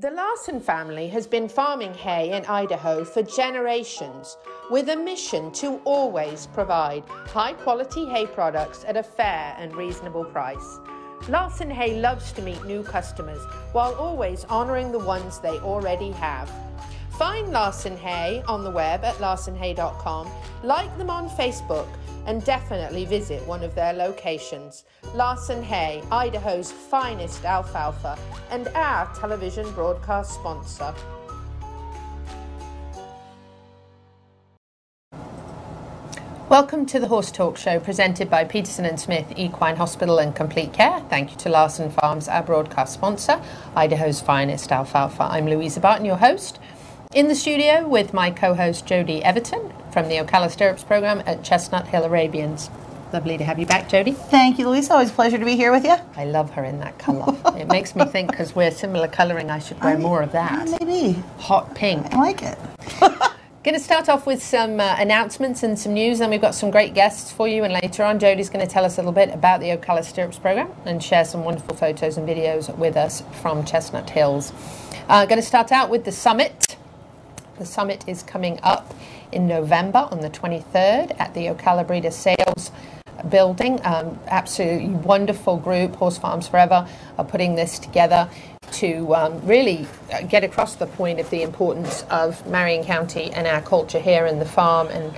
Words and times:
The 0.00 0.12
Larson 0.12 0.60
family 0.60 1.08
has 1.08 1.26
been 1.26 1.48
farming 1.48 1.92
hay 1.92 2.30
in 2.30 2.46
Idaho 2.46 3.04
for 3.04 3.20
generations 3.20 4.36
with 4.70 4.88
a 4.90 4.96
mission 4.96 5.50
to 5.54 5.80
always 5.84 6.46
provide 6.46 7.02
high 7.26 7.54
quality 7.54 8.06
hay 8.06 8.26
products 8.26 8.84
at 8.86 8.96
a 8.96 9.02
fair 9.02 9.56
and 9.58 9.74
reasonable 9.74 10.24
price. 10.24 10.78
Larson 11.28 11.68
Hay 11.68 12.00
loves 12.00 12.30
to 12.34 12.42
meet 12.42 12.64
new 12.64 12.84
customers 12.84 13.42
while 13.72 13.92
always 13.96 14.44
honoring 14.44 14.92
the 14.92 15.00
ones 15.00 15.40
they 15.40 15.58
already 15.58 16.12
have. 16.12 16.48
Find 17.18 17.50
Larson 17.50 17.96
Hay 17.96 18.44
on 18.46 18.62
the 18.62 18.70
web 18.70 19.02
at 19.02 19.16
larsonhay.com, 19.16 20.30
like 20.62 20.96
them 20.96 21.10
on 21.10 21.28
Facebook, 21.30 21.88
and 22.26 22.44
definitely 22.44 23.04
visit 23.04 23.44
one 23.48 23.64
of 23.64 23.74
their 23.74 23.94
locations. 23.94 24.84
Larson 25.14 25.62
Hay, 25.62 26.02
Idaho's 26.12 26.70
finest 26.70 27.44
alfalfa, 27.44 28.18
and 28.50 28.68
our 28.68 29.12
television 29.14 29.70
broadcast 29.72 30.34
sponsor. 30.34 30.94
Welcome 36.50 36.84
to 36.86 37.00
the 37.00 37.08
Horse 37.08 37.30
Talk 37.30 37.56
Show 37.56 37.80
presented 37.80 38.28
by 38.28 38.44
Peterson 38.44 38.84
and 38.84 39.00
Smith 39.00 39.32
Equine 39.36 39.76
Hospital 39.76 40.18
and 40.18 40.34
Complete 40.34 40.72
Care. 40.72 41.00
Thank 41.08 41.30
you 41.30 41.36
to 41.38 41.48
Larson 41.48 41.90
Farms, 41.90 42.28
our 42.28 42.42
broadcast 42.42 42.92
sponsor, 42.92 43.40
Idaho's 43.74 44.20
finest 44.20 44.70
alfalfa. 44.70 45.24
I'm 45.24 45.46
Louisa 45.46 45.80
Barton, 45.80 46.04
your 46.04 46.16
host. 46.16 46.58
In 47.14 47.28
the 47.28 47.34
studio 47.34 47.88
with 47.88 48.12
my 48.12 48.30
co-host 48.30 48.84
Jodie 48.84 49.22
Everton 49.22 49.72
from 49.90 50.08
the 50.08 50.16
Ocala 50.16 50.50
Stirrups 50.50 50.84
program 50.84 51.22
at 51.26 51.42
Chestnut 51.42 51.88
Hill 51.88 52.04
Arabians. 52.04 52.68
Lovely 53.12 53.38
to 53.38 53.44
have 53.44 53.58
you 53.58 53.64
back, 53.64 53.88
Jody. 53.88 54.12
Thank 54.12 54.58
you, 54.58 54.68
Louisa. 54.68 54.92
Always 54.92 55.08
a 55.10 55.14
pleasure 55.14 55.38
to 55.38 55.44
be 55.44 55.56
here 55.56 55.72
with 55.72 55.84
you. 55.84 55.96
I 56.14 56.26
love 56.26 56.50
her 56.50 56.64
in 56.64 56.78
that 56.80 56.98
colour. 56.98 57.34
it 57.58 57.66
makes 57.66 57.96
me 57.96 58.04
think 58.04 58.30
because 58.30 58.54
we're 58.54 58.70
similar 58.70 59.08
colouring, 59.08 59.50
I 59.50 59.60
should 59.60 59.82
wear 59.82 59.96
more 59.96 60.20
of 60.20 60.32
that. 60.32 60.68
Maybe. 60.78 61.22
Hot 61.38 61.74
pink. 61.74 62.06
I 62.12 62.18
like 62.18 62.42
it. 62.42 62.58
Going 63.64 63.76
to 63.76 63.84
start 63.84 64.08
off 64.08 64.26
with 64.26 64.42
some 64.42 64.78
uh, 64.78 64.94
announcements 64.98 65.62
and 65.62 65.78
some 65.78 65.92
news, 65.92 66.20
and 66.20 66.30
we've 66.30 66.40
got 66.40 66.54
some 66.54 66.70
great 66.70 66.94
guests 66.94 67.32
for 67.32 67.48
you. 67.48 67.64
And 67.64 67.72
later 67.72 68.04
on, 68.04 68.18
Jody's 68.18 68.48
going 68.48 68.64
to 68.64 68.72
tell 68.72 68.84
us 68.84 68.98
a 68.98 69.00
little 69.00 69.12
bit 69.12 69.34
about 69.34 69.60
the 69.60 69.76
Ocala 69.76 70.04
Stirrups 70.04 70.38
program 70.38 70.70
and 70.86 71.02
share 71.02 71.24
some 71.24 71.44
wonderful 71.44 71.74
photos 71.74 72.16
and 72.16 72.26
videos 72.26 72.74
with 72.78 72.96
us 72.96 73.22
from 73.42 73.64
Chestnut 73.64 74.08
Hills. 74.08 74.52
Uh, 75.08 75.26
going 75.26 75.40
to 75.40 75.46
start 75.46 75.72
out 75.72 75.90
with 75.90 76.04
the 76.04 76.12
summit. 76.12 76.76
The 77.58 77.66
summit 77.66 78.04
is 78.06 78.22
coming 78.22 78.60
up 78.62 78.94
in 79.32 79.46
November 79.46 80.08
on 80.10 80.20
the 80.20 80.30
23rd 80.30 81.18
at 81.18 81.34
the 81.34 81.46
Ocala 81.46 81.86
Breeder 81.86 82.12
Sales 82.12 82.70
building. 83.28 83.80
Um, 83.84 84.18
absolutely 84.26 84.88
wonderful 84.88 85.56
group, 85.56 85.96
Horse 85.96 86.18
Farms 86.18 86.48
Forever, 86.48 86.88
are 87.16 87.24
putting 87.24 87.54
this 87.54 87.78
together 87.78 88.28
to 88.72 89.14
um, 89.14 89.46
really 89.46 89.86
get 90.28 90.44
across 90.44 90.74
the 90.74 90.86
point 90.86 91.20
of 91.20 91.30
the 91.30 91.42
importance 91.42 92.04
of 92.10 92.46
Marion 92.46 92.84
County 92.84 93.30
and 93.32 93.46
our 93.46 93.62
culture 93.62 93.98
here 94.00 94.26
in 94.26 94.38
the 94.38 94.44
farm 94.44 94.88
and 94.88 95.14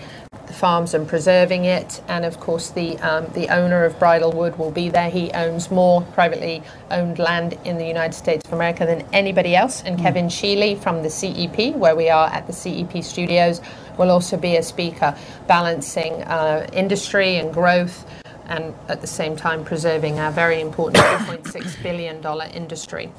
the 0.46 0.52
farms 0.52 0.94
and 0.94 1.06
preserving 1.06 1.64
it. 1.64 2.02
And 2.08 2.24
of 2.24 2.40
course, 2.40 2.70
the 2.70 2.98
um, 2.98 3.26
the 3.34 3.48
owner 3.48 3.84
of 3.84 3.98
Bridlewood 3.98 4.58
will 4.58 4.70
be 4.70 4.88
there. 4.88 5.10
He 5.10 5.30
owns 5.32 5.70
more 5.70 6.02
privately 6.02 6.62
owned 6.90 7.18
land 7.18 7.58
in 7.64 7.78
the 7.78 7.86
United 7.86 8.14
States 8.14 8.44
of 8.46 8.52
America 8.52 8.86
than 8.86 9.06
anybody 9.12 9.56
else. 9.56 9.82
And 9.82 9.98
Kevin 9.98 10.26
Sheilley 10.26 10.80
from 10.80 11.02
the 11.02 11.10
CEP, 11.10 11.74
where 11.76 11.96
we 11.96 12.08
are 12.10 12.28
at 12.28 12.46
the 12.46 12.52
CEP 12.52 13.02
studios, 13.02 13.60
will 14.00 14.10
also 14.10 14.36
be 14.38 14.56
a 14.56 14.62
speaker, 14.62 15.14
balancing 15.46 16.22
uh, 16.24 16.66
industry 16.72 17.36
and 17.36 17.52
growth. 17.52 18.06
And 18.46 18.74
at 18.88 19.00
the 19.00 19.06
same 19.06 19.36
time, 19.36 19.62
preserving 19.64 20.18
our 20.18 20.32
very 20.32 20.60
important 20.60 20.96
$2.6 21.04 21.82
billion 21.84 22.24
industry. 22.52 23.12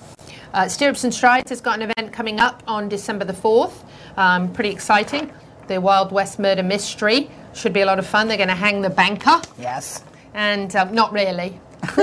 Uh, 0.53 0.68
Stirrups 0.68 1.06
and 1.06 1.14
Strides 1.14 1.50
has 1.52 1.62
got 1.62 1.80
an 1.80 1.90
event 1.90 2.12
coming 2.12 2.40
up 2.42 2.64
on 2.68 2.90
December 2.90 3.24
the 3.24 3.31
4th. 3.34 3.72
Um, 4.18 4.52
pretty 4.52 4.72
exciting. 4.72 5.31
The 5.68 5.80
Wild 5.80 6.12
West 6.12 6.38
Murder 6.40 6.64
Mystery 6.64 7.30
should 7.53 7.72
be 7.72 7.81
a 7.81 7.86
lot 7.86 8.00
of 8.00 8.06
fun. 8.06 8.28
They're 8.28 8.36
going 8.36 8.50
to 8.50 8.56
hang 8.56 8.81
the 8.81 8.90
banker, 8.90 9.40
Yes. 9.58 10.03
and 10.34 10.75
um, 10.75 10.94
not 10.94 11.13
really. 11.13 11.62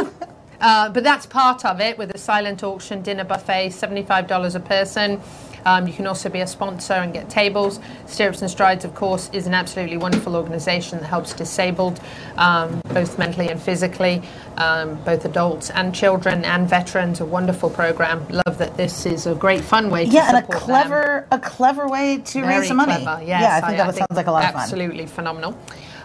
uh, 0.61 0.89
but 0.89 1.03
that's 1.05 1.27
part 1.27 1.65
of 1.67 1.81
it 1.81 1.99
with 1.99 2.15
a 2.15 2.19
silent 2.19 2.63
auction, 2.63 3.03
dinner 3.03 3.25
buffet, 3.25 3.71
$75 3.71 4.55
a 4.55 4.61
person. 4.61 5.21
Um, 5.69 5.87
you 5.87 5.93
can 5.93 6.07
also 6.07 6.31
be 6.31 6.41
a 6.41 6.47
sponsor 6.47 6.95
and 6.95 7.13
get 7.13 7.29
tables. 7.29 7.79
Stirrups 8.07 8.41
and 8.41 8.51
Strides, 8.51 8.87
of 8.87 8.95
course, 8.95 9.29
is 9.35 9.47
an 9.47 9.53
absolutely 9.53 9.99
wonderful 9.99 10.35
organisation 10.35 10.99
that 11.01 11.05
helps 11.07 11.35
disabled, 11.35 12.01
um, 12.39 12.81
both 12.95 13.19
mentally 13.19 13.51
and 13.51 13.61
physically, 13.61 14.23
um, 14.57 14.95
both 15.05 15.27
adults 15.27 15.69
and 15.69 15.95
children 15.95 16.43
and 16.47 16.67
veterans. 16.71 17.21
A 17.21 17.27
wonderful 17.27 17.69
program. 17.69 18.27
Love 18.31 18.57
that 18.57 18.79
this 18.79 19.05
is 19.05 19.27
a 19.27 19.35
great 19.35 19.61
fun 19.61 19.91
way 19.91 20.07
to 20.07 20.11
Yeah, 20.11 20.29
and 20.29 20.37
a 20.39 20.41
support 20.41 20.59
them. 20.59 20.65
clever, 20.67 21.27
a 21.33 21.39
clever 21.39 21.87
way 21.87 22.17
to 22.19 22.41
Very 22.41 22.61
raise 22.61 22.69
some 22.69 22.79
money. 22.79 23.03
clever, 23.03 23.23
yes. 23.23 23.41
yeah, 23.43 23.57
I 23.63 23.67
think 23.67 23.77
that 23.77 23.95
sounds 23.95 24.17
like 24.17 24.27
a 24.27 24.33
lot 24.33 24.45
of 24.47 24.53
fun. 24.53 24.63
Absolutely 24.63 25.05
phenomenal. 25.05 25.55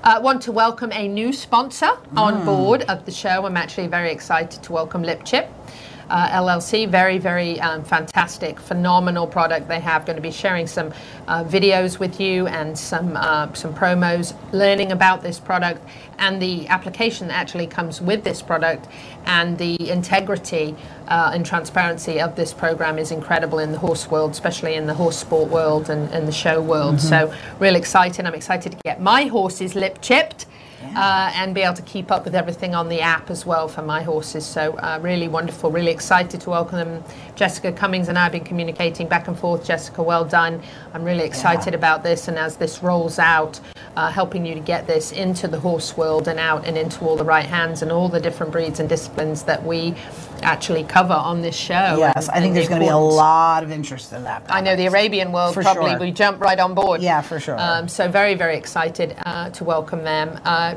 Uh, 0.04 0.20
want 0.22 0.42
to 0.42 0.52
welcome 0.52 0.92
a 0.92 1.08
new 1.08 1.32
sponsor 1.32 1.86
Mm. 2.14 2.18
on 2.18 2.46
board 2.46 2.82
of 2.90 3.06
the 3.06 3.12
show. 3.12 3.46
I'm 3.46 3.56
actually 3.56 3.88
very 3.88 4.12
excited 4.12 4.62
to 4.64 4.74
welcome 4.74 5.04
LipChip. 5.04 5.48
Uh, 6.10 6.30
LLC, 6.30 6.88
very, 6.88 7.18
very 7.18 7.60
um, 7.62 7.84
fantastic, 7.84 8.60
phenomenal 8.60 9.28
product 9.28 9.68
they 9.68 9.80
have. 9.80 10.06
Going 10.06 10.16
to 10.16 10.22
be 10.22 10.32
sharing 10.32 10.68
some 10.68 10.94
uh, 11.28 11.44
videos 11.44 12.00
with 12.00 12.20
you 12.20 12.48
and 12.48 12.78
some 12.78 13.16
uh, 13.16 13.54
some 13.54 13.74
promos, 13.74 14.36
learning 14.52 14.92
about 14.92 15.22
this 15.24 15.40
product 15.40 15.82
and 16.20 16.42
the 16.42 16.68
application 16.68 17.28
that 17.28 17.36
actually 17.36 17.68
comes 17.68 18.02
with 18.02 18.24
this 18.24 18.42
product, 18.42 18.88
and 19.26 19.58
the 19.58 19.90
integrity 19.90 20.76
uh, 21.08 21.32
and 21.34 21.46
transparency 21.46 22.20
of 22.20 22.36
this 22.36 22.54
program 22.54 22.98
is 22.98 23.12
incredible 23.12 23.60
in 23.60 23.72
the 23.72 23.80
horse 23.80 24.10
world, 24.10 24.32
especially 24.32 24.76
in 24.76 24.86
the 24.88 24.94
horse 24.94 25.18
sport 25.18 25.50
world 25.50 25.90
and, 25.90 26.10
and 26.12 26.28
the 26.28 26.32
show 26.32 26.62
world. 26.62 27.00
So, 27.02 27.34
real 27.60 27.76
exciting. 27.76 28.26
I'm 28.26 28.36
excited 28.36 28.72
to 28.72 28.78
get 28.84 29.02
my 29.02 29.24
horses 29.26 29.76
lip 29.76 30.00
chipped. 30.02 30.46
Uh, 30.96 31.32
and 31.36 31.56
be 31.56 31.62
able 31.62 31.76
to 31.76 31.82
keep 31.84 32.12
up 32.12 32.26
with 32.26 32.36
everything 32.36 32.76
on 32.76 32.90
the 32.90 33.02
app 33.02 33.30
as 33.30 33.46
well 33.46 33.68
for 33.68 33.82
my 33.82 34.04
horses. 34.04 34.46
So, 34.46 34.74
uh, 34.78 35.00
really 35.02 35.28
wonderful, 35.28 35.72
really 35.72 35.92
excited 35.92 36.42
to 36.42 36.50
welcome 36.50 36.78
them. 36.78 37.04
Jessica 37.36 37.72
Cummings 37.72 38.10
and 38.10 38.18
I 38.18 38.24
have 38.24 38.32
been 38.32 38.44
communicating 38.44 39.08
back 39.08 39.28
and 39.28 39.38
forth. 39.38 39.66
Jessica, 39.66 40.04
well 40.04 40.26
done. 40.26 40.62
I'm 40.94 41.04
really 41.04 41.24
excited 41.24 41.74
about 41.74 42.04
this, 42.04 42.28
and 42.28 42.38
as 42.38 42.58
this 42.58 42.84
rolls 42.84 43.20
out, 43.20 43.60
uh, 43.96 44.10
helping 44.12 44.46
you 44.46 44.54
to 44.56 44.60
get 44.60 44.88
this 44.88 45.12
into 45.12 45.48
the 45.48 45.60
horse 45.60 45.96
world 45.96 46.28
and 46.28 46.40
out 46.40 46.66
and 46.66 46.78
into 46.78 47.06
all 47.06 47.16
the 47.16 47.24
right 47.24 47.46
hands 47.46 47.82
and 47.82 47.92
all 47.92 48.10
the 48.10 48.20
different 48.20 48.52
breeds 48.52 48.80
and 48.80 48.90
disciplines 48.90 49.44
that 49.44 49.64
we 49.64 49.94
actually 50.42 50.84
cover 50.84 51.14
on 51.14 51.42
this 51.42 51.56
show. 51.56 51.96
Yes, 52.00 52.28
and- 52.28 52.32
I 52.38 52.40
think 52.40 52.48
and 52.48 52.56
there's 52.58 52.68
going 52.70 52.82
to 52.82 52.86
be 52.86 52.92
a 52.92 52.98
lot 52.98 53.64
of 53.64 53.72
interest 53.72 54.12
in 54.14 54.24
that. 54.24 54.44
I 54.50 54.62
know 54.62 54.76
the 54.76 54.88
Arabian 54.88 55.32
world 55.32 55.54
For 55.54 55.62
probably 55.62 55.92
sure. 55.92 56.00
we 56.00 56.12
jump 56.12 56.42
right 56.42 56.60
on 56.60 56.74
board. 56.74 57.02
Yeah, 57.02 57.22
for 57.22 57.40
sure. 57.40 57.60
Um, 57.60 57.88
so 57.88 58.08
very 58.10 58.36
very 58.36 58.58
excited 58.58 59.16
uh, 59.26 59.50
to 59.52 59.64
welcome 59.64 60.04
them. 60.04 60.40
Uh, 60.44 60.76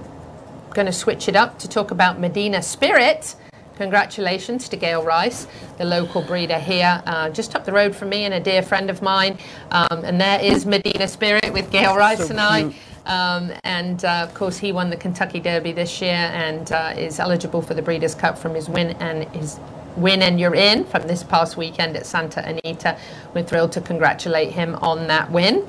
going 0.74 0.86
to 0.86 0.92
switch 0.92 1.26
it 1.26 1.34
up 1.36 1.58
to 1.60 1.68
talk 1.68 1.90
about 1.90 2.20
Medina 2.20 2.62
Spirit. 2.62 3.34
Congratulations 3.76 4.68
to 4.70 4.76
Gail 4.76 5.02
Rice, 5.02 5.46
the 5.76 5.84
local 5.84 6.22
breeder 6.22 6.58
here, 6.58 7.02
uh, 7.06 7.28
just 7.28 7.54
up 7.54 7.66
the 7.66 7.72
road 7.72 7.94
from 7.94 8.08
me, 8.08 8.24
and 8.24 8.32
a 8.32 8.40
dear 8.40 8.62
friend 8.62 8.88
of 8.88 9.02
mine. 9.02 9.38
Um, 9.70 10.02
and 10.04 10.18
there 10.18 10.40
is 10.40 10.64
Medina 10.64 11.06
Spirit 11.08 11.52
with 11.52 11.70
Gail 11.70 11.94
Rice 11.94 12.30
and 12.30 12.40
I. 12.40 12.74
Um, 13.06 13.52
and 13.62 14.04
uh, 14.04 14.26
of 14.28 14.34
course, 14.34 14.58
he 14.58 14.72
won 14.72 14.90
the 14.90 14.96
Kentucky 14.96 15.38
Derby 15.38 15.72
this 15.72 16.02
year 16.02 16.10
and 16.10 16.70
uh, 16.72 16.92
is 16.96 17.20
eligible 17.20 17.62
for 17.62 17.72
the 17.72 17.82
Breeders' 17.82 18.14
Cup 18.14 18.36
from 18.36 18.54
his 18.54 18.68
win 18.68 18.90
and 19.00 19.24
his 19.34 19.58
win 19.96 20.22
and 20.22 20.38
you're 20.38 20.54
in 20.54 20.84
from 20.84 21.06
this 21.06 21.22
past 21.22 21.56
weekend 21.56 21.96
at 21.96 22.04
Santa 22.04 22.44
Anita. 22.46 22.98
We're 23.32 23.44
thrilled 23.44 23.72
to 23.72 23.80
congratulate 23.80 24.52
him 24.52 24.74
on 24.76 25.06
that 25.06 25.30
win. 25.30 25.66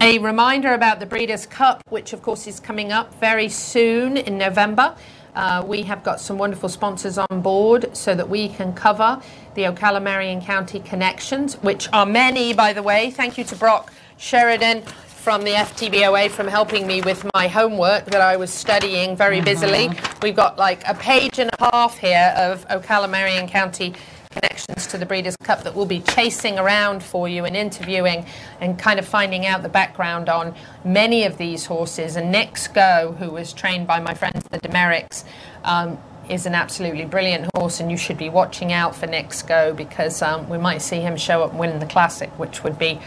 A 0.00 0.18
reminder 0.18 0.72
about 0.72 0.98
the 0.98 1.06
Breeders' 1.06 1.46
Cup, 1.46 1.82
which 1.88 2.12
of 2.12 2.22
course 2.22 2.46
is 2.46 2.58
coming 2.58 2.90
up 2.90 3.14
very 3.20 3.48
soon 3.48 4.16
in 4.16 4.38
November. 4.38 4.94
Uh, 5.34 5.62
we 5.64 5.82
have 5.82 6.02
got 6.02 6.20
some 6.20 6.38
wonderful 6.38 6.68
sponsors 6.68 7.18
on 7.18 7.40
board 7.40 7.96
so 7.96 8.14
that 8.14 8.28
we 8.28 8.48
can 8.48 8.72
cover 8.72 9.22
the 9.54 9.62
Ocala 9.62 10.02
Marion 10.02 10.40
County 10.40 10.80
connections, 10.80 11.54
which 11.62 11.88
are 11.92 12.06
many, 12.06 12.52
by 12.52 12.72
the 12.72 12.82
way. 12.82 13.10
Thank 13.10 13.38
you 13.38 13.44
to 13.44 13.56
Brock 13.56 13.92
Sheridan 14.16 14.82
from 15.20 15.44
the 15.44 15.50
FTBOA 15.50 16.30
from 16.30 16.48
helping 16.48 16.86
me 16.86 17.02
with 17.02 17.26
my 17.34 17.46
homework 17.46 18.06
that 18.06 18.22
I 18.22 18.36
was 18.36 18.50
studying 18.50 19.14
very 19.14 19.42
busily. 19.42 19.90
We've 20.22 20.34
got 20.34 20.56
like 20.56 20.82
a 20.88 20.94
page 20.94 21.38
and 21.38 21.50
a 21.58 21.70
half 21.70 21.98
here 21.98 22.32
of 22.38 22.66
Ocala 22.68 23.10
Marion 23.10 23.46
County 23.46 23.92
connections 24.30 24.86
to 24.86 24.96
the 24.96 25.04
Breeders' 25.04 25.36
Cup 25.36 25.62
that 25.64 25.74
we'll 25.74 25.84
be 25.84 26.00
chasing 26.00 26.58
around 26.58 27.02
for 27.02 27.28
you 27.28 27.44
and 27.44 27.54
interviewing 27.54 28.24
and 28.62 28.78
kind 28.78 28.98
of 28.98 29.06
finding 29.06 29.44
out 29.44 29.62
the 29.62 29.68
background 29.68 30.30
on 30.30 30.54
many 30.84 31.24
of 31.24 31.36
these 31.36 31.66
horses. 31.66 32.16
And 32.16 32.32
Knicks 32.32 32.66
Go, 32.66 33.14
who 33.18 33.30
was 33.30 33.52
trained 33.52 33.86
by 33.86 34.00
my 34.00 34.14
friends 34.14 34.42
the 34.50 34.58
Demericks, 34.58 35.26
um, 35.64 35.98
is 36.30 36.46
an 36.46 36.54
absolutely 36.54 37.04
brilliant 37.04 37.46
horse, 37.54 37.80
and 37.80 37.90
you 37.90 37.98
should 37.98 38.16
be 38.16 38.30
watching 38.30 38.72
out 38.72 38.94
for 38.94 39.06
Knicks 39.06 39.42
Go 39.42 39.74
because 39.74 40.22
um, 40.22 40.48
we 40.48 40.56
might 40.56 40.80
see 40.80 41.00
him 41.00 41.18
show 41.18 41.42
up 41.42 41.50
and 41.50 41.58
win 41.58 41.78
the 41.78 41.86
Classic, 41.86 42.30
which 42.38 42.64
would 42.64 42.78
be 42.78 42.98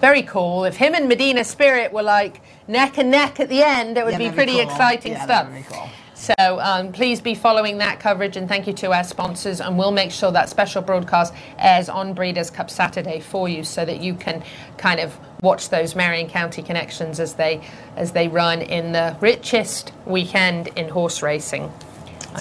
very 0.00 0.22
cool. 0.22 0.64
If 0.64 0.76
him 0.76 0.94
and 0.94 1.08
Medina 1.08 1.44
Spirit 1.44 1.92
were 1.92 2.02
like 2.02 2.40
neck 2.68 2.98
and 2.98 3.10
neck 3.10 3.40
at 3.40 3.48
the 3.48 3.62
end, 3.62 3.96
it 3.98 4.04
would 4.04 4.12
Yeah, 4.12 4.18
be 4.18 4.30
pretty 4.30 4.52
cool. 4.52 4.60
exciting 4.62 5.12
Yeah, 5.12 5.24
stuff. 5.24 5.46
that 5.46 5.52
would 5.52 5.68
be 5.68 5.74
cool. 5.74 5.88
So 6.14 6.34
um, 6.38 6.92
please 6.92 7.20
be 7.20 7.34
following 7.34 7.76
that 7.78 8.00
coverage 8.00 8.38
and 8.38 8.48
thank 8.48 8.66
you 8.66 8.72
to 8.74 8.92
our 8.92 9.04
sponsors 9.04 9.60
and 9.60 9.78
we'll 9.78 9.92
make 9.92 10.10
sure 10.10 10.32
that 10.32 10.48
special 10.48 10.80
broadcast 10.80 11.34
airs 11.58 11.90
on 11.90 12.14
Breeders' 12.14 12.48
Cup 12.50 12.70
Saturday 12.70 13.20
for 13.20 13.48
you 13.50 13.62
so 13.62 13.84
that 13.84 14.00
you 14.00 14.14
can 14.14 14.42
kind 14.78 14.98
of 14.98 15.14
watch 15.42 15.68
those 15.68 15.94
Marion 15.94 16.26
County 16.28 16.62
connections 16.62 17.20
as 17.20 17.34
they 17.34 17.60
as 17.96 18.12
they 18.12 18.28
run 18.28 18.62
in 18.62 18.92
the 18.92 19.14
richest 19.20 19.92
weekend 20.06 20.68
in 20.68 20.88
horse 20.88 21.22
racing. 21.22 21.70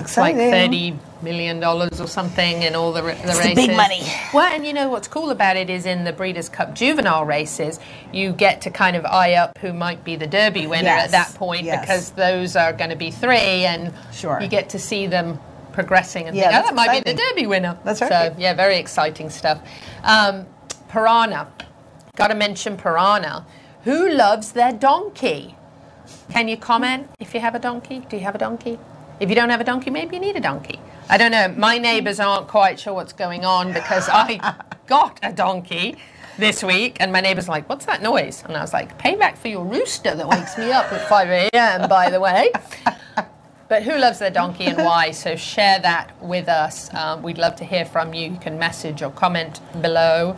It's 0.02 0.18
like 0.18 0.36
thirty 0.36 0.98
million 1.22 1.60
dollars 1.60 2.00
or 2.00 2.08
something 2.08 2.62
in 2.64 2.76
all 2.76 2.92
the, 2.94 3.02
the 3.02 3.08
It's 3.10 3.22
the 3.22 3.28
races. 3.40 3.56
big 3.56 3.76
money. 3.76 4.02
Well, 4.34 4.52
and 4.54 4.66
you 4.66 4.74
know 4.74 4.90
what's 4.90 5.08
cool 5.08 5.32
about 5.32 5.58
it 5.58 5.70
is 5.70 5.86
in 5.86 6.04
the 6.04 6.14
Breeders' 6.14 6.50
Cup 6.50 6.76
juvenile 6.76 7.26
races, 7.26 7.80
you 8.14 8.32
get 8.32 8.62
to 8.62 8.70
kind 8.70 8.96
of 8.96 9.06
eye 9.06 9.34
up 9.34 9.58
who 9.60 9.74
might 9.74 10.04
be 10.04 10.16
the 10.16 10.28
Derby 10.28 10.68
winner 10.68 10.84
Yes, 10.90 11.06
at 11.06 11.12
that 11.12 11.34
point 11.38 11.64
yes. 11.64 11.82
because 11.82 12.12
those 12.12 12.56
are 12.56 12.74
going 12.74 12.90
to 12.92 12.96
be 12.96 13.12
three, 13.12 13.66
and 13.66 13.94
Sure. 14.14 14.40
you 14.42 14.48
get 14.48 14.70
to 14.70 14.80
see 14.80 15.08
them 15.08 15.40
progressing 15.74 16.28
and 16.28 16.38
Yeah, 16.38 16.50
think, 16.52 16.64
oh, 16.64 16.66
that 16.68 16.76
might 16.76 17.04
be 17.04 17.12
the 17.12 17.18
Derby 17.18 17.48
winner. 17.48 17.78
That's 17.84 18.02
right. 18.02 18.10
So 18.32 18.36
yeah, 18.38 18.54
very 18.54 18.78
exciting 18.78 19.30
stuff. 19.30 19.60
Um, 20.04 20.46
Pyranha, 20.90 21.48
got 22.16 22.28
to 22.28 22.36
mention 22.36 22.78
Pyranha. 22.78 23.46
Who 23.84 24.10
loves 24.10 24.52
their 24.54 24.72
donkey? 24.72 25.56
Can 26.30 26.48
you 26.48 26.58
comment 26.58 27.10
if 27.20 27.34
you 27.34 27.40
have 27.40 27.56
a 27.56 27.60
donkey? 27.60 28.00
Do 28.10 28.16
you 28.18 28.24
have 28.24 28.36
a 28.36 28.38
donkey? 28.38 28.78
If 29.20 29.30
you 29.30 29.36
don't 29.36 29.50
have 29.50 29.62
a 29.62 29.64
donkey, 29.64 29.90
maybe 29.90 30.16
you 30.16 30.22
need 30.22 30.36
a 30.36 30.42
donkey. 30.42 30.80
I 31.10 31.18
don't 31.18 31.32
know. 31.32 31.48
My 31.50 31.78
neighbours 31.78 32.20
aren't 32.20 32.48
quite 32.48 32.80
sure 32.80 32.94
what's 32.94 33.14
going 33.14 33.46
on 33.46 33.72
because 33.72 34.10
I 34.10 34.56
got 34.88 35.20
a 35.24 35.32
donkey 35.32 35.98
this 36.38 36.64
week, 36.64 36.98
and 37.00 37.14
my 37.14 37.22
neighbour's 37.22 37.48
like, 37.48 37.70
"What's 37.70 37.86
that 37.86 38.02
noise?" 38.02 38.44
And 38.46 38.58
I 38.58 38.62
was 38.62 38.74
like, 38.74 38.98
"Payback 39.00 39.38
for 39.38 39.48
your 39.48 39.64
rooster 39.64 40.16
that 40.16 40.28
wakes 40.28 40.58
me 40.58 40.72
up 40.72 40.92
at 40.92 41.08
5 41.08 41.30
a.m." 41.30 41.88
By 41.88 42.10
the 42.10 42.20
way. 42.20 42.52
But 43.68 43.82
who 43.82 43.98
loves 43.98 44.20
their 44.20 44.30
donkey 44.30 44.66
and 44.66 44.78
why? 44.78 45.10
So 45.10 45.36
share 45.36 45.80
that 45.80 46.22
with 46.22 46.48
us. 46.48 46.94
Um, 46.94 47.24
we'd 47.24 47.40
love 47.40 47.56
to 47.56 47.66
hear 47.66 47.84
from 47.84 48.14
you. 48.14 48.30
You 48.30 48.38
can 48.38 48.60
message 48.60 49.02
or 49.02 49.10
comment 49.10 49.60
below. 49.82 50.38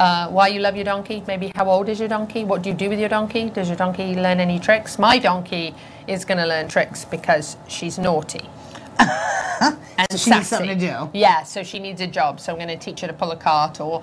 Uh, 0.00 0.28
why 0.28 0.48
you 0.48 0.60
love 0.60 0.76
your 0.76 0.84
donkey? 0.84 1.22
Maybe 1.26 1.52
how 1.54 1.68
old 1.68 1.90
is 1.90 2.00
your 2.00 2.08
donkey? 2.08 2.42
What 2.42 2.62
do 2.62 2.70
you 2.70 2.74
do 2.74 2.88
with 2.88 2.98
your 2.98 3.10
donkey? 3.10 3.50
Does 3.50 3.68
your 3.68 3.76
donkey 3.76 4.14
learn 4.14 4.40
any 4.40 4.58
tricks? 4.58 4.98
My 4.98 5.18
donkey 5.18 5.74
is 6.06 6.24
going 6.24 6.38
to 6.38 6.46
learn 6.46 6.68
tricks 6.68 7.04
because 7.04 7.58
she's 7.68 7.98
naughty. 7.98 8.40
and 8.98 9.76
So 10.10 10.16
she 10.16 10.30
needs 10.30 10.48
sassy. 10.48 10.56
something 10.56 10.78
to 10.78 10.86
do. 10.86 11.10
Yeah, 11.12 11.42
so 11.42 11.62
she 11.62 11.78
needs 11.78 12.00
a 12.00 12.06
job. 12.06 12.40
So 12.40 12.50
I'm 12.52 12.58
going 12.58 12.68
to 12.68 12.78
teach 12.78 13.00
her 13.02 13.08
to 13.08 13.12
pull 13.12 13.30
a 13.32 13.36
cart 13.36 13.78
or 13.78 14.02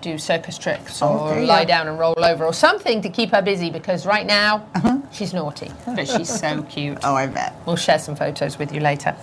do 0.00 0.18
circus 0.18 0.58
tricks 0.58 1.00
Oh, 1.00 1.28
or 1.28 1.40
lie 1.42 1.64
down 1.64 1.86
and 1.86 1.96
roll 1.96 2.14
over 2.24 2.44
or 2.44 2.52
something 2.52 3.00
to 3.02 3.08
keep 3.08 3.30
her 3.30 3.40
busy 3.40 3.70
because 3.70 4.04
right 4.04 4.26
now 4.26 4.66
she's 5.12 5.32
naughty, 5.32 5.70
but 5.86 6.08
she's 6.08 6.28
so 6.28 6.64
cute. 6.64 6.98
Uh-huh. 6.98 7.12
Oh, 7.12 7.14
I 7.14 7.28
bet. 7.28 7.54
We'll 7.66 7.76
share 7.76 8.00
some 8.00 8.16
photos 8.16 8.58
with 8.58 8.72
you 8.74 8.80
later. 8.80 9.14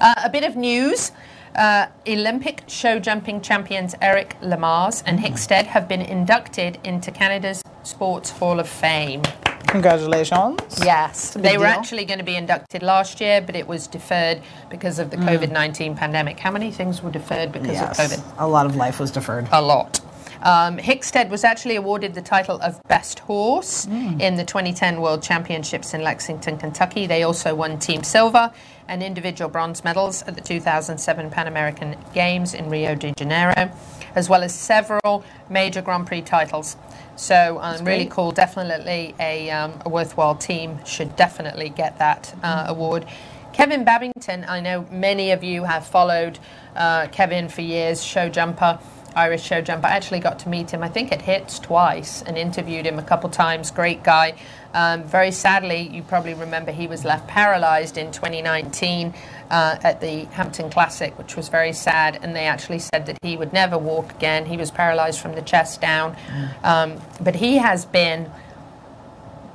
Uh, 0.00 0.14
a 0.24 0.28
bit 0.28 0.42
of 0.42 0.56
news. 0.56 1.12
Uh, 1.54 1.86
Olympic 2.06 2.62
show 2.68 2.98
jumping 2.98 3.40
champions 3.40 3.94
Eric 4.00 4.36
Lamaze 4.40 5.02
and 5.06 5.18
Hickstead 5.18 5.64
have 5.66 5.88
been 5.88 6.00
inducted 6.02 6.78
into 6.84 7.10
Canada's 7.10 7.62
Sports 7.82 8.30
Hall 8.30 8.60
of 8.60 8.68
Fame. 8.68 9.22
Congratulations. 9.66 10.60
Yes, 10.84 11.30
they 11.34 11.56
were 11.58 11.64
deal. 11.64 11.72
actually 11.72 12.04
going 12.04 12.18
to 12.18 12.24
be 12.24 12.36
inducted 12.36 12.82
last 12.82 13.20
year, 13.20 13.40
but 13.42 13.54
it 13.54 13.66
was 13.66 13.86
deferred 13.86 14.40
because 14.70 14.98
of 14.98 15.10
the 15.10 15.16
COVID 15.18 15.50
19 15.50 15.94
pandemic. 15.94 16.38
How 16.38 16.50
many 16.50 16.70
things 16.70 17.02
were 17.02 17.10
deferred 17.10 17.52
because 17.52 17.72
Yes. 17.72 17.98
of 17.98 18.10
COVID? 18.18 18.34
A 18.38 18.46
lot 18.48 18.66
of 18.66 18.76
life 18.76 18.98
was 18.98 19.10
deferred. 19.10 19.46
a 19.52 19.60
lot. 19.60 20.00
Um, 20.42 20.78
Hickstead 20.78 21.30
was 21.30 21.42
actually 21.42 21.74
awarded 21.76 22.14
the 22.14 22.22
title 22.22 22.60
of 22.62 22.80
Best 22.84 23.18
Horse 23.18 23.86
in 23.86 24.36
the 24.36 24.44
2010 24.44 25.00
World 25.00 25.20
Championships 25.22 25.94
in 25.94 26.02
Lexington, 26.02 26.56
Kentucky. 26.58 27.06
They 27.08 27.24
also 27.24 27.54
won 27.56 27.78
Team 27.80 28.04
Silver 28.04 28.52
and 28.88 29.02
individual 29.02 29.50
bronze 29.50 29.84
medals 29.84 30.22
at 30.22 30.34
the 30.34 30.40
2007 30.40 31.30
Pan 31.30 31.46
American 31.46 31.96
Games 32.14 32.54
in 32.54 32.68
Rio 32.68 32.94
de 32.94 33.12
Janeiro, 33.12 33.70
as 34.14 34.28
well 34.28 34.42
as 34.42 34.54
several 34.54 35.24
major 35.48 35.82
Grand 35.82 36.06
Prix 36.06 36.22
titles. 36.22 36.76
So 37.16 37.58
um, 37.60 37.84
really 37.84 38.06
cool. 38.06 38.30
Definitely 38.30 39.14
a, 39.20 39.50
um, 39.50 39.80
a 39.84 39.88
worthwhile 39.88 40.34
team. 40.34 40.84
Should 40.84 41.16
definitely 41.16 41.68
get 41.68 41.98
that 41.98 42.34
uh, 42.42 42.64
award. 42.68 43.06
Kevin 43.52 43.82
Babington, 43.84 44.44
I 44.48 44.60
know 44.60 44.86
many 44.90 45.32
of 45.32 45.42
you 45.42 45.64
have 45.64 45.84
followed 45.86 46.38
uh, 46.76 47.08
Kevin 47.08 47.48
for 47.48 47.60
years, 47.60 48.04
show 48.04 48.28
jumper, 48.28 48.78
Irish 49.18 49.42
show 49.42 49.60
jumper. 49.60 49.88
I 49.88 49.96
actually 49.96 50.20
got 50.20 50.38
to 50.40 50.48
meet 50.48 50.70
him, 50.70 50.84
I 50.84 50.88
think, 50.88 51.10
at 51.10 51.22
Hits 51.22 51.58
twice 51.58 52.22
and 52.22 52.38
interviewed 52.38 52.86
him 52.86 53.00
a 53.00 53.02
couple 53.02 53.28
times. 53.28 53.72
Great 53.72 54.04
guy. 54.04 54.34
Um, 54.74 55.02
very 55.02 55.32
sadly, 55.32 55.88
you 55.88 56.02
probably 56.04 56.34
remember 56.34 56.70
he 56.70 56.86
was 56.86 57.04
left 57.04 57.26
paralyzed 57.26 57.98
in 57.98 58.12
2019 58.12 59.12
uh, 59.50 59.76
at 59.82 60.00
the 60.00 60.24
Hampton 60.26 60.70
Classic, 60.70 61.18
which 61.18 61.34
was 61.34 61.48
very 61.48 61.72
sad. 61.72 62.20
And 62.22 62.36
they 62.36 62.46
actually 62.46 62.78
said 62.78 63.06
that 63.06 63.18
he 63.20 63.36
would 63.36 63.52
never 63.52 63.76
walk 63.76 64.14
again. 64.14 64.46
He 64.46 64.56
was 64.56 64.70
paralyzed 64.70 65.18
from 65.18 65.34
the 65.34 65.42
chest 65.42 65.80
down. 65.80 66.16
Um, 66.62 67.00
but 67.20 67.34
he 67.34 67.56
has 67.56 67.84
been 67.86 68.30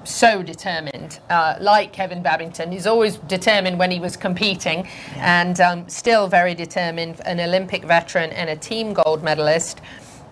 so 0.04 0.44
determined, 0.44 1.20
uh, 1.30 1.56
like 1.60 1.94
Kevin 1.94 2.22
Babington. 2.22 2.72
He's 2.72 2.88
always 2.88 3.18
determined 3.18 3.80
when 3.80 3.92
he 3.92 4.00
was 4.00 4.18
competing, 4.18 4.88
and 5.16 5.60
um, 5.60 5.90
still 5.90 6.28
very 6.28 6.56
determined. 6.56 7.22
An 7.26 7.40
Olympic 7.40 7.84
veteran 7.84 8.32
and 8.32 8.50
a 8.50 8.56
team 8.56 8.94
gold 8.94 9.24
medalist 9.24 9.82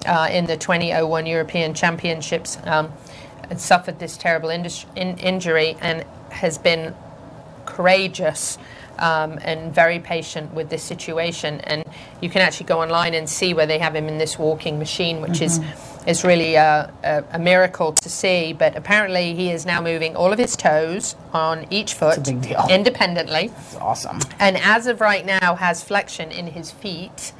uh, 0.06 0.30
in 0.32 0.46
the 0.46 0.58
2001 0.58 1.26
European 1.26 1.74
Championships. 1.74 2.58
Um, 2.64 2.92
and 3.52 3.60
suffered 3.60 4.00
this 4.00 4.16
terrible 4.16 4.50
indus- 4.50 4.86
in- 4.96 5.18
injury 5.18 5.76
and 5.82 6.06
has 6.30 6.58
been 6.58 6.96
courageous 7.66 8.58
um, 8.98 9.38
and 9.42 9.76
very 9.76 10.00
patient 10.00 10.54
with 10.54 10.70
this 10.70 10.82
situation. 10.82 11.60
And 11.62 11.84
you 12.22 12.30
can 12.30 12.42
actually 12.42 12.68
go 12.68 12.82
online 12.82 13.14
and 13.14 13.30
see 13.30 13.54
where 13.54 13.66
they 13.66 13.78
have 13.80 13.94
him 13.94 14.08
in 14.08 14.18
this 14.18 14.40
walking 14.40 14.80
machine, 14.80 15.22
which 15.22 15.42
is 15.42 15.60
is 16.08 16.24
really 16.24 16.56
a, 16.56 16.92
a, 17.04 17.24
a 17.34 17.40
miracle 17.40 17.94
to 17.94 18.10
see. 18.10 18.54
But 18.54 18.76
apparently, 18.76 19.36
he 19.36 19.52
is 19.52 19.66
now 19.66 19.82
moving 19.82 20.16
all 20.16 20.34
of 20.34 20.40
his 20.40 20.56
toes 20.56 21.16
on 21.34 21.66
each 21.70 21.94
foot 21.94 22.18
a 22.18 22.22
big 22.22 22.42
deal. 22.42 22.66
independently 22.70 23.46
It's 23.58 23.76
awesome. 23.78 24.20
and 24.40 24.58
as 24.58 24.88
of 24.88 25.00
right 25.00 25.26
now 25.26 25.56
has 25.56 25.82
flexion 25.84 26.30
in 26.32 26.48
his 26.48 26.72
feet, 26.72 27.32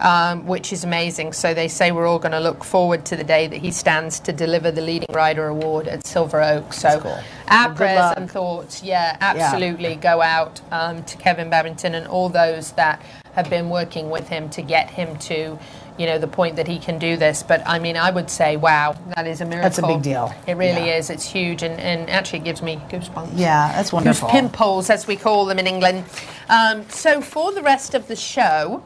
um, 0.00 0.46
which 0.46 0.72
is 0.72 0.84
amazing. 0.84 1.32
So 1.32 1.54
they 1.54 1.68
say 1.68 1.92
we're 1.92 2.06
all 2.06 2.18
going 2.18 2.32
to 2.32 2.40
look 2.40 2.64
forward 2.64 3.04
to 3.06 3.16
the 3.16 3.24
day 3.24 3.46
that 3.46 3.56
he 3.58 3.70
stands 3.70 4.20
to 4.20 4.32
deliver 4.32 4.70
the 4.70 4.82
leading 4.82 5.14
rider 5.14 5.46
award 5.48 5.88
at 5.88 6.06
Silver 6.06 6.42
Oak. 6.42 6.72
So 6.72 7.00
cool. 7.00 7.18
our 7.48 7.68
Well, 7.68 7.76
prayers 7.76 7.98
luck. 7.98 8.16
and 8.18 8.30
thoughts, 8.30 8.82
yeah, 8.82 9.16
absolutely 9.20 9.96
go 9.96 10.20
out 10.20 10.60
um, 10.70 11.02
to 11.04 11.16
Kevin 11.16 11.48
Babington 11.48 11.94
and 11.94 12.06
all 12.06 12.28
those 12.28 12.72
that 12.72 13.00
have 13.34 13.48
been 13.48 13.70
working 13.70 14.10
with 14.10 14.28
him 14.28 14.50
to 14.50 14.62
get 14.62 14.90
him 14.90 15.16
to. 15.18 15.58
You 16.00 16.06
know 16.06 16.16
the 16.18 16.26
point 16.28 16.56
that 16.56 16.66
he 16.66 16.78
can 16.78 16.98
do 16.98 17.18
this, 17.18 17.42
but 17.42 17.62
I 17.66 17.78
mean, 17.78 17.98
I 17.98 18.10
would 18.10 18.30
say, 18.30 18.56
wow, 18.56 18.96
that 19.16 19.26
is 19.26 19.42
a 19.42 19.44
miracle. 19.44 19.64
That's 19.68 19.78
a 19.80 19.86
big 19.86 20.00
deal. 20.00 20.32
It 20.46 20.54
really 20.56 20.86
Yeah. 20.86 20.96
is. 20.96 21.10
It's 21.10 21.26
huge, 21.30 21.62
and, 21.62 21.78
and 21.78 22.08
actually 22.08 22.38
gives 22.38 22.62
me 22.62 22.80
goosebumps 22.88 23.32
Yeah, 23.34 23.70
that's 23.72 23.92
wonderful. 23.92 24.28
Goose 24.28 24.32
pimples, 24.32 24.88
as 24.88 25.06
we 25.06 25.16
call 25.16 25.44
them 25.44 25.58
in 25.58 25.66
England. 25.66 26.04
Um, 26.48 26.88
so, 26.88 27.20
for 27.20 27.52
the 27.52 27.60
rest 27.60 27.92
of 27.92 28.08
the 28.08 28.16
show, 28.16 28.82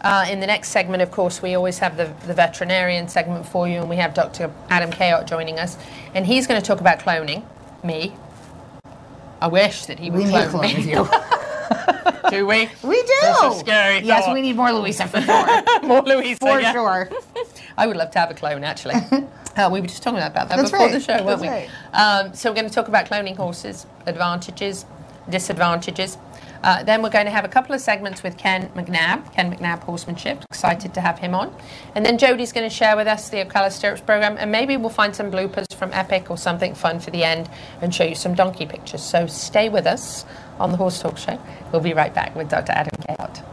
uh, 0.00 0.26
in 0.28 0.40
the 0.40 0.48
next 0.48 0.70
segment, 0.70 1.00
of 1.00 1.12
course, 1.12 1.40
we 1.40 1.54
always 1.54 1.78
have 1.78 1.96
the, 1.96 2.12
the 2.26 2.34
veterinarian 2.34 3.06
segment 3.06 3.46
for 3.46 3.68
you, 3.68 3.78
and 3.78 3.88
we 3.88 3.94
have 3.94 4.12
Dr. 4.12 4.50
Adam 4.68 4.90
Kayot 4.90 5.28
joining 5.28 5.60
us, 5.60 5.76
and 6.12 6.26
he's 6.26 6.48
going 6.48 6.60
to 6.60 6.66
talk 6.66 6.80
about 6.80 6.98
cloning 6.98 7.44
me. 7.84 8.16
I 9.40 9.46
wish 9.46 9.86
that 9.86 10.00
he 10.00 10.10
would 10.10 10.24
We 10.24 10.28
clone 10.28 10.48
clone 10.50 10.62
me. 10.74 10.90
you. 10.90 11.08
Do 12.30 12.46
we? 12.46 12.68
We 12.82 13.02
do. 13.02 13.54
Scary 13.58 14.00
yes, 14.00 14.24
thought. 14.24 14.34
we 14.34 14.42
need 14.42 14.56
more 14.56 14.72
Louisa 14.72 15.06
for 15.06 15.20
sure. 15.22 15.82
More 15.82 16.02
Louisa, 16.02 16.38
for 16.38 16.60
yeah. 16.60 16.72
sure. 16.72 17.10
I 17.76 17.86
would 17.86 17.96
love 17.96 18.10
to 18.12 18.18
have 18.18 18.30
a 18.30 18.34
clone, 18.34 18.64
actually. 18.64 18.94
uh, 19.56 19.70
we 19.72 19.80
were 19.80 19.86
just 19.86 20.02
talking 20.02 20.18
about 20.18 20.48
that 20.48 20.56
That's 20.56 20.70
before 20.70 20.86
right. 20.86 20.92
the 20.92 21.00
show, 21.00 21.24
weren't 21.24 21.40
That's 21.40 21.70
we? 21.70 21.98
Um, 21.98 22.34
so 22.34 22.50
we're 22.50 22.56
going 22.56 22.68
to 22.68 22.74
talk 22.74 22.88
about 22.88 23.06
cloning 23.06 23.36
horses, 23.36 23.86
advantages, 24.06 24.84
disadvantages. 25.30 26.18
Uh, 26.62 26.82
then 26.82 27.02
we're 27.02 27.10
going 27.10 27.24
to 27.24 27.30
have 27.30 27.44
a 27.44 27.48
couple 27.48 27.74
of 27.74 27.80
segments 27.80 28.22
with 28.22 28.36
Ken 28.36 28.68
McNabb, 28.70 29.32
Ken 29.32 29.54
McNabb 29.54 29.80
Horsemanship. 29.80 30.44
Excited 30.50 30.92
to 30.94 31.00
have 31.00 31.18
him 31.18 31.34
on. 31.34 31.54
And 31.94 32.04
then 32.04 32.18
Jody's 32.18 32.52
going 32.52 32.68
to 32.68 32.74
share 32.74 32.96
with 32.96 33.06
us 33.06 33.28
the 33.28 33.44
Ocala 33.44 33.70
Stirrups 33.70 34.00
program, 34.00 34.36
and 34.38 34.50
maybe 34.50 34.76
we'll 34.76 34.90
find 34.90 35.14
some 35.14 35.30
bloopers 35.30 35.72
from 35.74 35.92
Epic 35.92 36.30
or 36.30 36.36
something 36.36 36.74
fun 36.74 36.98
for 36.98 37.10
the 37.10 37.22
end 37.22 37.48
and 37.80 37.94
show 37.94 38.04
you 38.04 38.16
some 38.16 38.34
donkey 38.34 38.66
pictures. 38.66 39.02
So 39.02 39.26
stay 39.26 39.68
with 39.68 39.86
us 39.86 40.24
on 40.60 40.70
the 40.70 40.76
Horse 40.76 41.00
Talk 41.00 41.18
Show. 41.18 41.40
We'll 41.72 41.80
be 41.82 41.94
right 41.94 42.14
back 42.14 42.34
with 42.34 42.48
Dr. 42.48 42.72
Adam 42.72 43.00
Kayot. 43.02 43.44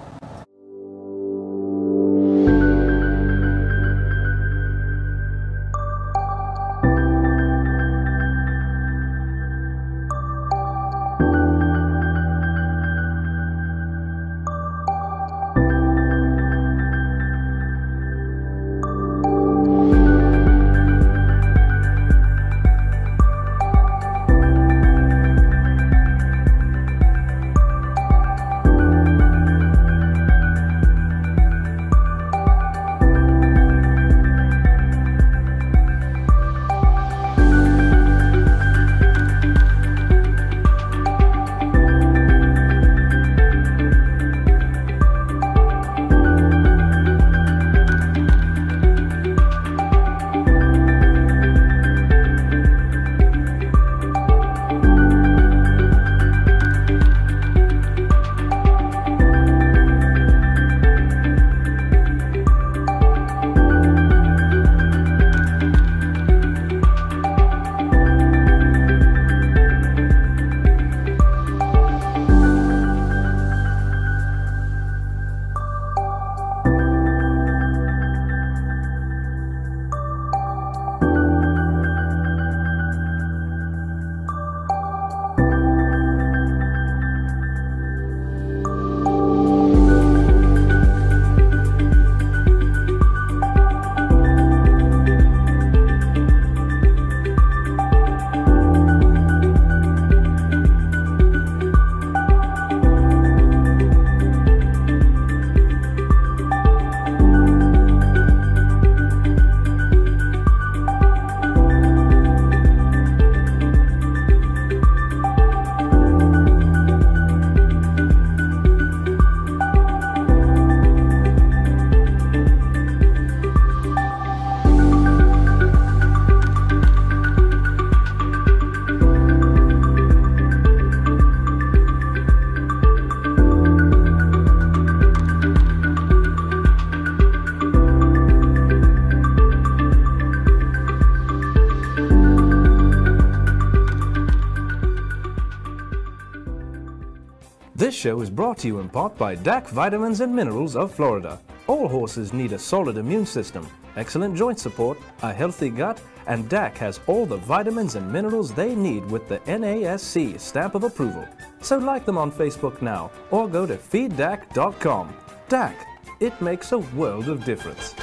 Show 148.05 148.21
is 148.21 148.29
brought 148.29 148.59
to 148.59 148.67
you 148.67 148.77
in 148.81 148.87
part 148.87 149.17
by 149.17 149.35
DAC 149.35 149.67
Vitamins 149.69 150.21
and 150.21 150.31
Minerals 150.31 150.75
of 150.75 150.93
Florida. 150.93 151.39
All 151.65 151.87
horses 151.87 152.33
need 152.33 152.51
a 152.51 152.59
solid 152.59 152.97
immune 152.97 153.25
system, 153.25 153.67
excellent 153.95 154.37
joint 154.37 154.59
support, 154.59 154.99
a 155.23 155.33
healthy 155.33 155.71
gut, 155.71 155.99
and 156.27 156.47
DAC 156.47 156.77
has 156.77 156.99
all 157.07 157.25
the 157.25 157.37
vitamins 157.37 157.95
and 157.95 158.13
minerals 158.13 158.53
they 158.53 158.75
need 158.75 159.03
with 159.05 159.27
the 159.27 159.39
NASC 159.39 160.39
stamp 160.39 160.75
of 160.75 160.83
approval. 160.83 161.27
So 161.61 161.79
like 161.79 162.05
them 162.05 162.19
on 162.19 162.31
Facebook 162.31 162.79
now 162.79 163.09
or 163.31 163.47
go 163.47 163.65
to 163.65 163.75
feeddac.com. 163.75 165.15
DAC, 165.49 165.75
it 166.19 166.39
makes 166.39 166.73
a 166.73 166.77
world 166.77 167.27
of 167.27 167.43
difference. 167.43 167.95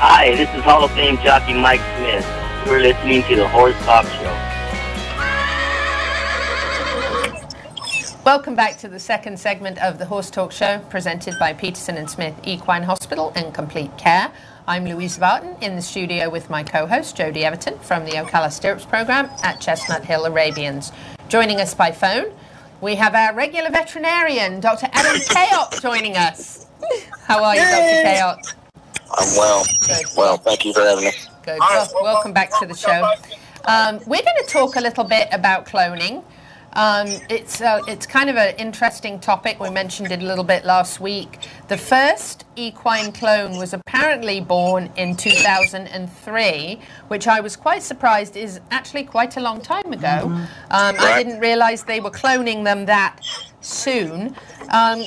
Hi, 0.00 0.34
this 0.34 0.48
is 0.54 0.62
Hall 0.62 0.82
of 0.82 0.90
Fame 0.92 1.18
jockey 1.18 1.52
Mike 1.52 1.82
Smith. 1.98 2.26
You're 2.64 2.80
listening 2.80 3.22
to 3.24 3.36
the 3.36 3.48
Horse 3.48 3.76
Talk 3.84 4.06
Show. 4.06 4.45
Welcome 8.26 8.56
back 8.56 8.76
to 8.78 8.88
the 8.88 8.98
second 8.98 9.38
segment 9.38 9.80
of 9.80 9.98
the 9.98 10.04
Horse 10.04 10.30
Talk 10.30 10.50
Show, 10.50 10.80
presented 10.90 11.38
by 11.38 11.52
Peterson 11.52 11.96
and 11.96 12.10
Smith 12.10 12.34
Equine 12.42 12.82
Hospital 12.82 13.32
and 13.36 13.54
Complete 13.54 13.96
Care. 13.96 14.32
I'm 14.66 14.84
Louise 14.84 15.16
Barton 15.16 15.54
in 15.62 15.76
the 15.76 15.80
studio 15.80 16.28
with 16.28 16.50
my 16.50 16.64
co-host 16.64 17.16
Jodie 17.16 17.42
Everton 17.42 17.78
from 17.78 18.04
the 18.04 18.10
Ocala 18.10 18.50
Stirrups 18.50 18.84
program 18.84 19.30
at 19.44 19.60
Chestnut 19.60 20.04
Hill 20.04 20.24
Arabians. 20.24 20.90
Joining 21.28 21.60
us 21.60 21.72
by 21.72 21.92
phone, 21.92 22.32
we 22.80 22.96
have 22.96 23.14
our 23.14 23.32
regular 23.32 23.70
veterinarian, 23.70 24.58
Dr. 24.58 24.88
Adam 24.92 25.20
Kayot, 25.20 25.80
joining 25.80 26.16
us. 26.16 26.66
How 27.28 27.44
are 27.44 27.54
you, 27.54 27.60
Dr. 27.60 28.08
Kayot? 28.08 28.54
I'm 29.16 29.36
well. 29.36 29.64
Good. 29.86 30.06
Well, 30.16 30.36
thank 30.38 30.64
you 30.64 30.72
for 30.72 30.80
having 30.80 31.04
me. 31.04 31.12
Good. 31.44 31.60
Well, 31.60 31.88
welcome 32.02 32.32
back 32.32 32.50
to 32.58 32.66
the 32.66 32.74
show. 32.74 33.08
Um, 33.66 34.00
we're 34.04 34.24
going 34.24 34.44
to 34.44 34.48
talk 34.48 34.74
a 34.74 34.80
little 34.80 35.04
bit 35.04 35.28
about 35.30 35.64
cloning. 35.64 36.24
Um, 36.76 37.08
it's 37.30 37.62
uh, 37.62 37.80
it's 37.88 38.04
kind 38.06 38.28
of 38.28 38.36
an 38.36 38.54
interesting 38.56 39.18
topic. 39.18 39.58
We 39.58 39.70
mentioned 39.70 40.12
it 40.12 40.20
a 40.20 40.26
little 40.26 40.44
bit 40.44 40.66
last 40.66 41.00
week. 41.00 41.38
The 41.68 41.78
first 41.78 42.44
equine 42.54 43.12
clone 43.12 43.56
was 43.56 43.72
apparently 43.72 44.42
born 44.42 44.92
in 44.96 45.16
2003, 45.16 46.78
which 47.08 47.26
I 47.26 47.40
was 47.40 47.56
quite 47.56 47.82
surprised 47.82 48.36
is 48.36 48.60
actually 48.70 49.04
quite 49.04 49.38
a 49.38 49.40
long 49.40 49.62
time 49.62 49.90
ago. 49.90 50.26
Um, 50.70 50.96
I 50.98 51.22
didn't 51.22 51.40
realize 51.40 51.82
they 51.82 52.00
were 52.00 52.10
cloning 52.10 52.62
them 52.62 52.84
that 52.84 53.20
soon. 53.62 54.36
Um, 54.68 55.04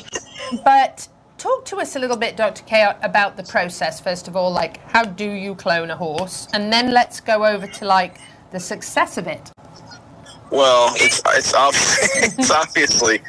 but 0.66 1.08
talk 1.38 1.66
to 1.66 1.78
us 1.78 1.96
a 1.96 2.00
little 2.00 2.18
bit, 2.18 2.36
Dr. 2.36 2.64
Chaot, 2.64 2.98
about 3.04 3.38
the 3.38 3.44
process. 3.44 4.00
First 4.00 4.28
of 4.28 4.36
all, 4.36 4.52
like 4.52 4.78
how 4.90 5.04
do 5.04 5.30
you 5.30 5.54
clone 5.54 5.92
a 5.92 5.96
horse, 5.96 6.48
and 6.52 6.74
then 6.74 6.92
let's 6.92 7.22
go 7.22 7.46
over 7.46 7.68
to 7.68 7.86
like 7.86 8.18
the 8.50 8.60
success 8.60 9.20
of 9.20 9.28
it. 9.28 9.52
Well, 10.52 10.94
it's 10.96 11.22
it's, 11.28 11.54
ob- 11.54 11.74
it's 12.38 12.52
obviously. 12.52 13.22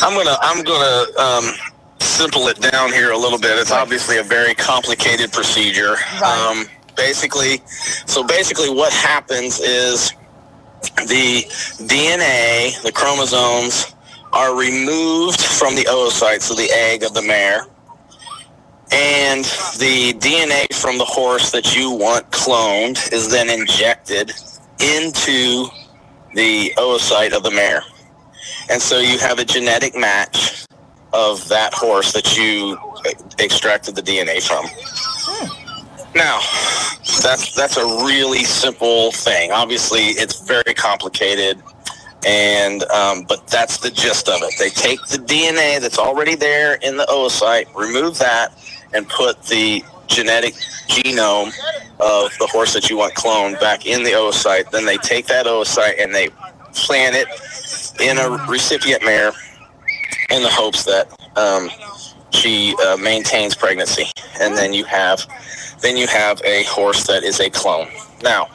I'm 0.00 0.16
gonna 0.16 0.36
I'm 0.40 0.62
gonna 0.64 1.18
um, 1.18 1.54
simple 1.98 2.48
it 2.48 2.60
down 2.60 2.92
here 2.92 3.12
a 3.12 3.18
little 3.18 3.38
bit. 3.38 3.58
It's 3.58 3.72
obviously 3.72 4.18
a 4.18 4.22
very 4.22 4.54
complicated 4.54 5.32
procedure. 5.32 5.94
Right. 6.20 6.66
Um, 6.66 6.66
basically, 6.96 7.62
so 8.06 8.22
basically, 8.22 8.70
what 8.70 8.92
happens 8.92 9.58
is 9.60 10.12
the 10.96 11.42
DNA, 11.86 12.80
the 12.82 12.92
chromosomes, 12.92 13.94
are 14.32 14.56
removed 14.56 15.40
from 15.40 15.74
the 15.74 15.84
oocyte, 15.84 16.42
so 16.42 16.54
the 16.54 16.70
egg 16.70 17.02
of 17.02 17.14
the 17.14 17.22
mare, 17.22 17.66
and 18.92 19.44
the 19.78 20.14
DNA 20.14 20.72
from 20.74 20.98
the 20.98 21.04
horse 21.04 21.50
that 21.50 21.74
you 21.76 21.90
want 21.90 22.30
cloned 22.30 23.12
is 23.12 23.30
then 23.30 23.48
injected 23.48 24.32
into 24.80 25.66
the 26.34 26.72
oocyte 26.76 27.32
of 27.36 27.42
the 27.42 27.50
mare. 27.50 27.82
And 28.70 28.80
so 28.80 28.98
you 28.98 29.18
have 29.18 29.38
a 29.38 29.44
genetic 29.44 29.96
match 29.96 30.66
of 31.12 31.48
that 31.48 31.72
horse 31.72 32.12
that 32.12 32.36
you 32.36 32.78
extracted 33.38 33.96
the 33.96 34.02
DNA 34.02 34.42
from. 34.46 34.66
Now, 36.14 36.40
that's 37.22 37.54
that's 37.54 37.76
a 37.76 37.84
really 38.04 38.44
simple 38.44 39.12
thing. 39.12 39.52
Obviously, 39.52 40.02
it's 40.02 40.46
very 40.46 40.74
complicated, 40.74 41.62
and 42.26 42.82
um, 42.90 43.24
but 43.28 43.46
that's 43.46 43.78
the 43.78 43.90
gist 43.90 44.28
of 44.28 44.40
it. 44.42 44.54
They 44.58 44.70
take 44.70 45.00
the 45.06 45.18
DNA 45.18 45.80
that's 45.80 45.98
already 45.98 46.34
there 46.34 46.74
in 46.76 46.96
the 46.96 47.04
oocyte, 47.06 47.74
remove 47.74 48.18
that, 48.18 48.52
and 48.92 49.08
put 49.08 49.42
the 49.44 49.84
genetic 50.08 50.54
genome 50.88 51.52
of 52.00 52.30
the 52.38 52.48
horse 52.50 52.74
that 52.74 52.90
you 52.90 52.96
want 52.96 53.14
cloned 53.14 53.60
back 53.60 53.86
in 53.86 54.02
the 54.02 54.10
oocyte. 54.10 54.70
Then 54.70 54.84
they 54.84 54.96
take 54.98 55.26
that 55.26 55.46
oocyte 55.46 56.02
and 56.02 56.14
they 56.14 56.28
plant 56.74 57.16
it 57.16 57.28
in 58.00 58.18
a 58.18 58.46
recipient 58.48 59.04
mare 59.04 59.32
in 60.30 60.42
the 60.42 60.50
hopes 60.50 60.84
that 60.84 61.08
um, 61.36 61.70
she 62.30 62.74
uh, 62.84 62.96
maintains 62.96 63.54
pregnancy, 63.54 64.06
and 64.40 64.56
then 64.56 64.72
you 64.72 64.84
have 64.84 65.26
then 65.80 65.96
you 65.96 66.06
have 66.06 66.40
a 66.44 66.64
horse 66.64 67.06
that 67.06 67.22
is 67.22 67.40
a 67.40 67.48
clone. 67.48 67.88
Now, 68.22 68.48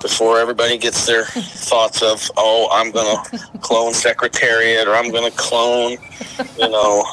before 0.00 0.38
everybody 0.38 0.78
gets 0.78 1.06
their 1.06 1.24
thoughts 1.24 2.02
of 2.02 2.30
oh 2.36 2.68
I'm 2.72 2.90
gonna 2.92 3.22
clone 3.60 3.92
Secretariat 3.92 4.86
or 4.86 4.94
I'm 4.94 5.10
gonna 5.10 5.30
clone 5.32 5.96
you 6.58 6.68
know 6.68 7.04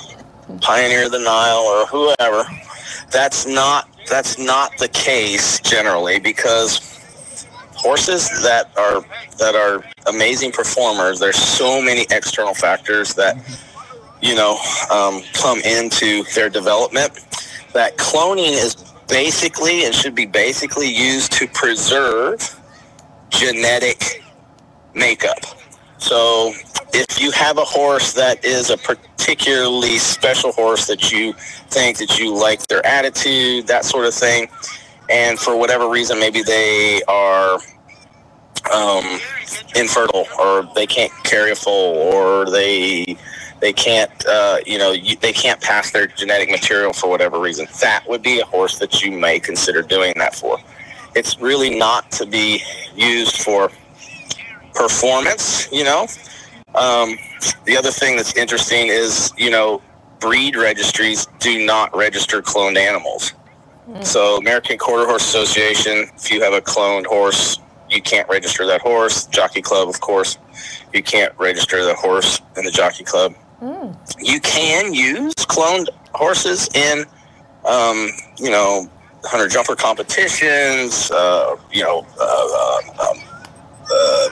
Pioneer 0.62 1.06
of 1.06 1.12
the 1.12 1.20
Nile 1.20 1.58
or 1.58 1.86
whoever, 1.88 2.46
that's 3.12 3.46
not 3.48 3.90
that's 4.10 4.38
not 4.38 4.78
the 4.78 4.88
case 4.90 5.60
generally 5.62 6.20
because 6.20 6.80
horses 7.74 8.30
that 8.44 8.72
are 8.78 9.02
that 9.38 9.56
are 9.56 9.84
amazing 10.08 10.52
performers 10.52 11.20
there's 11.20 11.36
so 11.36 11.82
many 11.82 12.06
external 12.12 12.54
factors 12.54 13.14
that 13.16 13.36
you 14.22 14.36
know 14.36 14.58
um, 14.92 15.22
come 15.34 15.60
into 15.60 16.24
their 16.36 16.50
development 16.50 17.12
that 17.74 17.98
cloning 17.98 18.52
is 18.54 18.76
basically 19.08 19.86
and 19.86 19.94
should 19.94 20.16
be 20.16 20.26
basically 20.26 20.90
used 20.90 21.32
to 21.32 21.48
preserve 21.48 22.60
genetic 23.30 24.24
makeup 24.94 25.40
so 26.06 26.54
if 26.94 27.20
you 27.20 27.32
have 27.32 27.58
a 27.58 27.66
horse 27.66 28.14
that 28.14 28.46
is 28.46 28.70
a 28.70 28.78
particularly 28.78 29.98
special 29.98 30.52
horse 30.52 30.86
that 30.86 31.12
you 31.12 31.34
think 31.70 31.98
that 31.98 32.20
you 32.20 32.32
like 32.32 32.68
their 32.68 32.86
attitude 32.86 33.66
that 33.66 33.84
sort 33.84 34.06
of 34.06 34.14
thing 34.14 34.48
and 35.10 35.40
for 35.40 35.58
whatever 35.58 35.90
reason 35.90 36.20
maybe 36.20 36.44
they 36.44 37.02
are 37.08 37.58
um, 38.72 39.20
infertile 39.76 40.28
or 40.40 40.70
they 40.76 40.86
can't 40.86 41.12
carry 41.24 41.52
a 41.52 41.56
foal 41.56 41.96
or 42.14 42.52
they 42.52 43.18
they 43.60 43.74
can't 43.74 44.12
uh, 44.28 44.58
you 44.68 44.78
know 44.78 44.92
you, 44.92 45.16
they 45.18 45.34
can't 45.34 45.60
pass 45.62 45.90
their 45.90 46.06
genetic 46.06 46.52
material 46.52 46.94
for 46.94 47.10
whatever 47.10 47.40
reason 47.40 47.66
that 47.82 48.04
would 48.08 48.22
be 48.22 48.40
a 48.40 48.46
horse 48.46 48.78
that 48.78 49.02
you 49.02 49.12
may 49.12 49.40
consider 49.40 49.82
doing 49.82 50.14
that 50.18 50.36
for. 50.36 50.60
It's 51.16 51.40
really 51.40 51.76
not 51.76 52.12
to 52.12 52.28
be 52.28 52.62
used 52.96 53.42
for 53.42 53.72
performance 54.76 55.72
you 55.72 55.84
know 55.84 56.08
um, 56.76 57.18
the 57.66 57.76
other 57.78 57.92
thing 57.92 58.16
that's 58.18 58.36
interesting 58.36 58.88
is 58.88 59.32
you 59.38 59.50
know 59.50 59.82
breed 60.20 60.56
registries 60.56 61.28
do 61.40 61.66
not 61.66 61.96
register 61.96 62.42
cloned 62.42 62.78
animals 62.78 63.34
so 64.02 64.38
American 64.38 64.80
Quarter 64.80 65.06
Horse 65.06 65.24
Association, 65.24 66.10
if 66.16 66.32
you 66.32 66.42
have 66.42 66.54
a 66.54 66.62
cloned 66.62 67.06
horse, 67.06 67.60
you 67.88 68.02
can't 68.02 68.28
register 68.28 68.66
that 68.66 68.82
horse. 68.82 69.28
Jockey 69.28 69.62
Club, 69.62 69.88
of 69.88 70.00
course, 70.02 70.40
you 70.92 71.04
can't 71.04 71.32
register 71.38 71.86
the 71.86 71.94
horse 71.94 72.42
in 72.58 72.66
the 72.66 72.72
Jockey 72.72 73.04
Club. 73.04 73.36
You 74.20 74.40
can 74.40 74.92
use 74.94 75.36
cloned 75.36 75.90
horses 76.14 76.68
in, 76.74 77.06
um, 77.64 78.10
you 78.38 78.50
know, 78.50 78.90
hunter 79.24 79.48
jumper 79.48 79.76
competitions. 79.76 81.12
Uh, 81.12 81.56
you 81.72 81.84
know, 81.84 82.08
uh, 82.20 82.48
uh, 82.56 83.12
um, 83.12 83.20
uh, 83.92 84.30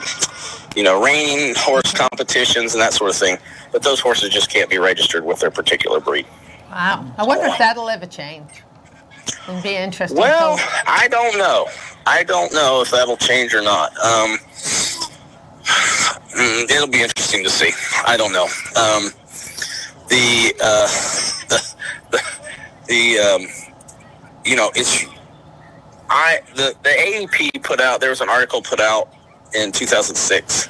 you 0.74 0.82
know, 0.82 1.02
reining 1.02 1.54
horse 1.56 1.92
competitions 1.92 2.74
and 2.74 2.82
that 2.82 2.92
sort 2.92 3.10
of 3.10 3.16
thing. 3.16 3.38
But 3.72 3.82
those 3.82 4.00
horses 4.00 4.30
just 4.30 4.50
can't 4.50 4.70
be 4.70 4.78
registered 4.78 5.24
with 5.24 5.40
their 5.40 5.50
particular 5.50 6.00
breed. 6.00 6.26
Wow. 6.70 7.06
I 7.16 7.24
wonder 7.24 7.46
if 7.46 7.58
that'll 7.58 7.88
ever 7.88 8.06
change. 8.06 8.62
It'd 9.48 9.62
be 9.62 9.76
interesting. 9.76 10.18
Well, 10.18 10.56
I 10.86 11.08
don't 11.08 11.36
know. 11.38 11.66
I 12.06 12.24
don't 12.24 12.52
know 12.52 12.82
if 12.82 12.90
that'll 12.90 13.16
change 13.16 13.54
or 13.54 13.62
not. 13.62 13.90
Um, 13.98 14.38
mm, 16.34 16.70
it'll 16.70 16.88
be 16.88 17.02
interesting 17.02 17.44
to 17.44 17.50
see. 17.50 17.70
I 18.06 18.16
don't 18.16 18.32
know. 18.32 18.44
Um, 18.44 19.10
the, 20.08 20.54
uh, 20.62 20.86
the 21.48 21.74
the 22.10 22.22
the 22.88 23.18
um, 23.18 23.46
you 24.44 24.56
know 24.56 24.70
it's 24.74 25.06
I 26.10 26.40
the 26.54 26.74
the 26.82 26.90
AEP 26.90 27.62
put 27.62 27.80
out 27.80 28.00
there 28.00 28.10
was 28.10 28.20
an 28.20 28.28
article 28.28 28.60
put 28.62 28.80
out 28.80 29.13
in 29.54 29.72
2006. 29.72 30.68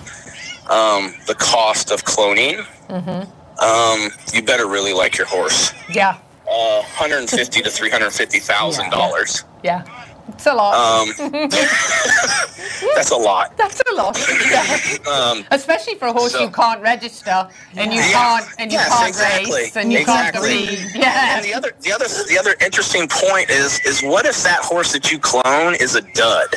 Um, 0.71 1.15
the 1.27 1.35
cost 1.35 1.91
of 1.91 2.05
cloning. 2.05 2.65
Um, 2.91 4.11
you 4.33 4.43
better 4.43 4.67
really 4.67 4.93
like 4.93 5.17
your 5.19 5.27
horse. 5.27 5.73
yeah. 5.93 6.19
Uh, 6.51 6.83
150 6.83 7.63
to 7.63 7.71
350 7.71 8.39
thousand 8.39 8.91
dollars 8.91 9.45
Yeah. 9.63 9.83
It's 10.29 10.47
a 10.47 10.53
lot. 10.55 10.75
Um, 10.75 11.09
that's 12.95 13.11
a 13.11 13.17
lot. 13.17 13.57
That's 13.57 13.81
a 13.91 13.95
lot. 13.95 14.19
Yeah. 14.51 15.11
Um, 15.11 15.45
Especially 15.51 15.95
for 15.95 16.09
a 16.09 16.13
horse 16.13 16.33
so- 16.33 16.41
you 16.43 16.51
can't 16.51 16.81
register 16.83 17.49
and 17.77 17.93
you 17.93 18.01
Yeah. 18.01 18.13
can't 18.13 18.47
and 18.59 18.73
you 18.73 18.79
Yes, 18.79 18.89
can't 18.91 19.09
exactly. 19.09 19.53
race 19.55 19.77
and 19.77 19.91
you 19.93 19.99
Exactly. 20.01 20.67
can't 20.67 20.69
compete. 20.79 20.95
Yeah. 20.97 21.37
And 21.37 21.45
the 21.45 21.55
other, 21.55 21.73
the 21.81 21.93
other, 21.93 22.07
the 22.29 22.37
other 22.39 22.55
interesting 22.61 23.09
point 23.09 23.49
is, 23.51 23.81
is 23.87 24.03
what 24.03 24.27
if 24.27 24.43
that 24.43 24.61
horse 24.61 24.93
that 24.93 25.11
you 25.11 25.19
clone 25.19 25.75
is 25.77 25.95
a 25.95 26.03
dud? 26.03 26.49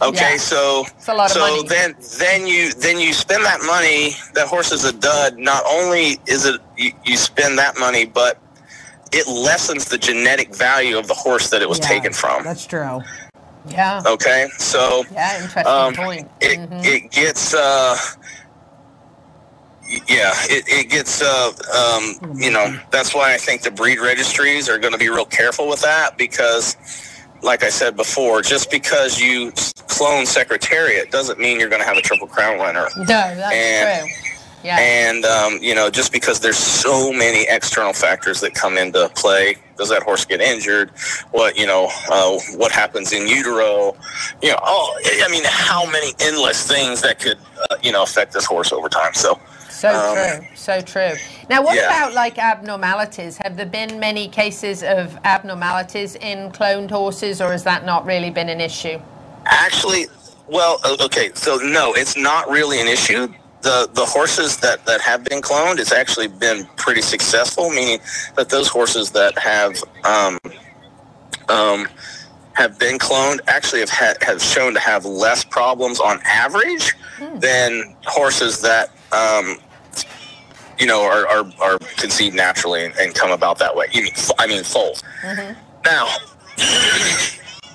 Okay, 0.00 0.32
Yeah. 0.32 0.36
so 0.36 0.84
It's 0.96 1.08
a 1.08 1.14
lot 1.14 1.26
of 1.26 1.36
so 1.36 1.62
then 1.62 1.96
then 2.18 2.46
you 2.46 2.72
then 2.74 2.98
you 3.00 3.12
spend 3.12 3.44
that 3.44 3.60
money. 3.62 4.14
That 4.34 4.46
horse 4.46 4.70
is 4.72 4.84
a 4.84 4.92
dud. 4.92 5.38
Not 5.38 5.64
only 5.66 6.18
is 6.26 6.46
it 6.46 6.60
you, 6.76 6.92
you 7.04 7.16
spend 7.16 7.58
that 7.58 7.78
money, 7.78 8.04
but 8.06 8.38
it 9.12 9.26
lessens 9.26 9.86
the 9.86 9.98
genetic 9.98 10.54
value 10.54 10.98
of 10.98 11.08
the 11.08 11.14
horse 11.14 11.50
that 11.50 11.62
it 11.62 11.68
was 11.68 11.80
Yeah, 11.80 11.88
taken 11.88 12.12
from. 12.12 12.44
That's 12.44 12.66
true. 12.66 13.02
Yeah. 13.68 14.02
Okay, 14.06 14.48
so 14.58 15.04
Yeah, 15.10 15.42
interesting 15.42 15.66
um, 15.72 15.94
point. 15.94 16.30
it 16.40 16.58
Mhm. 16.58 16.84
it 16.84 17.10
gets 17.10 17.54
uh 17.54 17.96
yeah 20.06 20.32
it, 20.50 20.64
it 20.68 20.90
gets 20.90 21.22
uh 21.22 21.50
um 21.76 22.36
you 22.36 22.50
know 22.50 22.78
that's 22.90 23.14
why 23.14 23.32
I 23.34 23.38
think 23.38 23.62
the 23.62 23.70
breed 23.70 23.98
registries 23.98 24.68
are 24.68 24.78
going 24.78 24.92
to 24.92 24.98
be 24.98 25.08
real 25.08 25.24
careful 25.24 25.66
with 25.68 25.80
that 25.80 26.16
because 26.18 26.76
like 27.42 27.62
I 27.62 27.70
said 27.70 27.96
before 27.96 28.42
just 28.42 28.70
because 28.70 29.20
you 29.20 29.52
clone 29.88 30.26
Secretariat 30.26 31.10
doesn't 31.10 31.38
mean 31.38 31.58
you're 31.60 31.68
going 31.68 31.82
to 31.82 31.86
have 31.88 31.96
a 31.96 32.02
triple 32.02 32.26
crown 32.26 32.58
winner. 32.58 32.88
No, 32.96 33.04
that's 33.04 33.54
and- 33.54 34.08
true. 34.08 34.14
Yeah. 34.64 34.76
and 34.80 35.24
um, 35.24 35.58
you 35.62 35.72
know 35.72 35.88
just 35.88 36.10
because 36.10 36.40
there's 36.40 36.58
so 36.58 37.12
many 37.12 37.46
external 37.48 37.92
factors 37.92 38.40
that 38.40 38.54
come 38.54 38.76
into 38.76 39.08
play. 39.14 39.54
Does 39.76 39.88
that 39.90 40.02
horse 40.02 40.24
get 40.24 40.40
injured? 40.40 40.90
What 41.30 41.56
you 41.56 41.64
know 41.64 41.88
uh, 42.10 42.38
what 42.56 42.72
happens 42.72 43.12
in 43.12 43.28
utero? 43.28 43.96
You 44.42 44.50
know 44.50 44.58
oh 44.60 45.00
i 45.24 45.28
mean 45.30 45.44
how 45.46 45.88
many 45.88 46.12
endless 46.18 46.66
things 46.66 47.02
that 47.02 47.20
could 47.20 47.38
uh, 47.70 47.76
you 47.84 47.92
know 47.92 48.02
affect 48.02 48.32
this 48.32 48.44
horse 48.44 48.72
over 48.72 48.88
time. 48.88 49.14
So 49.14 49.38
So 49.78 49.88
um, 49.88 50.14
true, 50.14 50.48
so 50.54 50.80
true. 50.80 51.12
Now, 51.48 51.62
what 51.62 51.76
yeah. 51.76 51.86
about 51.86 52.14
like 52.14 52.38
abnormalities? 52.38 53.38
Have 53.42 53.56
there 53.56 53.66
been 53.66 54.00
many 54.00 54.28
cases 54.28 54.82
of 54.82 55.16
abnormalities 55.24 56.16
in 56.16 56.50
cloned 56.50 56.90
horses, 56.90 57.40
or 57.40 57.52
has 57.52 57.64
that 57.64 57.84
not 57.84 58.04
really 58.04 58.30
been 58.30 58.48
an 58.48 58.60
issue? 58.60 58.98
actually 59.48 60.06
well 60.46 60.78
okay 61.00 61.30
so 61.34 61.56
no 61.56 61.92
it's 61.94 62.16
not 62.16 62.48
really 62.48 62.80
an 62.80 62.86
issue 62.86 63.26
the 63.62 63.88
the 63.94 64.04
horses 64.04 64.56
that 64.58 64.84
that 64.86 65.00
have 65.00 65.24
been 65.24 65.40
cloned 65.40 65.78
it's 65.78 65.92
actually 65.92 66.28
been 66.28 66.66
pretty 66.76 67.02
successful 67.02 67.70
meaning 67.70 67.98
that 68.36 68.48
those 68.48 68.68
horses 68.68 69.10
that 69.10 69.36
have 69.38 69.82
um 70.04 70.38
um 71.48 71.88
have 72.52 72.78
been 72.78 72.98
cloned 72.98 73.38
actually 73.46 73.78
have 73.78 73.88
had, 73.88 74.20
have 74.20 74.42
shown 74.42 74.74
to 74.74 74.80
have 74.80 75.04
less 75.04 75.44
problems 75.44 76.00
on 76.00 76.20
average 76.24 76.94
than 77.36 77.94
horses 78.04 78.60
that 78.60 78.90
um 79.12 79.56
you 80.78 80.86
know 80.86 81.02
are 81.02 81.26
are, 81.28 81.50
are 81.60 81.78
conceived 81.96 82.36
naturally 82.36 82.84
and, 82.84 82.94
and 82.96 83.14
come 83.14 83.30
about 83.30 83.58
that 83.58 83.74
way. 83.74 83.86
You 83.92 84.02
mean 84.02 84.12
i 84.38 84.46
mean 84.46 84.62
foals 84.64 85.02
now 85.84 86.08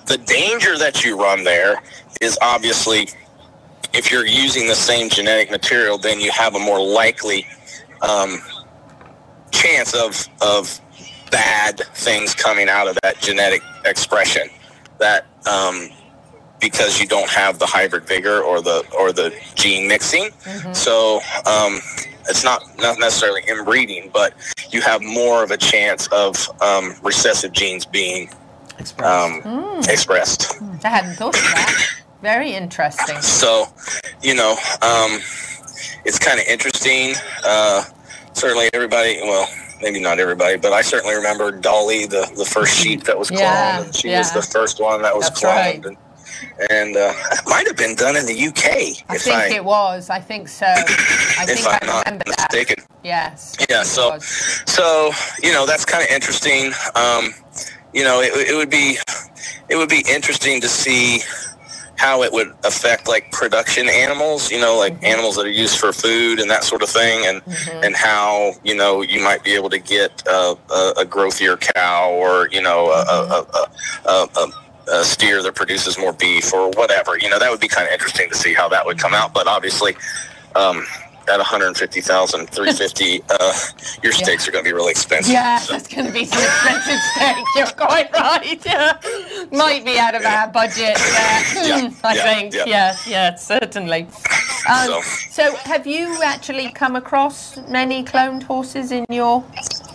the 0.07 0.17
danger 0.25 0.77
that 0.77 1.03
you 1.03 1.19
run 1.19 1.43
there 1.43 1.81
is 2.21 2.37
obviously 2.41 3.07
if 3.93 4.11
you're 4.11 4.25
using 4.25 4.67
the 4.67 4.75
same 4.75 5.09
genetic 5.09 5.51
material, 5.51 5.97
then 5.97 6.19
you 6.19 6.31
have 6.31 6.55
a 6.55 6.59
more 6.59 6.83
likely 6.83 7.45
um, 8.01 8.39
chance 9.51 9.93
of 9.93 10.27
of 10.41 10.79
bad 11.31 11.79
things 11.95 12.33
coming 12.33 12.69
out 12.69 12.87
of 12.87 12.97
that 13.03 13.19
genetic 13.21 13.61
expression. 13.85 14.49
That 14.99 15.25
um, 15.47 15.89
because 16.59 16.99
you 16.99 17.07
don't 17.07 17.29
have 17.29 17.59
the 17.59 17.65
hybrid 17.65 18.05
vigor 18.07 18.41
or 18.41 18.61
the 18.61 18.83
or 18.97 19.11
the 19.11 19.33
gene 19.55 19.87
mixing, 19.87 20.31
so 20.73 21.19
um, 21.45 21.79
it's 22.29 22.43
not 22.43 22.63
not 22.77 22.99
necessarily 22.99 23.41
inbreeding, 23.47 24.09
but 24.13 24.33
you 24.71 24.81
have 24.81 25.01
more 25.01 25.43
of 25.43 25.51
a 25.51 25.57
chance 25.57 26.07
of 26.07 26.35
um, 26.61 26.95
recessive 27.03 27.51
genes 27.51 27.85
being 27.85 28.29
um, 29.03 29.41
expressed. 29.89 30.61
I 30.83 30.89
hadn't 30.89 31.15
thought 31.15 31.35
of 31.35 31.41
that. 31.41 32.01
Very 32.21 32.51
interesting. 32.51 33.21
So, 33.21 33.67
you 34.21 34.33
know, 34.33 34.51
um, 34.81 35.19
it's 36.05 36.17
kind 36.19 36.39
of 36.39 36.45
interesting. 36.47 37.15
Uh, 37.45 37.83
certainly, 38.33 38.69
everybody. 38.73 39.19
Well, 39.21 39.47
maybe 39.81 39.99
not 39.99 40.19
everybody, 40.19 40.57
but 40.57 40.71
I 40.71 40.81
certainly 40.81 41.15
remember 41.15 41.51
Dolly, 41.51 42.05
the 42.05 42.31
the 42.35 42.45
first 42.45 42.77
sheep 42.77 43.03
that 43.03 43.19
was 43.19 43.29
cloned. 43.29 43.39
Yeah, 43.39 43.83
and 43.83 43.95
she 43.95 44.09
yeah. 44.09 44.19
was 44.19 44.31
the 44.31 44.41
first 44.41 44.81
one 44.81 45.01
that 45.01 45.15
was 45.15 45.27
That's 45.29 45.41
cloned, 45.41 45.45
right. 45.45 45.85
and, 45.85 45.97
and 46.69 46.95
uh, 46.95 47.13
it 47.31 47.41
might 47.47 47.67
have 47.67 47.77
been 47.77 47.95
done 47.95 48.15
in 48.15 48.25
the 48.25 48.47
UK. 48.47 49.03
I 49.09 49.17
think 49.17 49.35
I, 49.35 49.55
it 49.55 49.65
was. 49.65 50.09
I 50.09 50.19
think 50.19 50.47
so. 50.47 50.65
I 50.65 50.75
if 51.47 51.63
think 51.63 51.67
I'm 51.67 51.79
I 51.81 51.85
not 51.85 52.05
remember 52.05 52.25
that. 52.25 52.47
mistaken. 52.51 52.83
Yes. 53.03 53.57
Yeah, 53.69 53.83
so 53.83 54.17
so 54.19 55.11
you 55.41 55.51
know 55.51 55.65
that's 55.65 55.85
kind 55.85 56.03
of 56.03 56.09
interesting. 56.09 56.71
Um, 56.95 57.33
you 57.93 58.03
know, 58.03 58.21
it, 58.21 58.49
it 58.49 58.55
would 58.55 58.69
be 58.69 58.97
it 59.69 59.75
would 59.75 59.89
be 59.89 60.03
interesting 60.09 60.61
to 60.61 60.67
see 60.67 61.19
how 61.95 62.23
it 62.23 62.31
would 62.33 62.53
affect 62.63 63.07
like 63.07 63.31
production 63.31 63.87
animals. 63.87 64.51
You 64.51 64.59
know, 64.59 64.77
like 64.77 65.01
animals 65.03 65.35
that 65.35 65.45
are 65.45 65.51
used 65.51 65.79
for 65.79 65.93
food 65.93 66.39
and 66.39 66.49
that 66.49 66.63
sort 66.63 66.81
of 66.81 66.89
thing, 66.89 67.25
and 67.25 67.41
and 67.83 67.95
how 67.95 68.53
you 68.63 68.75
know 68.75 69.01
you 69.01 69.21
might 69.21 69.43
be 69.43 69.53
able 69.53 69.69
to 69.69 69.79
get 69.79 70.23
uh, 70.27 70.55
a, 70.71 70.93
a 71.01 71.05
growthier 71.05 71.59
cow 71.73 72.11
or 72.11 72.49
you 72.49 72.61
know 72.61 72.87
a, 72.87 73.03
a, 73.03 73.47
a, 74.05 74.27
a, 74.37 74.62
a 74.91 75.03
steer 75.03 75.41
that 75.43 75.55
produces 75.55 75.97
more 75.97 76.13
beef 76.13 76.53
or 76.53 76.69
whatever. 76.71 77.17
You 77.17 77.29
know, 77.29 77.39
that 77.39 77.49
would 77.49 77.59
be 77.61 77.67
kind 77.67 77.87
of 77.87 77.93
interesting 77.93 78.29
to 78.29 78.35
see 78.35 78.53
how 78.53 78.67
that 78.69 78.85
would 78.85 78.97
come 78.97 79.13
out. 79.13 79.33
But 79.33 79.47
obviously, 79.47 79.95
um, 80.55 80.85
at 81.29 81.37
150,000, 81.37 82.47
350, 82.49 83.21
uh, 83.29 83.53
your 84.03 84.11
steaks 84.11 84.45
are 84.45 84.51
going 84.51 84.63
to 84.65 84.69
be 84.69 84.73
really 84.73 84.91
expensive. 84.91 85.31
Yeah, 85.31 85.57
So- 85.59 85.73
that's 85.73 85.87
going 85.87 86.05
to 86.07 86.11
be 86.11 86.25
some 86.25 86.41
expensive 86.43 86.99
steak. 87.15 87.45
You're 87.55 87.67
quite 87.87 88.11
right. 88.11 88.61
Yeah. 88.65 88.97
Might 89.51 89.85
be 89.85 89.97
out 89.97 90.15
of 90.15 90.25
our 90.25 90.49
budget. 90.49 90.97
Yeah, 90.97 91.43
Yeah, 91.63 91.89
I 92.03 92.15
yeah, 92.15 92.23
think. 92.35 92.53
yeah. 92.53 92.63
Yes, 92.67 93.07
yes, 93.07 93.47
certainly. 93.47 94.07
Um, 94.67 94.87
So- 94.87 95.01
so, 95.31 95.55
have 95.63 95.87
you 95.87 96.21
actually 96.23 96.69
come 96.73 96.95
across 96.97 97.57
many 97.69 98.03
cloned 98.03 98.43
horses 98.43 98.91
in 98.91 99.05
your 99.09 99.43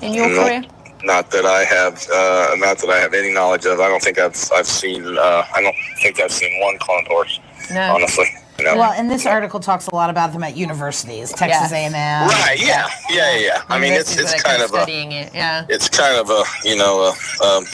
in 0.01 0.15
your 0.15 0.29
Nope. 0.31 0.47
career? 0.47 0.63
Not 1.05 1.31
that 1.31 1.45
I 1.47 1.65
have, 1.65 1.95
uh, 2.11 2.57
not 2.57 2.79
that 2.79 2.91
I 2.91 2.99
have 2.99 3.15
any 3.15 3.33
knowledge 3.33 3.65
of. 3.67 3.79
I 3.81 3.89
don't 3.89 4.03
think 4.03 4.19
I've, 4.19 4.37
I've 4.55 4.67
seen, 4.67 5.05
uh, 5.17 5.45
I 5.55 5.63
don't 5.63 5.77
think 6.03 6.21
I've 6.21 6.33
seen 6.33 6.61
one 6.61 6.77
cloned 6.79 7.07
horse, 7.07 7.39
No. 7.73 7.95
honestly. 7.95 8.27
You 8.59 8.65
know? 8.65 8.77
Well, 8.77 8.93
and 8.93 9.09
this 9.09 9.25
article 9.25 9.61
talks 9.61 9.87
a 9.87 9.95
lot 9.95 10.11
about 10.11 10.33
them 10.33 10.43
at 10.43 10.57
universities, 10.57 11.31
Texas 11.33 11.71
Yes. 11.71 11.73
A&M. 11.73 11.93
right? 12.29 12.57
Yeah, 12.61 12.89
yeah, 13.09 13.37
yeah. 13.37 13.39
yeah. 13.39 13.63
I 13.69 13.79
mean, 13.79 13.93
it's 13.93 14.17
it's 14.19 14.43
kind 14.43 14.61
of 14.61 14.71
a, 14.71 14.75
studying 14.83 15.13
it. 15.13 15.33
Yeah. 15.33 15.65
it's 15.69 15.89
kind 15.89 16.17
of 16.19 16.29
a, 16.31 16.43
you 16.65 16.75
know, 16.77 17.13
a, 17.41 17.45
um, 17.45 17.67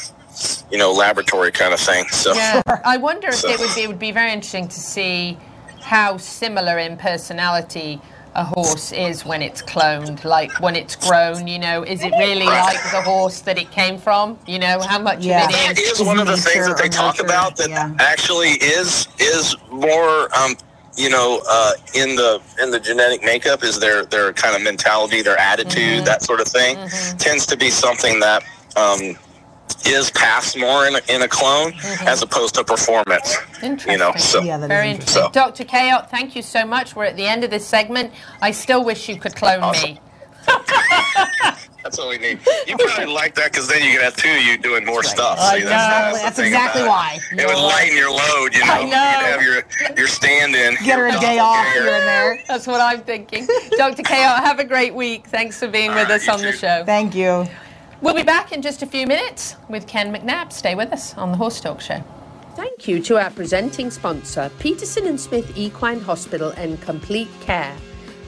you 0.70 0.76
know, 0.76 0.92
laboratory 0.92 1.52
kind 1.52 1.72
of 1.72 1.80
thing. 1.80 2.04
So 2.10 2.34
Yeah, 2.34 2.60
I 2.84 2.98
wonder 2.98 3.28
if 3.28 3.36
So- 3.36 3.48
it 3.48 3.58
would 3.58 3.74
be 3.74 3.82
it 3.84 3.88
would 3.88 3.98
be 3.98 4.12
very 4.12 4.30
interesting 4.32 4.68
to 4.68 4.78
see 4.78 5.38
how 5.80 6.18
similar 6.18 6.76
in 6.78 6.98
personality 6.98 8.00
a 8.34 8.44
horse 8.44 8.92
is 8.92 9.24
when 9.24 9.42
it's 9.42 9.62
cloned, 9.62 10.24
like 10.24 10.60
when 10.60 10.76
it's 10.76 10.96
grown. 10.96 11.46
You 11.46 11.58
know, 11.58 11.82
is 11.84 12.02
it 12.02 12.12
really 12.18 12.46
like 12.46 12.82
the 12.90 13.02
horse 13.02 13.40
that 13.42 13.58
it 13.58 13.70
came 13.70 13.98
from? 13.98 14.38
You 14.46 14.58
know, 14.58 14.80
how 14.80 14.98
much 14.98 15.24
Yeah. 15.24 15.44
of 15.46 15.52
that 15.52 15.72
it 15.72 15.78
is? 15.78 16.00
is 16.00 16.06
one 16.06 16.18
of 16.18 16.26
the 16.26 16.32
things 16.36 16.46
nature 16.56 16.68
that 16.68 16.78
they 16.78 16.88
talk 16.88 17.16
nurture, 17.16 17.26
about 17.26 17.56
that 17.56 17.70
yeah. 17.70 17.94
actually 18.00 18.50
is 18.60 19.08
is 19.18 19.56
more 19.70 20.28
um 20.36 20.54
you 20.96 21.10
know 21.10 21.40
uh 21.48 21.72
in 21.94 22.14
the 22.16 22.40
in 22.62 22.70
the 22.70 22.78
genetic 22.80 23.22
makeup 23.24 23.62
is 23.64 23.78
their 23.80 24.04
their 24.06 24.32
kind 24.32 24.54
of 24.54 24.62
mentality 24.62 25.22
their 25.22 25.38
attitude 25.38 25.74
Mm-hmm. 25.74 26.04
that 26.04 26.22
sort 26.22 26.40
of 26.40 26.46
thing 26.48 26.76
tends 27.18 27.46
to 27.46 27.56
be 27.56 27.70
something 27.70 28.20
that 28.20 28.42
um 28.76 29.16
is 29.86 30.10
passed 30.12 30.56
more 30.58 30.86
in 30.86 30.94
a, 30.96 31.00
in 31.08 31.22
a 31.22 31.28
clone 31.28 31.72
mm-hmm. 31.72 32.08
as 32.08 32.22
opposed 32.22 32.54
to 32.54 32.64
performance 32.64 33.36
Interesting. 33.62 33.92
you 33.92 33.98
know 33.98 34.12
so 34.16 34.42
Yeah, 34.42 34.58
Very 34.66 34.90
interesting. 34.90 35.24
interesting. 35.24 35.32
Dr. 35.32 35.64
Chaot, 35.64 36.08
thank 36.10 36.34
you 36.36 36.42
so 36.42 36.64
much. 36.64 36.96
We're 36.96 37.04
at 37.04 37.16
the 37.16 37.26
end 37.26 37.44
of 37.44 37.50
this 37.50 37.66
segment. 37.66 38.12
I 38.40 38.50
still 38.50 38.84
wish 38.84 39.08
you 39.08 39.16
could 39.18 39.34
clone 39.36 39.62
Awesome. 39.62 39.94
me. 39.94 40.00
that's 41.82 41.96
what 41.98 42.08
we 42.08 42.18
need 42.18 42.38
you 42.66 42.76
probably 42.76 43.06
like 43.12 43.34
that 43.34 43.50
because 43.50 43.66
then 43.68 43.82
you 43.82 43.92
can 43.92 44.00
have 44.02 44.14
two 44.16 44.28
of 44.30 44.42
you 44.42 44.58
doing 44.58 44.84
more 44.84 45.02
stuff 45.02 45.38
I 45.40 45.58
See, 45.58 45.64
know. 45.64 45.70
the 45.70 45.70
That's 45.70 46.36
thing 46.36 46.46
exactly 46.46 46.82
why. 46.82 47.18
it. 47.32 47.40
it 47.40 47.46
would 47.46 47.56
lighten 47.56 47.96
your 47.96 48.10
load 48.10 48.54
you 48.54 48.64
know, 48.64 48.72
I 48.72 48.78
know. 48.80 48.84
you 48.84 48.90
can 48.92 49.24
have 49.24 49.42
your 49.42 49.96
your 49.96 50.06
stand-in 50.06 50.76
Get 50.84 50.98
her 50.98 51.08
a 51.08 51.18
day 51.20 51.38
off 51.38 51.66
here 51.72 51.82
and 51.88 52.06
there. 52.06 52.42
That's 52.48 52.66
what 52.66 52.80
I'm 52.80 53.00
thinking. 53.02 53.46
Dr. 53.78 54.02
Chaot, 54.02 54.40
have 54.44 54.58
a 54.58 54.64
great 54.64 54.94
week. 54.94 55.26
Thanks 55.26 55.58
for 55.58 55.68
being 55.68 55.90
with 55.90 56.08
right, 56.08 56.10
us 56.12 56.26
you 56.26 56.32
on 56.32 56.42
the 56.42 56.52
show. 56.52 56.84
Thank 56.84 57.14
you. 57.14 57.46
We'll 58.04 58.12
be 58.12 58.22
back 58.22 58.52
in 58.52 58.60
just 58.60 58.82
a 58.82 58.86
few 58.86 59.06
minutes 59.06 59.56
with 59.70 59.86
Ken 59.86 60.14
McNabb. 60.14 60.52
Stay 60.52 60.74
with 60.74 60.92
us 60.92 61.16
on 61.16 61.30
the 61.32 61.38
Horse 61.38 61.58
Talk 61.58 61.80
Show. 61.80 62.04
Thank 62.54 62.86
you 62.86 63.02
to 63.02 63.16
our 63.16 63.30
presenting 63.30 63.90
sponsor, 63.90 64.50
Peterson 64.58 65.06
and 65.06 65.18
Smith 65.18 65.56
Equine 65.56 66.00
Hospital 66.00 66.50
and 66.58 66.78
Complete 66.82 67.30
Care, 67.40 67.74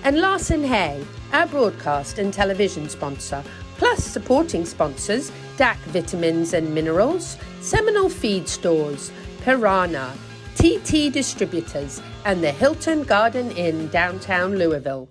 and 0.02 0.18
Larson 0.18 0.64
Hay, 0.64 1.04
our 1.34 1.46
broadcast 1.46 2.18
and 2.18 2.32
television 2.32 2.88
sponsor, 2.88 3.44
Plus, 3.76 4.02
supporting 4.02 4.64
sponsors 4.64 5.30
DAC 5.58 5.76
Vitamins 5.92 6.54
and 6.54 6.74
Minerals, 6.74 7.36
Seminole 7.60 8.08
Feed 8.08 8.48
Stores, 8.48 9.12
Pyranha, 9.42 10.10
TT 10.54 11.12
Distributors, 11.12 12.00
and 12.24 12.42
the 12.42 12.50
Hilton 12.50 13.02
Garden 13.02 13.50
Inn 13.50 13.88
downtown 13.88 14.56
Louisville. 14.56 15.10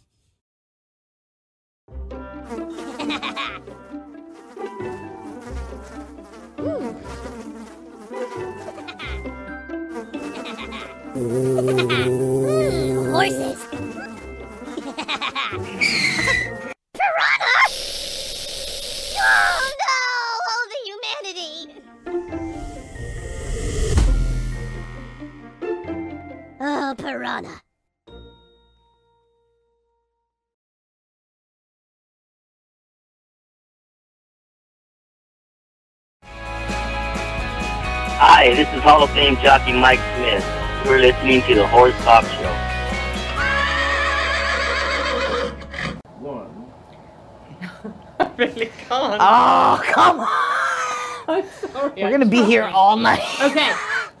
Horses. 11.13 11.27
Pyranha! 16.95 17.57
Oh 19.19 19.61
no! 19.81 19.99
Oh, 20.47 20.63
the 20.71 20.79
humanity! 20.87 21.55
Oh, 26.61 26.95
piranha. 26.97 27.55
Hi, 38.23 38.53
this 38.55 38.69
is 38.73 38.81
Hall 38.81 39.03
of 39.03 39.09
Fame 39.09 39.35
jockey 39.37 39.73
Mike. 39.73 39.99
You're 40.85 40.99
listening 40.99 41.41
to 41.43 41.55
the 41.55 41.67
Horse 41.67 41.95
Talk 42.03 42.25
Show. 42.25 42.71
really 48.37 48.65
can't. 48.65 49.21
Oh, 49.21 49.81
come 49.85 50.19
on. 50.19 50.27
I'm 51.27 51.45
sorry. 51.71 51.91
We're 51.95 52.09
going 52.09 52.21
to 52.21 52.25
be 52.25 52.43
here 52.43 52.63
all 52.63 52.97
night. 52.97 53.21
Okay, 53.41 53.71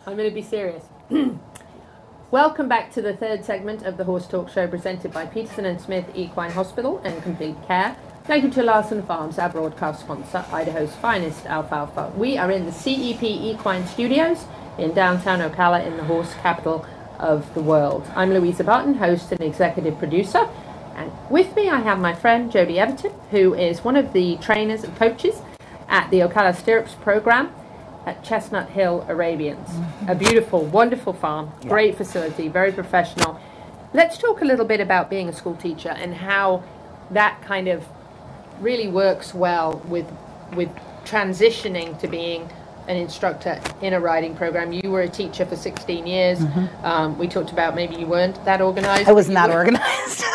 I'm 0.05 0.15
going 0.15 0.29
to 0.29 0.35
be 0.35 0.43
serious. 0.43 0.83
Welcome 2.31 2.69
back 2.69 2.93
to 2.93 3.01
the 3.01 3.17
third 3.17 3.43
segment 3.43 3.81
of 3.83 3.97
the 3.97 4.03
Horse 4.03 4.27
Talk 4.27 4.49
Show 4.49 4.67
presented 4.67 5.11
by 5.11 5.25
Peterson 5.25 5.65
and 5.65 5.81
Smith 5.81 6.05
Equine 6.13 6.51
Hospital 6.51 7.01
and 7.03 7.21
Complete 7.23 7.57
Care. 7.67 7.97
Thank 8.25 8.43
you 8.43 8.51
to 8.51 8.63
Larson 8.63 9.01
Farms, 9.01 9.39
our 9.39 9.49
broadcast 9.49 10.01
sponsor, 10.01 10.45
Idaho's 10.51 10.95
finest 10.95 11.47
alfalfa. 11.47 12.13
We 12.15 12.37
are 12.37 12.51
in 12.51 12.65
the 12.65 12.71
CEP 12.71 13.23
Equine 13.23 13.85
Studios 13.87 14.45
in 14.77 14.93
downtown 14.93 15.39
Ocala 15.39 15.85
in 15.85 15.97
the 15.97 16.03
horse 16.03 16.33
capital 16.35 16.85
of 17.19 17.53
the 17.53 17.61
world. 17.61 18.09
I'm 18.15 18.33
Louisa 18.33 18.63
Barton, 18.63 18.95
host 18.95 19.31
and 19.31 19.41
executive 19.41 19.97
producer. 19.97 20.49
And 20.95 21.11
with 21.29 21.55
me, 21.55 21.69
I 21.69 21.79
have 21.79 21.99
my 21.99 22.13
friend 22.13 22.51
Jody 22.51 22.79
Everton, 22.79 23.13
who 23.31 23.53
is 23.53 23.83
one 23.83 23.95
of 23.95 24.13
the 24.13 24.37
trainers 24.37 24.83
and 24.83 24.95
coaches 24.95 25.41
at 25.87 26.09
the 26.09 26.19
Ocala 26.19 26.55
Stirrups 26.55 26.95
program 26.95 27.53
at 28.05 28.23
Chestnut 28.23 28.69
Hill 28.69 29.05
Arabians. 29.07 29.69
A 30.07 30.15
beautiful, 30.15 30.65
wonderful 30.65 31.13
farm, 31.13 31.51
great 31.61 31.95
facility, 31.95 32.47
very 32.47 32.71
professional. 32.71 33.39
Let's 33.93 34.17
talk 34.17 34.41
a 34.41 34.45
little 34.45 34.65
bit 34.65 34.79
about 34.79 35.09
being 35.09 35.29
a 35.29 35.33
school 35.33 35.55
teacher 35.55 35.89
and 35.89 36.15
how 36.15 36.63
that 37.11 37.41
kind 37.43 37.67
of 37.67 37.85
really 38.59 38.87
works 38.87 39.33
well 39.33 39.81
with 39.85 40.05
with 40.55 40.69
transitioning 41.05 41.97
to 41.99 42.07
being 42.07 42.49
an 42.87 42.97
instructor 42.97 43.59
in 43.81 43.93
a 43.93 43.99
riding 43.99 44.35
program. 44.35 44.71
You 44.71 44.91
were 44.91 45.01
a 45.01 45.09
teacher 45.09 45.45
for 45.45 45.55
16 45.55 46.07
years. 46.07 46.39
Um, 46.83 47.17
we 47.17 47.27
talked 47.27 47.51
about 47.51 47.75
maybe 47.75 47.95
you 47.95 48.05
weren't 48.07 48.43
that 48.45 48.61
organized. 48.61 49.07
I 49.07 49.11
was 49.11 49.29
not 49.29 49.49
were- 49.49 49.55
organized. 49.55 50.23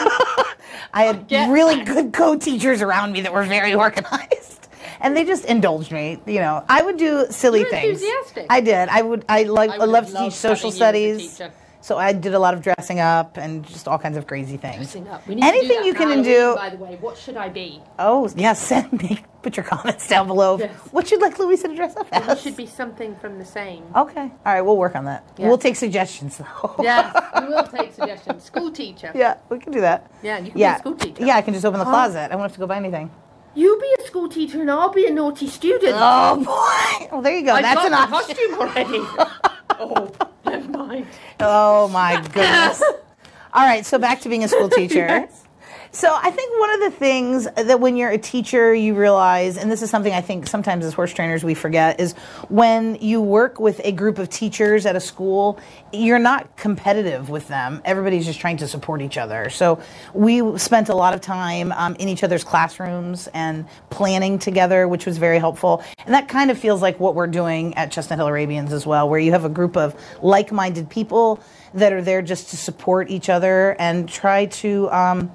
I 0.93 1.05
had 1.05 1.31
really 1.51 1.85
good 1.85 2.13
co-teachers 2.13 2.81
around 2.81 3.13
me 3.13 3.21
that 3.23 3.33
were 3.33 3.43
very 3.45 3.75
organized, 3.87 4.69
and 5.01 5.15
they 5.17 5.25
just 5.25 5.45
indulged 5.45 5.93
me. 5.93 6.19
You 6.27 6.41
know, 6.41 6.65
I 6.69 6.83
would 6.83 6.97
do 6.97 7.27
silly 7.31 7.61
You're 7.61 7.71
things. 7.71 8.01
enthusiastic. 8.03 8.47
I 8.49 8.61
did. 8.63 8.89
I 8.89 9.03
would. 9.03 9.25
I 9.29 9.43
like. 9.43 9.71
I 9.71 9.75
I, 9.75 9.79
would 9.79 9.89
love 9.91 10.05
have 10.05 10.13
to 10.15 10.19
teach 10.25 10.33
social 10.35 10.71
having 10.71 10.81
you 10.81 11.15
as 11.15 11.23
a 11.23 11.29
studies. 11.29 11.43
So 11.87 11.97
I 11.97 12.13
did 12.13 12.35
a 12.35 12.39
lot 12.41 12.53
of 12.53 12.63
dressing 12.63 12.99
up 12.99 13.37
and 13.37 13.65
just 13.65 13.87
all 13.87 13.97
kinds 13.97 14.17
of 14.17 14.27
crazy 14.27 14.57
things. 14.57 14.79
Dressing 14.79 15.07
up. 15.07 15.25
We 15.29 15.37
need 15.37 15.43
to 15.43 15.53
do 15.53 15.57
Anything 15.57 15.85
you 15.85 15.95
can 15.95 16.21
do. 16.21 16.57
By 16.57 16.71
the 16.71 16.79
way, 16.79 16.97
what 17.01 17.17
should 17.17 17.37
I 17.37 17.49
be? 17.49 17.81
Oh 17.97 18.29
yes, 18.35 18.61
send 18.67 18.93
me. 19.01 19.23
Put 19.43 19.57
your 19.57 19.63
comments 19.63 20.09
down 20.09 20.27
below. 20.27 20.59
Yes. 20.59 20.77
What 20.91 21.13
you'd 21.13 21.23
like 21.23 21.39
Louisa 21.39 21.69
to 21.69 21.77
dress 21.77 21.95
up 21.95 22.09
It 22.09 22.27
as? 22.27 22.43
should 22.43 22.57
be 22.57 22.67
something 22.67 23.15
from 23.15 23.39
the 23.39 23.45
same. 23.45 23.85
Okay. 23.95 24.23
All 24.23 24.53
right. 24.53 24.63
We'll 24.63 24.77
work 24.77 24.97
on 24.97 25.05
that. 25.05 25.23
Yeah. 25.39 25.47
We'll 25.47 25.59
take 25.59 25.77
suggestions 25.77 26.39
though. 26.39 26.75
Yes, 26.83 27.15
we 27.41 27.47
will 27.47 27.63
take 27.79 27.93
suggestions. 27.93 28.43
School 28.43 28.73
teacher. 28.73 29.13
yeah, 29.15 29.37
we 29.49 29.61
can 29.61 29.71
do 29.71 29.81
that. 29.83 30.11
Yeah, 30.25 30.39
you 30.39 30.51
can 30.51 30.59
yeah. 30.59 30.73
be 30.73 30.77
a 30.77 30.81
school 30.81 30.97
teacher. 30.97 31.25
Yeah, 31.25 31.37
I 31.37 31.43
can 31.43 31.55
just 31.55 31.65
open 31.65 31.79
the 31.79 31.85
Huh? 31.85 31.93
closet. 31.93 32.33
I 32.33 32.35
won't 32.35 32.51
have 32.51 32.55
to 32.55 32.59
go 32.59 32.67
buy 32.67 32.79
anything. 32.79 33.13
You 33.55 33.79
be 33.81 34.03
a 34.03 34.07
school 34.09 34.29
teacher 34.29 34.61
and 34.61 34.73
I'll 34.73 34.93
be 34.93 35.07
a 35.07 35.13
naughty 35.13 35.47
student. 35.47 35.95
Oh 35.95 36.35
boy. 36.35 37.09
Well, 37.13 37.23
there 37.23 37.37
you 37.39 37.47
go. 37.47 37.53
I 37.53 37.63
That's 37.63 37.89
got 37.89 37.93
an 37.93 38.09
costume 38.09 38.55
already. 38.55 39.07
oh. 39.79 40.26
Oh 41.41 41.89
my 41.89 42.21
goodness. 42.33 42.83
All 43.53 43.67
right, 43.67 43.87
so 43.87 43.99
back 43.99 44.21
to 44.23 44.29
being 44.29 44.45
a 44.45 44.49
school 44.49 44.69
teacher. 44.69 44.97
Yes. 44.97 45.46
So 45.93 46.15
I 46.15 46.31
think 46.31 46.59
one 46.59 46.75
of 46.75 46.93
the 46.93 46.99
things 46.99 47.49
that 47.57 47.81
when 47.81 47.97
you're 47.97 48.11
a 48.11 48.19
teacher 48.19 48.75
you 48.75 48.95
realize, 48.95 49.57
and 49.57 49.71
this 49.71 49.83
is 49.83 49.91
something 49.91 50.13
I 50.13 50.21
think 50.21 50.47
sometimes 50.47 50.85
as 50.85 50.95
horse 50.95 51.13
trainers 51.13 51.45
we 51.45 51.55
forget, 51.55 52.01
is 52.01 52.13
when 52.49 52.97
you 53.01 53.21
work 53.21 53.59
with 53.59 53.81
a 53.85 53.93
group 53.93 54.19
of 54.19 54.29
teachers 54.29 54.85
at 54.85 54.97
a 54.97 55.01
school, 55.01 55.59
you're 55.93 56.19
not 56.19 56.57
competitive 56.57 57.31
with 57.31 57.49
them. 57.49 57.81
Everybody's 57.85 58.27
just 58.27 58.41
trying 58.41 58.59
to 58.59 58.69
support 58.69 59.01
each 59.01 59.17
other. 59.17 59.49
So 59.51 59.81
we 60.13 60.59
spent 60.59 60.89
a 60.89 60.95
lot 60.95 61.15
of 61.15 61.21
time 61.21 61.73
um, 61.73 61.97
in 61.97 62.09
each 62.09 62.23
other's 62.25 62.45
classrooms 62.45 63.29
and 63.29 63.67
planning 63.91 64.39
together, 64.39 64.89
which 64.89 65.07
was 65.07 65.19
very 65.19 65.39
helpful. 65.39 65.83
And 66.05 66.15
that 66.15 66.29
kind 66.29 66.51
of 66.51 66.59
feels 66.59 66.83
like 66.83 67.01
what 67.01 67.15
we're 67.15 67.27
doing 67.27 67.75
at 67.75 67.91
Chestnut 67.91 68.19
Hill 68.19 68.29
Arabians 68.29 68.73
as 68.73 68.87
well, 68.87 69.09
where 69.09 69.21
you 69.21 69.33
have 69.33 69.45
a 69.45 69.51
group 69.51 69.77
of 69.77 69.95
like-minded 70.23 70.91
people 70.91 71.41
that 71.75 71.93
are 71.93 72.03
there 72.03 72.23
just 72.23 72.51
to 72.51 72.57
support 72.57 73.11
each 73.11 73.29
other 73.29 73.77
and 73.79 74.09
try 74.09 74.47
to. 74.47 74.91
Um, 74.91 75.33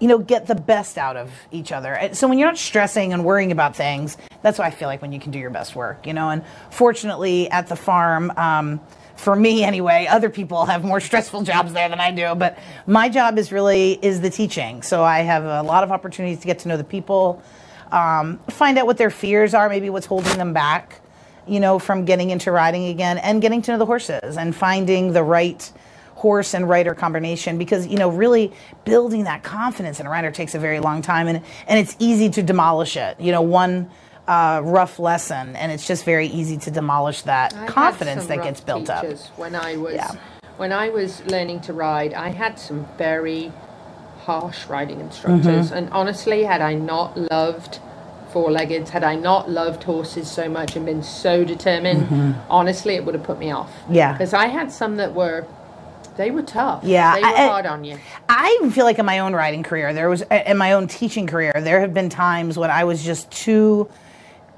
you 0.00 0.08
know, 0.08 0.18
get 0.18 0.46
the 0.46 0.54
best 0.54 0.98
out 0.98 1.16
of 1.16 1.30
each 1.52 1.70
other. 1.72 2.10
So 2.12 2.26
when 2.26 2.38
you're 2.38 2.48
not 2.48 2.58
stressing 2.58 3.12
and 3.12 3.24
worrying 3.24 3.52
about 3.52 3.76
things, 3.76 4.16
that's 4.42 4.58
what 4.58 4.66
I 4.66 4.70
feel 4.70 4.88
like 4.88 5.02
when 5.02 5.12
you 5.12 5.20
can 5.20 5.30
do 5.30 5.38
your 5.38 5.50
best 5.50 5.76
work, 5.76 6.06
you 6.06 6.14
know. 6.14 6.30
And 6.30 6.42
fortunately, 6.70 7.50
at 7.50 7.68
the 7.68 7.76
farm, 7.76 8.32
um, 8.36 8.80
for 9.16 9.36
me 9.36 9.62
anyway, 9.62 10.06
other 10.08 10.30
people 10.30 10.64
have 10.64 10.82
more 10.82 11.00
stressful 11.08 11.42
jobs 11.42 11.74
there 11.74 11.88
than 11.90 12.00
I 12.00 12.10
do. 12.10 12.34
But 12.34 12.58
my 12.86 13.10
job 13.10 13.38
is 13.38 13.52
really 13.52 13.92
is 14.02 14.22
the 14.22 14.30
teaching. 14.30 14.82
So 14.82 15.04
I 15.04 15.20
have 15.20 15.44
a 15.44 15.62
lot 15.62 15.84
of 15.84 15.92
opportunities 15.92 16.40
to 16.40 16.46
get 16.46 16.60
to 16.60 16.68
know 16.68 16.78
the 16.78 16.84
people, 16.84 17.42
um, 17.92 18.38
find 18.48 18.78
out 18.78 18.86
what 18.86 18.96
their 18.96 19.10
fears 19.10 19.52
are, 19.52 19.68
maybe 19.68 19.90
what's 19.90 20.06
holding 20.06 20.38
them 20.38 20.54
back, 20.54 21.00
you 21.46 21.60
know, 21.60 21.78
from 21.78 22.06
getting 22.06 22.30
into 22.30 22.50
riding 22.50 22.86
again, 22.86 23.18
and 23.18 23.42
getting 23.42 23.60
to 23.62 23.72
know 23.72 23.78
the 23.78 23.86
horses 23.86 24.38
and 24.38 24.56
finding 24.56 25.12
the 25.12 25.22
right 25.22 25.70
horse 26.20 26.52
and 26.52 26.68
rider 26.68 26.94
combination 26.94 27.56
because 27.56 27.86
you 27.86 27.96
know 27.96 28.10
really 28.10 28.52
building 28.84 29.24
that 29.24 29.42
confidence 29.42 30.00
in 30.00 30.06
a 30.06 30.10
rider 30.10 30.30
takes 30.30 30.54
a 30.54 30.58
very 30.58 30.78
long 30.78 31.00
time 31.00 31.26
and 31.26 31.40
and 31.66 31.78
it's 31.78 31.96
easy 31.98 32.28
to 32.28 32.42
demolish 32.42 32.94
it 32.98 33.18
you 33.18 33.32
know 33.32 33.40
one 33.40 33.88
uh, 34.28 34.60
rough 34.62 34.98
lesson 34.98 35.56
and 35.56 35.72
it's 35.72 35.86
just 35.86 36.04
very 36.04 36.26
easy 36.26 36.58
to 36.58 36.70
demolish 36.70 37.22
that 37.22 37.54
I 37.54 37.66
confidence 37.66 38.26
that 38.26 38.42
gets 38.42 38.60
built 38.60 38.90
up 38.90 39.02
When 39.36 39.54
I 39.54 39.76
was 39.78 39.94
Yeah. 39.94 40.10
when 40.58 40.72
I 40.72 40.90
was 40.90 41.24
learning 41.24 41.60
to 41.62 41.72
ride, 41.72 42.12
I 42.12 42.28
had 42.28 42.58
some 42.58 42.86
very 42.98 43.50
harsh 44.26 44.66
riding 44.66 45.00
instructors, 45.00 45.68
Mm-hmm. 45.68 45.76
and 45.78 45.90
honestly, 45.90 46.44
had 46.44 46.60
I 46.60 46.74
not 46.74 47.16
loved 47.32 47.78
four-leggeds, 48.32 48.90
had 48.90 49.02
I 49.02 49.14
not 49.16 49.50
loved 49.50 49.82
horses 49.84 50.30
so 50.30 50.48
much 50.50 50.76
and 50.76 50.84
been 50.84 51.02
so 51.02 51.44
determined, 51.44 52.34
honestly, 52.50 52.94
it 52.94 53.04
would 53.06 53.14
have 53.14 53.24
put 53.24 53.38
me 53.38 53.50
off. 53.50 53.72
Mm-hmm. 53.84 53.94
Yeah. 53.94 54.12
because 54.12 54.34
I 54.34 54.46
had 54.58 54.70
some 54.70 54.96
that 54.98 55.14
were 55.14 55.46
they 56.20 56.30
were 56.30 56.42
tough. 56.42 56.84
Yeah, 56.84 57.14
they 57.14 57.22
were 57.22 57.26
I- 57.26 57.46
hard 57.46 57.66
on 57.66 57.82
you. 57.82 57.98
I 58.28 58.56
even 58.58 58.70
feel 58.70 58.84
like 58.84 58.98
in 58.98 59.06
my 59.06 59.20
own 59.20 59.32
writing 59.34 59.62
career, 59.62 59.92
there 59.94 60.10
was 60.10 60.22
in 60.22 60.56
my 60.58 60.72
own 60.74 60.86
teaching 60.86 61.26
career, 61.26 61.52
there 61.56 61.80
have 61.80 61.94
been 61.94 62.10
times 62.10 62.58
when 62.58 62.70
I 62.70 62.84
was 62.84 63.02
just 63.02 63.30
too 63.30 63.88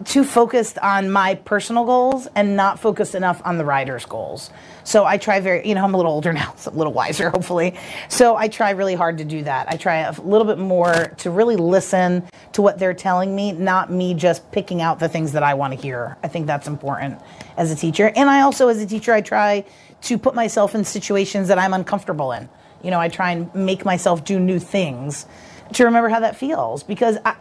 too 0.05 0.25
focused 0.25 0.79
on 0.79 1.11
my 1.13 1.37
personal 1.37 1.85
goals 1.85 2.27
and 2.35 2.57
not 2.57 2.81
focused 2.81 3.15
enough 3.15 3.41
on 3.45 3.57
the 3.59 3.65
rider's 3.65 4.05
goals. 4.05 4.51
So 4.85 5.05
I 5.05 5.17
try 5.17 5.41
very, 5.41 5.67
you 5.67 5.75
know, 5.75 5.85
I'm 5.85 5.95
a 5.95 5.97
little 5.97 6.13
older 6.13 6.33
now, 6.43 6.55
so 6.57 6.71
a 6.71 6.73
little 6.73 6.93
wiser, 6.93 7.31
hopefully. 7.31 7.79
So 8.09 8.37
I 8.37 8.49
try 8.49 8.71
really 8.71 8.95
hard 8.95 9.19
to 9.19 9.25
do 9.25 9.43
that. 9.45 9.69
I 9.69 9.77
try 9.77 9.99
a 9.99 10.13
little 10.21 10.47
bit 10.47 10.59
more 10.59 10.93
to 11.19 11.31
really 11.31 11.57
listen 11.57 12.27
to 12.53 12.63
what 12.63 12.79
they're 12.79 12.95
telling 12.95 13.35
me, 13.35 13.53
not 13.53 13.91
me 13.91 14.15
just 14.15 14.51
picking 14.53 14.81
out 14.81 14.99
the 14.99 15.09
things 15.09 15.33
that 15.33 15.43
I 15.43 15.55
want 15.55 15.75
to 15.75 15.81
hear. 15.81 16.17
I 16.23 16.29
think 16.29 16.47
that's 16.47 16.67
important 16.67 17.21
as 17.57 17.71
a 17.71 17.77
teacher. 17.77 18.13
And 18.15 18.29
I 18.29 18.43
also, 18.43 18.69
as 18.69 18.81
a 18.81 18.87
teacher, 18.87 19.13
I 19.13 19.21
try 19.21 19.65
to 20.03 20.19
put 20.19 20.35
myself 20.35 20.75
in 20.75 20.85
situations 20.85 21.49
that 21.49 21.59
I'm 21.59 21.75
uncomfortable 21.75 22.33
in. 22.33 22.49
You 22.83 22.91
know, 22.91 22.99
I 22.99 23.09
try 23.09 23.31
and 23.31 23.55
make 23.55 23.85
myself 23.85 24.25
do 24.25 24.41
new 24.41 24.59
things 24.59 25.27
to 25.75 25.85
remember 25.85 26.09
how 26.09 26.21
that 26.21 26.37
feels 26.37 26.83
because 26.83 27.19
I. 27.25 27.37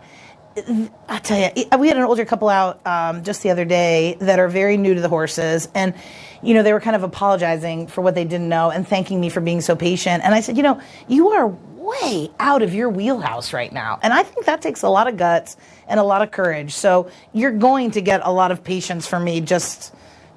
I 1.07 1.19
tell 1.19 1.39
you, 1.39 1.65
we 1.79 1.87
had 1.87 1.95
an 1.97 2.03
older 2.03 2.25
couple 2.25 2.49
out 2.49 2.85
um, 2.85 3.23
just 3.23 3.41
the 3.41 3.51
other 3.51 3.63
day 3.63 4.17
that 4.19 4.37
are 4.39 4.49
very 4.49 4.75
new 4.77 4.93
to 4.93 4.99
the 5.01 5.07
horses, 5.09 5.69
and 5.73 5.93
you 6.41 6.53
know 6.53 6.63
they 6.63 6.73
were 6.73 6.81
kind 6.81 6.95
of 6.95 7.03
apologizing 7.03 7.87
for 7.87 8.01
what 8.01 8.15
they 8.15 8.25
didn't 8.25 8.49
know 8.49 8.69
and 8.69 8.85
thanking 8.87 9.21
me 9.21 9.29
for 9.29 9.39
being 9.39 9.61
so 9.61 9.75
patient. 9.75 10.23
And 10.25 10.35
I 10.35 10.41
said, 10.41 10.57
you 10.57 10.63
know, 10.63 10.81
you 11.07 11.29
are 11.29 11.47
way 11.47 12.29
out 12.39 12.61
of 12.61 12.73
your 12.73 12.89
wheelhouse 12.89 13.53
right 13.53 13.71
now, 13.71 13.99
and 14.03 14.13
I 14.13 14.23
think 14.23 14.45
that 14.45 14.61
takes 14.61 14.81
a 14.83 14.89
lot 14.89 15.07
of 15.07 15.15
guts 15.15 15.55
and 15.87 15.99
a 15.99 16.03
lot 16.03 16.21
of 16.21 16.31
courage. 16.31 16.73
So 16.73 17.09
you're 17.31 17.51
going 17.51 17.91
to 17.91 18.01
get 18.01 18.21
a 18.23 18.31
lot 18.31 18.51
of 18.51 18.63
patience 18.63 19.07
from 19.07 19.23
me 19.23 19.39
just 19.41 19.93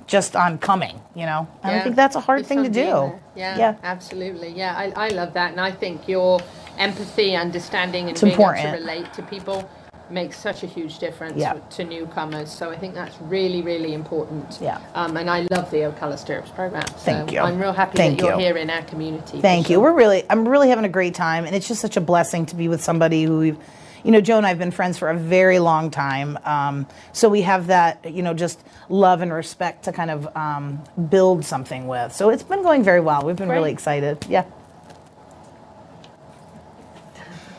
just 0.06 0.36
on 0.36 0.58
coming, 0.58 1.00
you 1.16 1.26
know. 1.26 1.48
And 1.64 1.74
I 1.74 1.80
think 1.80 1.96
that's 1.96 2.14
a 2.14 2.20
hard 2.20 2.46
thing 2.46 2.62
to 2.62 2.68
do. 2.70 3.18
Yeah, 3.34 3.58
Yeah. 3.58 3.74
absolutely. 3.82 4.50
Yeah, 4.50 4.74
I, 4.76 5.06
I 5.06 5.08
love 5.08 5.32
that, 5.34 5.50
and 5.52 5.60
I 5.60 5.72
think 5.72 6.06
your 6.06 6.38
empathy, 6.78 7.34
understanding, 7.34 8.02
and 8.02 8.10
It's 8.12 8.20
being 8.20 8.34
able 8.34 8.52
to 8.54 8.68
relate 8.72 9.12
to 9.14 9.22
people 9.22 9.68
makes 10.10 10.38
such 10.38 10.62
a 10.62 10.66
huge 10.66 10.98
difference 10.98 11.36
Yeah. 11.36 11.54
to 11.70 11.84
newcomers. 11.84 12.50
So 12.50 12.70
I 12.70 12.76
think 12.76 12.94
that's 12.94 13.16
really, 13.22 13.62
really 13.62 13.94
important. 13.94 14.58
Yeah. 14.60 14.78
Um, 14.94 15.16
and 15.16 15.30
I 15.30 15.46
love 15.50 15.70
the 15.70 15.78
Ocala 15.78 16.18
Stirrups 16.18 16.50
program. 16.50 16.86
So 16.88 16.94
Thank 16.96 17.32
you. 17.32 17.40
I'm 17.40 17.58
real 17.58 17.72
happy 17.72 17.96
Thank 17.96 18.18
that 18.20 18.26
you're 18.26 18.34
you. 18.34 18.44
here 18.46 18.56
in 18.56 18.70
our 18.70 18.82
community. 18.82 19.40
Thank 19.40 19.68
you. 19.70 19.76
sure. 19.76 19.82
We're 19.84 19.92
really, 19.96 20.24
I'm 20.28 20.46
really 20.46 20.68
having 20.68 20.84
a 20.84 20.88
great 20.90 21.14
time, 21.14 21.44
and 21.44 21.54
it's 21.56 21.66
just 21.68 21.80
such 21.80 21.96
a 21.96 22.00
blessing 22.00 22.46
to 22.46 22.56
be 22.56 22.68
with 22.68 22.82
somebody 22.82 23.24
who 23.24 23.38
we've, 23.38 23.58
you 24.02 24.10
know, 24.10 24.20
Joe 24.20 24.36
and 24.36 24.44
I 24.44 24.50
have 24.50 24.58
been 24.58 24.70
friends 24.70 24.98
for 24.98 25.08
a 25.08 25.16
very 25.16 25.58
long 25.58 25.90
time. 25.90 26.38
Um, 26.44 26.86
so 27.12 27.28
we 27.30 27.40
have 27.42 27.68
that, 27.68 28.12
you 28.12 28.22
know, 28.22 28.34
just 28.34 28.60
love 28.90 29.22
and 29.22 29.32
respect 29.32 29.84
to 29.84 29.92
kind 29.92 30.10
of 30.10 30.36
um, 30.36 30.82
build 31.08 31.44
something 31.44 31.86
with. 31.86 32.12
So 32.12 32.28
it's 32.28 32.42
been 32.42 32.62
going 32.62 32.82
very 32.82 33.00
well. 33.00 33.22
We've 33.24 33.36
been 33.36 33.48
really 33.48 33.72
excited. 33.72 34.26
Yeah. 34.28 34.44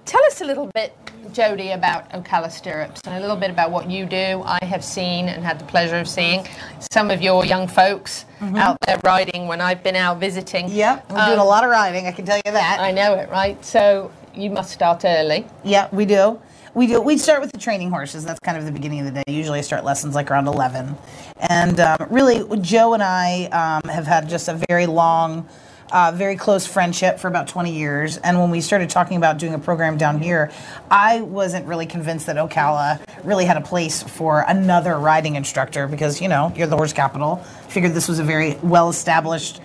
Tell 0.06 0.24
us 0.26 0.42
a 0.42 0.46
little 0.46 0.70
bit, 0.74 0.96
Jody, 1.32 1.72
about 1.72 2.10
Ocala 2.12 2.52
Stirrups 2.52 3.02
and 3.06 3.16
a 3.16 3.20
little 3.20 3.36
bit 3.36 3.50
about 3.50 3.72
what 3.72 3.90
you 3.90 4.06
do. 4.06 4.44
I 4.46 4.64
have 4.64 4.84
seen 4.84 5.30
and 5.30 5.44
had 5.44 5.60
the 5.60 5.66
pleasure 5.66 5.98
of 5.98 6.08
seeing 6.08 6.48
some 6.92 7.12
of 7.12 7.22
your 7.22 7.46
young 7.46 7.68
folks 7.68 8.26
out 8.42 8.78
there 8.86 9.00
riding 9.04 9.48
when 9.48 9.62
I've 9.62 9.84
been 9.84 9.96
out 9.96 10.20
visiting. 10.20 10.70
Yep. 10.70 11.12
We're 11.12 11.26
doing 11.28 11.40
a 11.40 11.46
lot 11.46 11.64
of 11.64 11.70
riding. 11.70 12.08
I 12.08 12.12
can 12.12 12.26
tell 12.26 12.38
you 12.38 12.52
that. 12.52 12.80
I 12.80 12.92
know 12.92 13.14
it, 13.16 13.30
right? 13.30 13.64
So 13.64 14.12
you 14.34 14.50
must 14.50 14.72
start 14.72 15.06
early. 15.06 15.46
Yeah, 15.64 15.88
we 15.92 16.06
do. 16.06 16.42
We 16.74 16.86
do. 16.86 17.02
We 17.02 17.18
start 17.18 17.42
with 17.42 17.52
the 17.52 17.58
training 17.58 17.90
horses. 17.90 18.24
That's 18.24 18.40
kind 18.42 18.56
of 18.56 18.66
the 18.66 18.72
beginning 18.72 19.00
of 19.00 19.06
the 19.12 19.24
day. 19.24 19.34
Usually, 19.34 19.58
I 19.58 19.62
start 19.62 19.84
lessons 19.84 20.14
like 20.14 20.30
around 20.30 20.48
eleven, 20.48 20.96
and 21.50 21.80
um, 21.80 22.06
really, 22.12 22.46
Joe 22.60 22.94
and 22.94 23.02
I 23.02 23.46
um, 23.46 23.90
have 23.90 24.06
had 24.06 24.30
just 24.30 24.48
a 24.48 24.62
very 24.70 24.86
long, 24.86 25.48
uh, 25.92 26.12
very 26.16 26.36
close 26.36 26.66
friendship 26.68 27.20
for 27.20 27.28
about 27.28 27.48
twenty 27.48 27.72
years. 27.72 28.18
And 28.18 28.40
when 28.40 28.52
we 28.52 28.62
started 28.62 28.90
talking 28.90 29.18
about 29.18 29.38
doing 29.38 29.54
a 29.54 29.60
program 29.60 29.98
down 29.98 30.22
here, 30.22 30.52
I 30.90 31.22
wasn't 31.22 31.66
really 31.66 31.86
convinced 31.86 32.26
that 32.28 32.36
Ocala 32.36 33.00
really 33.24 33.46
had 33.46 33.58
a 33.58 33.62
place 33.62 34.04
for 34.04 34.46
another 34.48 34.98
riding 34.98 35.36
instructor 35.36 35.88
because 35.88 36.22
you 36.22 36.28
know 36.28 36.54
you're 36.56 36.68
the 36.68 36.78
horse 36.78 36.94
capital. 36.94 37.38
Figured 37.70 37.94
this 37.94 38.08
was 38.08 38.20
a 38.20 38.24
very 38.24 38.56
well 38.64 38.90
established 38.90 39.62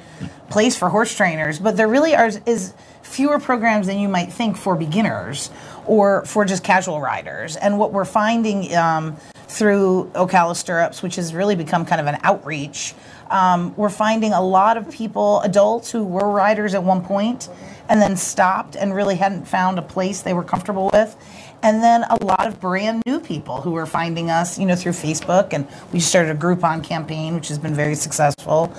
place 0.50 0.76
for 0.76 0.88
horse 0.88 1.14
trainers, 1.14 1.58
but 1.58 1.76
there 1.76 1.88
really 1.88 2.14
are 2.14 2.30
is 2.46 2.74
fewer 3.02 3.38
programs 3.38 3.86
than 3.86 3.98
you 3.98 4.08
might 4.08 4.32
think 4.32 4.56
for 4.56 4.74
beginners 4.76 5.50
or 5.86 6.24
for 6.24 6.44
just 6.44 6.62
casual 6.62 7.00
riders. 7.00 7.56
And 7.56 7.78
what 7.78 7.92
we're 7.92 8.04
finding 8.04 8.74
um, 8.76 9.16
through 9.48 10.10
Ocala 10.14 10.54
Stirrups, 10.54 11.02
which 11.02 11.16
has 11.16 11.34
really 11.34 11.56
become 11.56 11.84
kind 11.84 12.00
of 12.00 12.06
an 12.06 12.18
outreach, 12.22 12.94
um, 13.32 13.74
we're 13.76 13.88
finding 13.88 14.32
a 14.32 14.42
lot 14.42 14.76
of 14.76 14.90
people, 14.90 15.40
adults 15.40 15.90
who 15.90 16.04
were 16.04 16.30
riders 16.30 16.74
at 16.74 16.84
one 16.84 17.02
point 17.02 17.48
and 17.88 18.00
then 18.00 18.16
stopped 18.16 18.76
and 18.76 18.94
really 18.94 19.16
hadn't 19.16 19.46
found 19.46 19.78
a 19.78 19.82
place 19.82 20.22
they 20.22 20.34
were 20.34 20.44
comfortable 20.44 20.90
with. 20.92 21.16
And 21.62 21.82
then 21.82 22.04
a 22.04 22.24
lot 22.24 22.46
of 22.46 22.60
brand 22.60 23.02
new 23.06 23.20
people 23.20 23.60
who 23.60 23.76
are 23.76 23.86
finding 23.86 24.30
us, 24.30 24.58
you 24.58 24.66
know, 24.66 24.76
through 24.76 24.92
Facebook. 24.92 25.52
And 25.52 25.66
we 25.92 26.00
started 26.00 26.36
a 26.36 26.38
Groupon 26.38 26.84
campaign, 26.84 27.34
which 27.34 27.48
has 27.48 27.58
been 27.58 27.74
very 27.74 27.94
successful. 27.94 28.72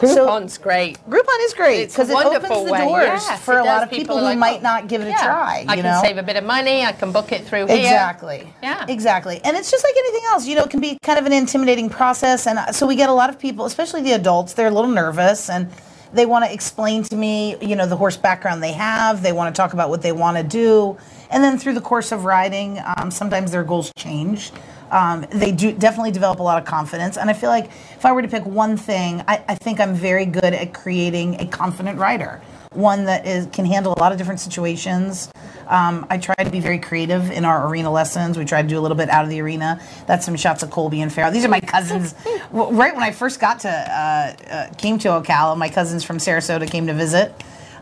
Groupon's 0.00 0.58
great. 0.58 0.98
Groupon 1.08 1.44
is 1.44 1.54
great 1.54 1.80
It's 1.82 1.94
a 1.94 1.98
because 1.98 2.10
it 2.10 2.14
opens 2.16 2.32
wonderful 2.32 2.64
the 2.64 2.72
way. 2.72 2.84
doors 2.86 3.04
Yes, 3.06 3.42
for 3.44 3.58
a 3.58 3.64
lot 3.64 3.82
of 3.82 3.90
people 3.90 4.16
are 4.16 4.20
who 4.20 4.24
like, 4.24 4.38
might 4.38 4.62
not 4.62 4.88
give 4.88 5.02
it 5.02 5.06
a 5.06 5.10
yeah, 5.10 5.24
try. 5.24 5.64
I 5.68 5.76
can 5.76 5.84
know? 5.84 6.00
save 6.02 6.16
a 6.18 6.22
bit 6.22 6.36
of 6.36 6.44
money. 6.44 6.84
I 6.84 6.92
can 6.92 7.12
book 7.12 7.32
it 7.32 7.44
through 7.44 7.66
here. 7.66 7.76
Exactly. 7.78 8.52
Yeah. 8.62 8.84
Exactly. 8.88 9.40
And 9.44 9.56
it's 9.56 9.70
just 9.70 9.84
like 9.84 9.94
anything 9.96 10.22
else. 10.28 10.46
You 10.46 10.56
know, 10.56 10.62
it 10.64 10.70
can 10.70 10.80
be 10.80 10.98
kind 11.02 11.18
of 11.18 11.26
an 11.26 11.32
intimidating 11.32 11.88
process. 11.88 12.46
And 12.46 12.58
uh, 12.58 12.72
so 12.72 12.86
we 12.86 12.96
get 12.96 13.08
a 13.08 13.12
lot 13.14 13.30
of 13.30 13.38
people, 13.38 13.64
especially 13.66 14.02
the 14.02 14.12
adults, 14.12 14.54
they're 14.54 14.68
a 14.68 14.70
little 14.72 14.90
nervous 14.90 15.50
and 15.50 15.70
they 16.12 16.26
want 16.26 16.44
to 16.44 16.52
explain 16.52 17.02
to 17.04 17.16
me, 17.16 17.56
you 17.60 17.76
know, 17.76 17.86
the 17.86 17.96
horse 17.96 18.16
background 18.16 18.62
they 18.62 18.72
have. 18.72 19.22
They 19.22 19.32
want 19.32 19.54
to 19.54 19.56
talk 19.56 19.72
about 19.74 19.90
what 19.90 20.02
they 20.02 20.12
want 20.12 20.36
to 20.36 20.42
do. 20.42 20.98
And 21.30 21.44
then 21.44 21.56
through 21.58 21.74
the 21.74 21.80
course 21.80 22.10
of 22.10 22.24
riding, 22.24 22.80
um, 22.96 23.10
sometimes 23.12 23.52
their 23.52 23.62
goals 23.62 23.92
change. 23.96 24.50
Um, 24.90 25.26
they 25.30 25.52
do 25.52 25.72
definitely 25.72 26.10
develop 26.10 26.40
a 26.40 26.42
lot 26.42 26.60
of 26.60 26.66
confidence. 26.66 27.16
And 27.16 27.30
I 27.30 27.32
feel 27.32 27.50
like 27.50 27.66
if 27.66 28.04
I 28.04 28.12
were 28.12 28.22
to 28.22 28.28
pick 28.28 28.44
one 28.44 28.76
thing, 28.76 29.22
I, 29.28 29.42
I 29.48 29.54
think 29.54 29.80
I'm 29.80 29.94
very 29.94 30.26
good 30.26 30.44
at 30.44 30.74
creating 30.74 31.40
a 31.40 31.46
confident 31.46 31.98
rider 31.98 32.40
one 32.72 33.04
that 33.06 33.26
is 33.26 33.46
can 33.52 33.64
handle 33.64 33.92
a 33.92 33.98
lot 33.98 34.12
of 34.12 34.18
different 34.18 34.40
situations. 34.40 35.30
Um, 35.66 36.06
I 36.08 36.18
try 36.18 36.34
to 36.36 36.50
be 36.50 36.60
very 36.60 36.78
creative 36.78 37.30
in 37.30 37.44
our 37.44 37.68
arena 37.68 37.90
lessons. 37.90 38.38
We 38.38 38.44
try 38.44 38.62
to 38.62 38.68
do 38.68 38.78
a 38.78 38.82
little 38.82 38.96
bit 38.96 39.08
out 39.08 39.24
of 39.24 39.30
the 39.30 39.40
arena. 39.40 39.80
That's 40.06 40.24
some 40.24 40.36
shots 40.36 40.62
of 40.62 40.70
Colby 40.70 41.00
and 41.00 41.12
Farrell. 41.12 41.32
These 41.32 41.44
are 41.44 41.48
my 41.48 41.60
cousins. 41.60 42.14
Right 42.52 42.92
when 42.92 43.04
I 43.04 43.12
first 43.12 43.38
got 43.38 43.60
to 43.60 43.68
uh, 43.68 44.34
uh, 44.50 44.74
came 44.74 44.98
to 45.00 45.08
Ocala, 45.08 45.56
my 45.56 45.68
cousins 45.68 46.02
from 46.02 46.18
Sarasota 46.18 46.68
came 46.68 46.88
to 46.88 46.94
visit. 46.94 47.32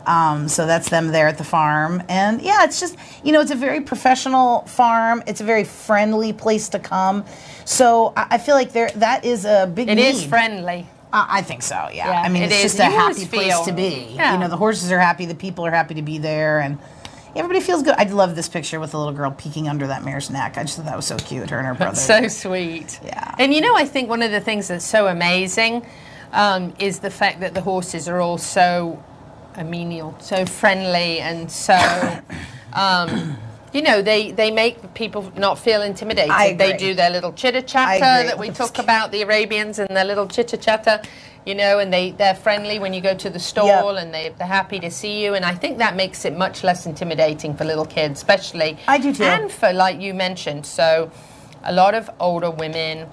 Um, 0.09 0.47
so 0.47 0.65
that's 0.65 0.89
them 0.89 1.09
there 1.09 1.27
at 1.27 1.37
the 1.37 1.43
farm, 1.43 2.01
and 2.09 2.41
yeah, 2.41 2.63
it's 2.63 2.79
just 2.79 2.97
you 3.23 3.31
know 3.31 3.41
it's 3.41 3.51
a 3.51 3.55
very 3.55 3.79
professional 3.81 4.61
farm. 4.61 5.21
It's 5.27 5.39
a 5.39 5.43
very 5.43 5.63
friendly 5.63 6.33
place 6.33 6.69
to 6.69 6.79
come. 6.79 7.25
So 7.63 8.13
I, 8.17 8.25
I 8.31 8.37
feel 8.39 8.55
like 8.55 8.71
there 8.73 8.89
that 8.95 9.23
is 9.23 9.45
a 9.45 9.67
big. 9.71 9.87
It 9.87 9.95
need. 9.95 10.07
is 10.09 10.23
friendly. 10.25 10.87
Uh, 11.13 11.25
I 11.29 11.41
think 11.43 11.61
so. 11.61 11.75
Yeah. 11.93 12.07
Yeah, 12.11 12.21
I 12.21 12.29
mean, 12.29 12.41
it 12.41 12.47
it's 12.51 12.55
is. 12.55 12.61
just 12.75 12.79
a 12.79 12.85
You 12.85 12.91
happy 12.97 13.25
place 13.27 13.53
feel- 13.53 13.65
to 13.65 13.71
be. 13.71 14.07
Yeah. 14.15 14.33
You 14.33 14.39
know, 14.39 14.47
the 14.47 14.57
horses 14.57 14.91
are 14.91 14.99
happy, 14.99 15.25
the 15.27 15.35
people 15.35 15.63
are 15.65 15.71
happy 15.71 15.93
to 15.95 16.01
be 16.01 16.17
there, 16.17 16.59
and 16.59 16.79
everybody 17.35 17.59
feels 17.59 17.83
good. 17.83 17.93
I 17.97 18.03
love 18.05 18.35
this 18.35 18.49
picture 18.49 18.79
with 18.79 18.91
the 18.91 18.97
little 18.97 19.13
girl 19.13 19.29
peeking 19.29 19.67
under 19.67 19.85
that 19.87 20.03
mare's 20.03 20.31
neck. 20.31 20.57
I 20.57 20.63
just 20.63 20.77
thought 20.77 20.85
that 20.87 20.95
was 20.95 21.05
so 21.05 21.17
cute. 21.17 21.51
Her 21.51 21.57
and 21.59 21.67
her 21.67 21.75
brother. 21.75 21.95
So 21.95 22.27
sweet. 22.29 22.99
Yeah. 23.05 23.35
And 23.37 23.53
you 23.53 23.61
know, 23.61 23.75
I 23.75 23.85
think 23.85 24.09
one 24.09 24.23
of 24.23 24.31
the 24.31 24.41
things 24.41 24.69
that's 24.69 24.85
so 24.85 25.05
amazing 25.07 25.85
um, 26.31 26.73
is 26.79 26.99
the 26.99 27.11
fact 27.11 27.41
that 27.41 27.53
the 27.53 27.61
horses 27.61 28.07
are 28.07 28.19
all 28.19 28.37
so 28.39 29.03
amenable, 29.55 30.15
so 30.19 30.45
friendly, 30.45 31.19
and 31.19 31.51
so. 31.51 31.77
Um, 32.73 33.37
You 33.71 33.83
know, 33.83 34.01
they, 34.01 34.31
they 34.31 34.49
make 34.49 34.95
people 34.95 35.31
not 35.37 35.59
feel 35.59 35.83
intimidated. 35.83 36.57
They 36.57 36.75
do 36.75 36.95
their 36.95 37.11
little 37.11 37.31
chitter 37.33 37.61
chatter 37.61 38.25
that 38.27 38.39
we 38.39 38.49
talk 38.49 38.79
about, 38.79 39.11
the 39.11 39.21
Arabians 39.21 39.77
and 39.77 39.95
their 39.95 40.05
little 40.05 40.27
chitter 40.27 40.57
chatter, 40.57 40.99
you 41.45 41.53
know, 41.53 41.77
and 41.77 41.93
they, 41.93 42.09
they're 42.09 42.33
friendly 42.33 42.79
when 42.79 42.95
you 42.95 43.01
go 43.01 43.13
to 43.13 43.29
the 43.29 43.37
stall 43.37 43.97
and 43.97 44.11
they, 44.11 44.33
they're 44.39 44.47
happy 44.47 44.79
to 44.79 44.89
see 44.89 45.23
you. 45.23 45.35
And 45.35 45.45
I 45.45 45.53
think 45.53 45.77
that 45.77 45.95
makes 45.95 46.25
it 46.25 46.35
much 46.35 46.63
less 46.63 46.87
intimidating 46.87 47.55
for 47.55 47.63
little 47.63 47.85
kids, 47.85 48.19
especially. 48.19 48.75
I 48.87 48.97
do 48.97 49.13
too. 49.13 49.23
And 49.23 49.51
for, 49.51 49.71
like 49.71 50.01
you 50.01 50.15
mentioned, 50.15 50.65
so 50.65 51.11
a 51.63 51.71
lot 51.71 51.93
of 51.93 52.09
older 52.19 52.49
women 52.49 53.07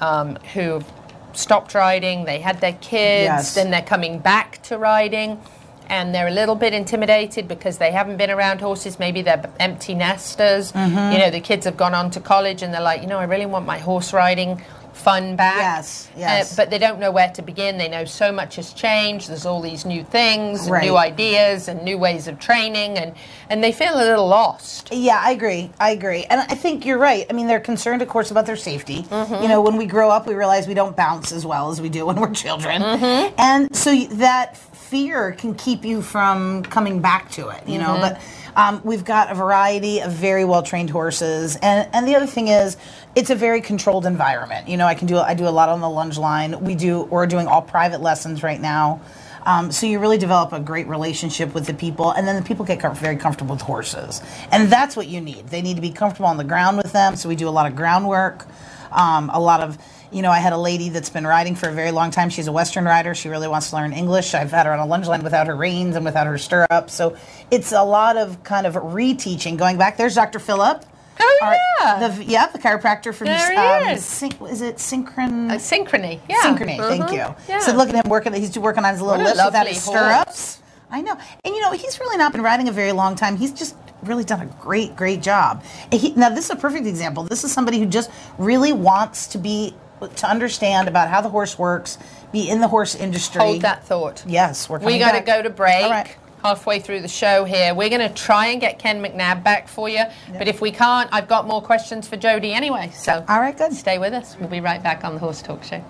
um, 0.00 0.36
who've 0.54 0.90
stopped 1.38 1.74
riding, 1.74 2.24
they 2.24 2.40
had 2.40 2.60
their 2.60 2.72
kids, 2.74 3.24
Yes. 3.24 3.54
then 3.54 3.70
they're 3.70 3.80
coming 3.82 4.18
back 4.18 4.60
to 4.64 4.76
riding, 4.76 5.40
and 5.88 6.14
they're 6.14 6.26
a 6.28 6.32
little 6.32 6.54
bit 6.56 6.74
intimidated 6.74 7.48
because 7.48 7.78
they 7.78 7.92
haven't 7.92 8.16
been 8.18 8.30
around 8.30 8.60
horses. 8.60 8.98
Maybe 8.98 9.22
they're 9.22 9.48
empty 9.58 9.94
nesters. 9.94 10.72
Mm-hmm. 10.72 11.12
You 11.12 11.18
know, 11.18 11.30
the 11.30 11.40
kids 11.40 11.64
have 11.64 11.76
gone 11.78 11.94
on 11.94 12.10
to 12.10 12.20
college 12.20 12.60
and 12.62 12.74
they're 12.74 12.82
like, 12.82 13.00
you 13.00 13.06
know, 13.06 13.18
I 13.18 13.24
really 13.24 13.46
want 13.46 13.64
my 13.64 13.78
horse 13.78 14.12
riding 14.12 14.62
fun 14.98 15.36
back. 15.36 15.56
Yes, 15.58 16.08
Uh, 16.16 16.20
yes. 16.20 16.56
but 16.56 16.70
they 16.70 16.78
don't 16.78 16.98
know 16.98 17.10
where 17.10 17.30
to 17.30 17.42
begin. 17.42 17.78
They 17.78 17.88
know 17.88 18.04
so 18.04 18.32
much 18.32 18.56
has 18.56 18.72
changed. 18.72 19.28
There's 19.28 19.46
all 19.46 19.60
these 19.60 19.84
new 19.84 20.02
things, 20.04 20.62
and 20.62 20.70
Right. 20.72 20.84
new 20.84 20.96
ideas, 20.96 21.68
and 21.68 21.82
new 21.82 21.98
ways 21.98 22.28
of 22.28 22.38
training, 22.38 22.98
and, 22.98 23.14
and 23.48 23.62
they 23.62 23.72
feel 23.72 23.94
a 23.94 24.04
little 24.04 24.26
lost. 24.26 24.88
Yeah, 24.92 25.20
I 25.22 25.30
agree. 25.30 25.70
I 25.80 25.90
agree. 25.90 26.24
And 26.28 26.40
I 26.40 26.54
think 26.54 26.84
you're 26.84 26.98
right. 26.98 27.26
I 27.30 27.32
mean, 27.32 27.46
they're 27.46 27.60
concerned, 27.60 28.02
of 28.02 28.08
course, 28.08 28.30
about 28.30 28.46
their 28.46 28.56
safety. 28.56 29.02
Mm-hmm. 29.04 29.42
You 29.42 29.48
know, 29.48 29.60
when 29.60 29.76
we 29.76 29.86
grow 29.86 30.10
up, 30.10 30.26
we 30.26 30.34
realize 30.34 30.66
we 30.66 30.74
don't 30.74 30.96
bounce 30.96 31.32
as 31.32 31.46
well 31.46 31.70
as 31.70 31.80
we 31.80 31.88
do 31.88 32.04
when 32.06 32.16
we're 32.20 32.32
children. 32.32 32.82
Mm-hmm. 32.82 33.34
And 33.38 33.74
so 33.74 33.94
that 34.16 34.56
fear 34.56 35.32
can 35.32 35.54
keep 35.54 35.84
you 35.84 36.00
from 36.02 36.62
coming 36.64 37.00
back 37.00 37.30
to 37.32 37.48
it, 37.50 37.62
you 37.68 37.78
know. 37.78 37.94
Mm-hmm. 37.96 38.00
But 38.00 38.20
um, 38.56 38.80
we've 38.84 39.04
got 39.04 39.30
a 39.30 39.34
variety 39.34 40.00
of 40.00 40.12
very 40.12 40.44
well 40.44 40.62
trained 40.62 40.90
horses. 40.90 41.56
And, 41.62 41.88
and 41.92 42.08
the 42.08 42.16
other 42.16 42.26
thing 42.26 42.48
is, 42.48 42.76
it's 43.18 43.30
a 43.30 43.34
very 43.34 43.60
controlled 43.60 44.06
environment. 44.06 44.68
You 44.68 44.76
know, 44.76 44.86
I 44.86 44.94
can 44.94 45.08
do 45.08 45.18
I 45.18 45.34
do 45.34 45.48
a 45.48 45.50
lot 45.50 45.68
on 45.68 45.80
the 45.80 45.90
lunge 45.90 46.18
line. 46.18 46.60
We 46.60 46.76
do 46.76 47.02
we're 47.02 47.26
doing 47.26 47.48
all 47.48 47.62
private 47.62 48.00
lessons 48.00 48.44
right 48.44 48.60
now. 48.60 49.00
Um, 49.44 49.72
so 49.72 49.86
you 49.86 49.98
really 49.98 50.18
develop 50.18 50.52
a 50.52 50.60
great 50.60 50.86
relationship 50.86 51.52
with 51.52 51.66
the 51.66 51.74
people, 51.74 52.12
and 52.12 52.28
then 52.28 52.36
the 52.36 52.42
people 52.46 52.64
get 52.64 52.78
com- 52.80 52.94
very 52.94 53.16
comfortable 53.16 53.54
with 53.56 53.62
horses, 53.62 54.22
and 54.52 54.70
that's 54.70 54.94
what 54.94 55.08
you 55.08 55.20
need. 55.20 55.48
They 55.48 55.62
need 55.62 55.74
to 55.74 55.80
be 55.80 55.90
comfortable 55.90 56.28
on 56.28 56.36
the 56.36 56.44
ground 56.44 56.76
with 56.76 56.92
them. 56.92 57.16
So 57.16 57.28
we 57.28 57.34
do 57.34 57.48
a 57.48 57.50
lot 57.50 57.66
of 57.66 57.74
groundwork, 57.74 58.46
um, 58.92 59.30
a 59.32 59.40
lot 59.40 59.60
of 59.60 59.78
You 60.10 60.22
know, 60.22 60.30
I 60.30 60.38
had 60.38 60.54
a 60.54 60.58
lady 60.58 60.88
that's 60.88 61.10
been 61.10 61.26
riding 61.26 61.54
for 61.54 61.68
a 61.68 61.72
very 61.72 61.90
long 61.90 62.10
time. 62.10 62.30
She's 62.30 62.46
a 62.46 62.52
Western 62.52 62.84
rider. 62.86 63.14
She 63.14 63.28
really 63.28 63.48
wants 63.48 63.68
to 63.70 63.76
learn 63.76 63.92
English. 63.92 64.32
I've 64.32 64.50
had 64.52 64.64
her 64.64 64.72
on 64.72 64.78
a 64.78 64.86
lunge 64.86 65.06
line 65.06 65.22
without 65.22 65.48
her 65.48 65.56
reins 65.56 65.96
and 65.96 66.04
without 66.04 66.26
her 66.26 66.38
stirrups. 66.38 66.94
So 66.94 67.14
it's 67.50 67.72
a 67.72 67.82
lot 67.82 68.16
of 68.16 68.42
kind 68.42 68.66
of 68.66 68.74
reteaching. 68.74 69.58
Going 69.58 69.76
back, 69.76 69.96
there's 69.98 70.14
Dr. 70.14 70.38
Phillip. 70.38 70.84
Oh, 71.20 71.38
Our- 71.42 71.56
yeah. 71.80 72.08
the, 72.08 72.24
yeah, 72.24 72.46
the 72.46 72.58
chiropractor 72.58 73.14
from 73.14 73.26
There 73.26 73.50
he 73.52 73.56
um, 73.88 73.94
is. 73.96 74.04
Syn- 74.04 74.32
is 74.50 74.60
it 74.62 74.76
Synchron? 74.76 75.50
synchrony, 75.56 76.20
yeah. 76.28 76.36
Synchrony, 76.42 76.76
thank 76.78 77.04
Mhm, 77.04 77.12
you. 77.12 77.34
yeah. 77.48 77.60
So 77.60 77.72
look 77.74 77.88
at 77.88 77.94
him 78.04 78.10
working. 78.10 78.32
He's 78.34 78.56
working 78.58 78.84
on 78.84 78.92
his 78.92 79.02
little 79.02 79.24
lips 79.24 79.42
without 79.44 79.66
his 79.66 79.84
horse. 79.84 79.98
stirrups. 79.98 80.62
I 80.90 81.02
know, 81.02 81.16
and 81.44 81.54
you 81.54 81.60
know 81.60 81.72
he's 81.72 82.00
really 82.00 82.16
not 82.16 82.32
been 82.32 82.42
riding 82.42 82.68
a 82.68 82.72
very 82.72 82.92
long 82.92 83.14
time. 83.14 83.36
He's 83.36 83.52
just 83.52 83.76
really 84.02 84.24
done 84.24 84.40
a 84.40 84.46
great, 84.62 84.96
great 84.96 85.20
job. 85.20 85.62
He, 85.92 86.12
now 86.12 86.30
this 86.30 86.46
is 86.46 86.50
a 86.50 86.56
perfect 86.56 86.86
example. 86.86 87.24
This 87.24 87.44
is 87.44 87.52
somebody 87.52 87.78
who 87.78 87.86
just 87.86 88.10
really 88.38 88.72
wants 88.72 89.26
to 89.28 89.38
be 89.38 89.74
to 90.16 90.26
understand 90.28 90.86
about 90.88 91.08
how 91.08 91.20
the 91.20 91.28
horse 91.28 91.58
works, 91.58 91.98
be 92.32 92.48
in 92.48 92.60
the 92.60 92.68
horse 92.68 92.94
industry. 92.94 93.40
Hold 93.42 93.62
that 93.62 93.84
thought. 93.84 94.22
Yes, 94.26 94.68
we're 94.68 94.78
We 94.78 94.98
got 94.98 95.12
to 95.12 95.20
go 95.20 95.42
to 95.42 95.50
break. 95.50 95.84
All 95.84 95.90
right. 95.90 96.16
Halfway 96.42 96.78
through 96.78 97.00
the 97.00 97.08
show 97.08 97.44
here, 97.44 97.74
we're 97.74 97.88
going 97.88 98.06
to 98.06 98.14
try 98.14 98.46
and 98.46 98.60
get 98.60 98.78
Ken 98.78 99.02
McNabb 99.02 99.42
back 99.42 99.66
for 99.66 99.88
you. 99.88 100.04
But 100.36 100.46
if 100.46 100.60
we 100.60 100.70
can't, 100.70 101.08
I've 101.12 101.26
got 101.26 101.48
more 101.48 101.60
questions 101.60 102.06
for 102.06 102.16
Jody 102.16 102.52
anyway. 102.52 102.90
So, 102.94 103.24
all 103.28 103.40
right, 103.40 103.56
good. 103.56 103.72
Stay 103.72 103.98
with 103.98 104.12
us. 104.12 104.36
We'll 104.38 104.48
be 104.48 104.60
right 104.60 104.82
back 104.82 105.04
on 105.04 105.14
the 105.14 105.20
Horse 105.20 105.42
Talk 105.42 105.64
Show. 105.64 105.82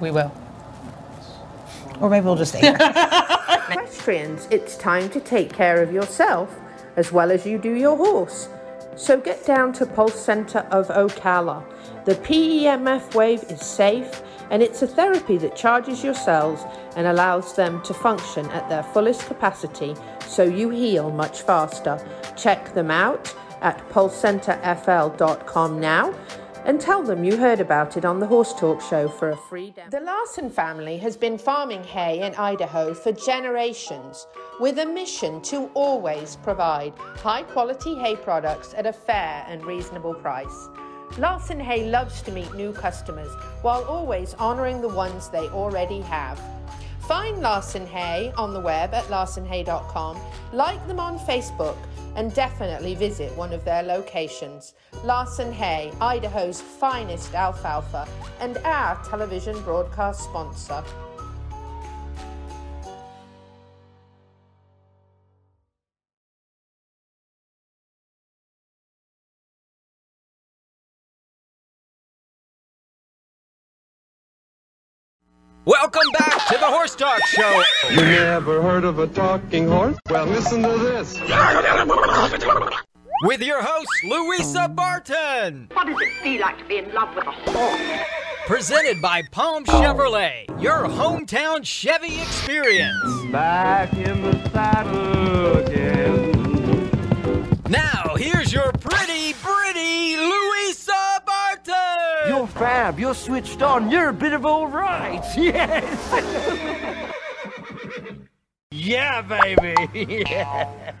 We 0.00 0.10
will. 0.10 0.32
Or 2.00 2.10
maybe 2.10 2.26
we'll 2.26 2.36
just 2.36 2.52
stay 2.52 2.60
here. 2.60 2.76
Equestrians, 2.76 4.46
it's 4.50 4.76
time 4.76 5.08
to 5.10 5.20
take 5.20 5.52
care 5.52 5.82
of 5.82 5.92
yourself 5.92 6.54
as 6.96 7.12
well 7.12 7.30
as 7.30 7.46
you 7.46 7.58
do 7.58 7.72
your 7.72 7.96
horse. 7.96 8.48
So 8.96 9.18
get 9.18 9.44
down 9.44 9.72
to 9.74 9.86
Pulse 9.86 10.18
Center 10.18 10.60
of 10.70 10.88
Ocala. 10.88 11.64
The 12.04 12.14
PEMF 12.14 13.14
wave 13.14 13.44
is 13.50 13.60
safe 13.60 14.22
and 14.50 14.62
it's 14.62 14.82
a 14.82 14.86
therapy 14.86 15.36
that 15.38 15.56
charges 15.56 16.04
your 16.04 16.14
cells 16.14 16.64
and 16.96 17.06
allows 17.06 17.54
them 17.54 17.82
to 17.82 17.94
function 17.94 18.46
at 18.50 18.68
their 18.68 18.82
fullest 18.82 19.26
capacity 19.26 19.94
so 20.26 20.42
you 20.42 20.70
heal 20.70 21.10
much 21.10 21.42
faster. 21.42 21.98
Check 22.36 22.74
them 22.74 22.90
out 22.90 23.34
at 23.60 23.88
pulsecenterfl.com 23.90 25.80
now 25.80 26.14
and 26.66 26.80
tell 26.80 27.02
them 27.02 27.22
you 27.22 27.36
heard 27.36 27.60
about 27.60 27.96
it 27.96 28.04
on 28.04 28.18
the 28.18 28.26
Horse 28.26 28.52
Talk 28.52 28.80
Show 28.82 29.08
for 29.08 29.30
a 29.30 29.36
free 29.36 29.70
demo. 29.70 29.88
The 29.88 30.00
Larson 30.00 30.50
family 30.50 30.98
has 30.98 31.16
been 31.16 31.38
farming 31.38 31.84
hay 31.84 32.20
in 32.22 32.34
Idaho 32.34 32.92
for 32.92 33.12
generations 33.12 34.26
with 34.58 34.80
a 34.80 34.84
mission 34.84 35.40
to 35.42 35.70
always 35.74 36.36
provide 36.36 36.92
high 36.98 37.44
quality 37.44 37.94
hay 37.94 38.16
products 38.16 38.74
at 38.76 38.84
a 38.84 38.92
fair 38.92 39.44
and 39.48 39.64
reasonable 39.64 40.14
price. 40.14 40.68
Larson 41.18 41.58
Hay 41.60 41.88
loves 41.88 42.22
to 42.22 42.32
meet 42.32 42.52
new 42.54 42.72
customers 42.72 43.32
while 43.62 43.84
always 43.84 44.34
honoring 44.34 44.80
the 44.80 44.88
ones 44.88 45.28
they 45.28 45.48
already 45.48 46.00
have. 46.02 46.40
Find 47.08 47.40
Larson 47.40 47.86
Hay 47.86 48.32
on 48.36 48.52
the 48.52 48.60
web 48.60 48.92
at 48.92 49.04
larsonhay.com, 49.04 50.20
like 50.52 50.86
them 50.88 50.98
on 50.98 51.18
Facebook, 51.20 51.76
and 52.16 52.34
definitely 52.34 52.94
visit 52.94 53.34
one 53.36 53.52
of 53.52 53.64
their 53.64 53.82
locations. 53.82 54.74
Larson 55.04 55.52
Hay, 55.52 55.92
Idaho's 56.00 56.60
finest 56.60 57.34
alfalfa, 57.34 58.08
and 58.40 58.56
our 58.58 59.02
television 59.04 59.60
broadcast 59.62 60.24
sponsor. 60.24 60.82
Welcome 75.66 76.12
back 76.12 76.46
to 76.46 76.58
the 76.58 76.66
Horse 76.66 76.94
Talk 76.94 77.20
Show. 77.26 77.62
You 77.90 77.96
never 77.96 78.62
heard 78.62 78.84
of 78.84 79.00
a 79.00 79.08
talking 79.08 79.66
horse? 79.66 79.96
Well, 80.08 80.26
listen 80.26 80.62
to 80.62 80.78
this. 80.78 81.18
With 83.24 83.42
your 83.42 83.60
host, 83.60 83.90
Louisa 84.04 84.68
Barton. 84.68 85.66
What 85.72 85.88
does 85.88 86.00
it 86.00 86.12
feel 86.22 86.40
like 86.40 86.58
to 86.58 86.64
be 86.66 86.76
in 86.76 86.94
love 86.94 87.12
with 87.16 87.26
a 87.26 87.32
horse? 87.32 88.00
Presented 88.46 89.02
by 89.02 89.22
Palm 89.32 89.64
Chevrolet, 89.64 90.46
your 90.62 90.84
hometown 90.84 91.64
Chevy 91.64 92.20
experience. 92.20 93.32
Back 93.32 93.92
in 93.94 94.22
the 94.22 94.48
saddle 94.50 95.56
again. 95.66 95.95
You're 102.76 103.14
switched 103.14 103.62
on. 103.62 103.90
You're 103.90 104.10
a 104.10 104.12
bit 104.12 104.34
of 104.34 104.44
all 104.44 104.66
right. 104.66 105.24
Yes. 105.36 105.82
yeah, 108.70 109.22
baby. 109.22 110.24
Yeah. 110.28 110.92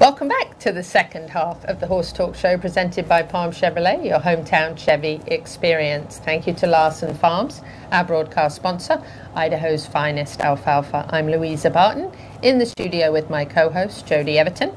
Welcome 0.00 0.26
back 0.26 0.58
to 0.58 0.72
the 0.72 0.82
second 0.82 1.30
half 1.30 1.64
of 1.66 1.78
the 1.78 1.86
Horse 1.86 2.12
Talk 2.12 2.34
Show 2.34 2.58
presented 2.58 3.08
by 3.08 3.22
Palm 3.22 3.52
Chevrolet, 3.52 4.04
your 4.04 4.18
hometown 4.18 4.76
Chevy 4.76 5.20
experience. 5.28 6.18
Thank 6.18 6.48
you 6.48 6.54
to 6.54 6.66
Larson 6.66 7.14
Farms, 7.14 7.62
our 7.92 8.02
broadcast 8.02 8.56
sponsor, 8.56 9.00
Idaho's 9.36 9.86
finest 9.86 10.40
alfalfa. 10.40 11.06
I'm 11.10 11.28
Louisa 11.28 11.70
Barton 11.70 12.10
in 12.42 12.58
the 12.58 12.66
studio 12.66 13.12
with 13.12 13.30
my 13.30 13.44
co 13.44 13.70
host, 13.70 14.06
Jody 14.06 14.40
Everton, 14.40 14.72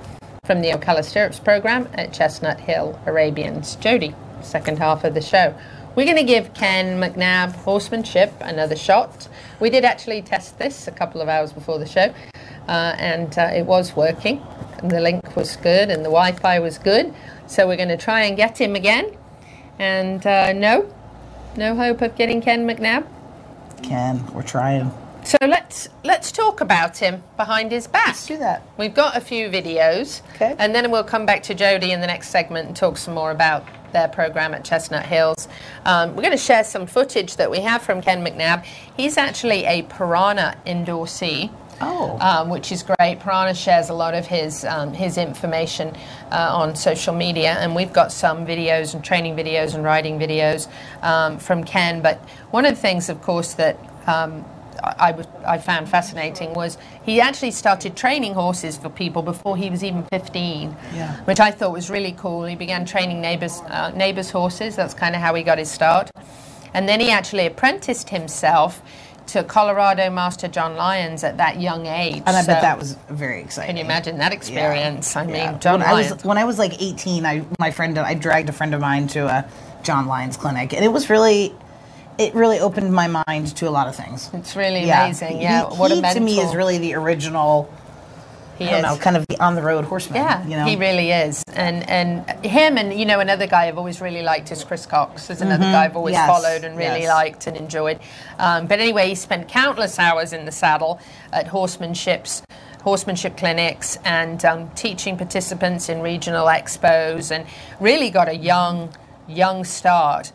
from 0.50 0.62
the 0.62 0.72
Ocala 0.72 1.06
Stirrups 1.06 1.40
program 1.40 1.88
at 1.94 2.12
Chestnut 2.12 2.60
Hill 2.60 3.00
Arabians. 3.06 3.76
Jody, 3.76 4.16
second 4.42 4.80
half 4.80 5.04
of 5.04 5.14
the 5.14 5.22
show. 5.22 5.54
We're 5.96 6.06
going 6.06 6.18
to 6.18 6.24
give 6.24 6.56
Ken 6.56 7.00
McNabb 7.00 7.52
horsemanship 7.52 8.34
another 8.42 8.76
shot. 8.76 9.28
We 9.60 9.70
did 9.70 9.86
actually 9.86 10.24
test 10.24 10.58
this 10.58 10.88
a 10.88 10.92
couple 10.92 11.22
of 11.22 11.30
hours 11.30 11.54
before 11.54 11.78
the 11.78 11.86
show, 11.86 12.12
uh, 12.68 12.96
and 12.98 13.38
uh, 13.38 13.52
it 13.54 13.68
was 13.68 13.96
working. 13.96 14.42
And 14.80 14.90
the 14.90 15.00
link 15.00 15.36
was 15.36 15.56
good, 15.56 15.92
and 15.92 16.00
the 16.00 16.10
Wi 16.10 16.32
Fi 16.32 16.58
was 16.58 16.80
good. 16.80 17.14
So 17.46 17.68
we're 17.68 17.78
going 17.78 17.90
to 17.90 17.98
try 17.98 18.22
and 18.22 18.36
get 18.36 18.60
him 18.60 18.76
again. 18.76 19.16
And 19.78 20.26
uh, 20.26 20.54
no, 20.54 20.92
no 21.58 21.76
hope 21.76 22.02
of 22.02 22.16
getting 22.16 22.42
Ken 22.42 22.66
McNabb. 22.66 23.06
Ken, 23.84 24.26
we're 24.34 24.42
trying. 24.42 24.92
So 25.24 25.38
let's 25.42 25.90
let's 26.04 26.32
talk 26.32 26.62
about 26.62 26.98
him 26.98 27.22
behind 27.38 27.72
his 27.72 27.88
back. 27.88 28.08
Let's 28.08 28.26
do 28.26 28.38
that. 28.38 28.64
We've 28.78 28.94
got 28.94 29.16
a 29.16 29.22
few 29.22 29.50
videos, 29.50 30.22
Okay. 30.36 30.56
and 30.58 30.74
then 30.74 30.90
we'll 30.92 31.04
come 31.04 31.26
back 31.26 31.44
to 31.44 31.54
Jody 31.54 31.92
in 31.92 32.02
the 32.02 32.08
next 32.08 32.30
segment 32.30 32.68
and 32.68 32.76
talk 32.76 32.98
some 32.98 33.14
more 33.14 33.32
about 33.32 33.66
their 33.92 34.08
program 34.08 34.54
at 34.54 34.64
Chestnut 34.64 35.06
Hills. 35.06 35.48
Um, 35.86 36.16
we're 36.16 36.22
going 36.22 36.32
to 36.32 36.38
share 36.38 36.64
some 36.64 36.86
footage 36.86 37.36
that 37.38 37.50
we 37.50 37.60
have 37.60 37.82
from 37.82 38.02
Ken 38.02 38.24
McNabb. 38.24 38.64
He's 38.96 39.18
actually 39.18 39.66
a 39.66 39.84
Pyranha 39.84 40.56
endorsee. 40.66 41.52
Oh. 41.82 42.18
Um, 42.20 42.50
which 42.50 42.74
is 42.74 42.84
great. 42.84 43.20
Pyranha 43.22 43.56
shares 43.56 43.88
a 43.88 43.94
lot 43.94 44.14
of 44.14 44.28
his 44.28 44.66
um, 44.66 44.94
his 44.94 45.18
information 45.18 45.96
uh, 46.30 46.50
on 46.54 46.76
social 46.76 47.14
media, 47.14 47.54
and 47.54 47.74
we've 47.74 47.94
got 47.94 48.12
some 48.12 48.46
videos 48.46 48.94
and 48.96 49.02
training 49.02 49.38
videos 49.38 49.76
and 49.76 49.84
riding 49.86 50.20
videos 50.20 50.68
um, 51.02 51.38
from 51.40 51.64
Ken. 51.64 52.02
But 52.02 52.18
one 52.52 52.66
of 52.66 52.76
the 52.76 52.82
things, 52.82 53.08
of 53.08 53.22
course, 53.22 53.54
that 53.54 53.78
um, 54.08 54.44
I, 54.84 55.12
was- 55.12 55.28
I 55.46 55.58
found 55.58 55.90
fascinating 55.90 56.54
was 56.54 56.78
he 57.04 57.22
actually 57.22 57.52
started 57.52 57.96
training 57.96 58.34
horses 58.34 58.78
for 58.78 58.90
people 58.90 59.22
before 59.22 59.58
he 59.58 59.70
was 59.70 59.84
even 59.84 60.04
15, 60.12 60.76
Yeah. 60.96 61.16
which 61.26 61.40
I 61.40 61.52
thought 61.52 61.72
was 61.72 61.90
really 61.90 62.14
cool. 62.14 62.46
He 62.46 62.56
began 62.56 62.86
training 62.86 63.22
neighbors 63.22 63.60
uh, 63.62 63.92
neighbors 63.96 64.30
horses. 64.32 64.76
That's 64.76 64.94
kind 64.94 65.16
of 65.16 65.22
how 65.22 65.34
he 65.36 65.44
got 65.44 65.58
his 65.58 65.70
start, 65.72 66.12
and 66.74 66.88
then 66.88 67.00
he 67.00 67.12
actually 67.12 67.46
apprenticed 67.46 68.10
himself 68.10 68.82
to 69.28 69.44
Colorado 69.44 70.10
Master 70.10 70.48
John 70.48 70.76
Lyons 70.76 71.24
at 71.24 71.38
that 71.38 71.62
young 71.62 71.86
age. 71.86 72.24
And 72.26 72.36
I 72.36 72.44
bet 72.44 72.64
that 72.64 72.80
was 72.80 72.94
very 73.10 73.42
exciting. 73.42 73.68
Can 73.76 73.78
you 73.78 73.84
imagine 73.84 74.18
that 74.18 74.34
experience? 74.34 75.16
I 75.16 75.24
mean, 75.26 75.36
Yeah. 75.36 75.58
John 75.60 75.82
when 75.82 75.90
I 75.90 75.94
was 75.94 76.24
when 76.26 76.38
I 76.40 76.46
was 76.46 76.58
like 76.58 76.82
18, 76.82 77.26
I 77.26 77.46
my 77.60 77.70
friend 77.72 77.98
I 78.00 78.16
dragged 78.16 78.50
a 78.50 78.54
friend 78.54 78.74
of 78.74 78.82
mine 78.82 79.08
to 79.10 79.28
a 79.28 79.46
John 79.84 80.08
Lyons 80.08 80.36
clinic, 80.38 80.74
and 80.74 80.84
it 80.84 80.92
was 80.92 81.10
really. 81.10 81.54
It 82.20 82.36
really 82.36 82.60
opened 82.60 82.94
my 82.94 83.08
mind 83.08 83.56
to 83.56 83.68
a 83.68 83.72
lot 83.72 83.88
of 83.88 83.96
things. 83.96 84.30
It's 84.34 84.56
really 84.56 84.90
amazing. 84.90 85.42
Yeah, 85.42 85.70
he, 85.70 85.78
what 85.78 85.92
a 85.92 85.96
he, 85.96 86.02
to 86.02 86.20
me 86.20 86.40
is 86.40 86.54
really 86.54 86.78
the 86.78 86.94
original. 86.96 87.74
He 88.58 88.66
I 88.68 88.72
don't 88.72 88.80
is. 88.80 88.84
know, 88.84 88.98
kind 89.02 89.16
of 89.16 89.26
the 89.28 89.42
on 89.42 89.56
the 89.56 89.62
road 89.62 89.86
horseman. 89.86 90.18
Yeah, 90.22 90.44
you 90.46 90.58
know? 90.58 90.66
he 90.66 90.76
really 90.76 91.12
is, 91.12 91.42
and 91.54 91.90
and 91.90 92.30
him 92.46 92.78
and 92.78 92.94
you 93.00 93.06
know 93.06 93.22
another 93.22 93.48
guy 93.48 93.68
I've 93.70 93.78
always 93.78 94.02
really 94.02 94.22
liked 94.22 94.52
is 94.52 94.66
Chris 94.66 94.86
Cox. 94.86 95.28
There's 95.28 95.40
another 95.42 95.64
Mhm. 95.64 95.72
guy 95.72 95.86
I've 95.86 95.96
always 95.96 96.12
Yes, 96.14 96.28
followed 96.28 96.66
and 96.66 96.78
really 96.78 97.04
yes. 97.04 97.08
liked 97.10 97.48
and 97.48 97.56
enjoyed. 97.56 98.00
Um, 98.38 98.68
but 98.68 98.82
anyway, 98.82 99.08
he 99.08 99.16
spent 99.16 99.48
countless 99.48 99.98
hours 99.98 100.34
in 100.34 100.44
the 100.44 100.52
saddle 100.52 101.00
at 101.32 101.48
horsemanship's 101.48 102.42
horsemanship 102.84 103.38
clinics 103.38 103.98
and 104.04 104.44
um, 104.44 104.70
teaching 104.76 105.16
participants 105.16 105.88
in 105.88 106.02
regional 106.02 106.48
expos, 106.48 107.32
and 107.32 107.46
really 107.80 108.10
got 108.10 108.28
a 108.28 108.36
young 108.36 108.90
young 109.26 109.64
start. 109.64 110.34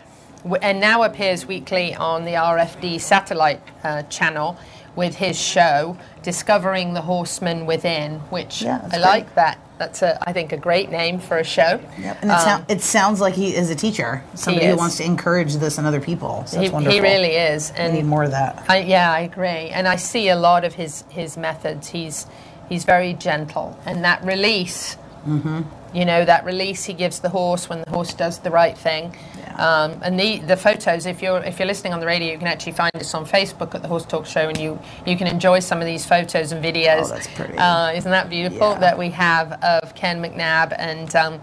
And 0.60 0.80
now 0.80 1.02
appears 1.04 1.46
weekly 1.46 1.94
on 1.94 2.24
the 2.24 2.32
RFD 2.32 3.00
satellite 3.00 3.62
uh, 3.82 4.02
channel 4.04 4.58
with 4.94 5.16
his 5.16 5.40
show, 5.40 5.96
Discovering 6.22 6.94
the 6.94 7.00
Horseman 7.02 7.66
Within, 7.66 8.20
which 8.30 8.62
Yeah, 8.62 8.80
I 8.84 8.88
great. 8.90 9.00
like 9.00 9.34
that. 9.34 9.58
That's 9.76 10.02
a, 10.02 10.16
I 10.28 10.32
think, 10.32 10.52
a 10.52 10.56
great 10.56 10.90
name 10.90 11.18
for 11.18 11.38
a 11.38 11.44
show. 11.44 11.80
And 11.96 12.30
it, 12.30 12.40
sound, 12.40 12.64
it 12.68 12.80
sounds 12.80 13.20
like 13.20 13.34
he 13.34 13.56
is 13.56 13.70
a 13.70 13.74
teacher, 13.74 14.22
somebody 14.34 14.66
who 14.66 14.72
Um, 14.72 14.78
wants 14.78 14.98
to 14.98 15.04
encourage 15.04 15.54
this 15.56 15.78
in 15.78 15.84
other 15.84 16.00
people. 16.00 16.44
So 16.46 16.60
he, 16.60 16.68
wonderful. 16.68 16.94
he 16.94 17.00
really 17.00 17.32
is, 17.34 17.72
And 17.72 17.92
We 17.92 18.00
need 18.02 18.06
more 18.08 18.22
of 18.22 18.30
that. 18.30 18.64
I, 18.68 18.78
yeah, 18.78 19.10
I 19.10 19.20
agree. 19.20 19.70
And 19.70 19.88
I 19.88 19.96
see 19.96 20.28
a 20.28 20.36
lot 20.36 20.64
of 20.64 20.74
his 20.74 21.02
his 21.08 21.36
methods. 21.36 21.88
He's 21.88 22.26
he's 22.68 22.84
very 22.84 23.14
gentle, 23.14 23.76
and 23.84 24.04
that 24.04 24.24
release. 24.24 24.96
Mm-hmm. 25.26 25.62
You 25.92 26.04
know 26.04 26.24
that 26.24 26.44
release 26.44 26.84
he 26.84 26.92
gives 26.92 27.18
the 27.20 27.30
horse 27.30 27.68
when 27.68 27.80
the 27.82 27.90
horse 27.90 28.14
does 28.14 28.38
the 28.38 28.50
right 28.52 28.78
thing. 28.78 29.16
Um, 29.56 29.98
and 30.02 30.18
the 30.18 30.38
the 30.38 30.56
photos, 30.56 31.06
if 31.06 31.22
you're 31.22 31.38
if 31.44 31.58
you're 31.58 31.66
listening 31.68 31.92
on 31.92 32.00
the 32.00 32.06
radio, 32.06 32.32
you 32.32 32.38
can 32.38 32.46
actually 32.48 32.72
find 32.72 32.94
us 32.96 33.14
on 33.14 33.24
Facebook 33.26 33.74
at 33.74 33.82
the 33.82 33.88
Horse 33.88 34.04
Talk 34.06 34.26
Show, 34.26 34.48
and 34.48 34.58
you 34.58 34.78
you 35.06 35.16
can 35.16 35.26
enjoy 35.26 35.60
some 35.60 35.80
of 35.80 35.86
these 35.86 36.04
photos 36.06 36.52
and 36.52 36.64
videos. 36.64 37.04
Oh, 37.04 37.08
that's 37.08 37.28
pretty. 37.28 37.56
Uh, 37.56 37.92
isn't 37.92 38.10
that 38.10 38.28
beautiful 38.30 38.72
Yeah. 38.72 38.78
that 38.80 38.98
we 38.98 39.10
have 39.10 39.52
of 39.62 39.94
Ken 39.94 40.22
McNabb 40.22 40.74
and. 40.78 41.14
Um, 41.16 41.40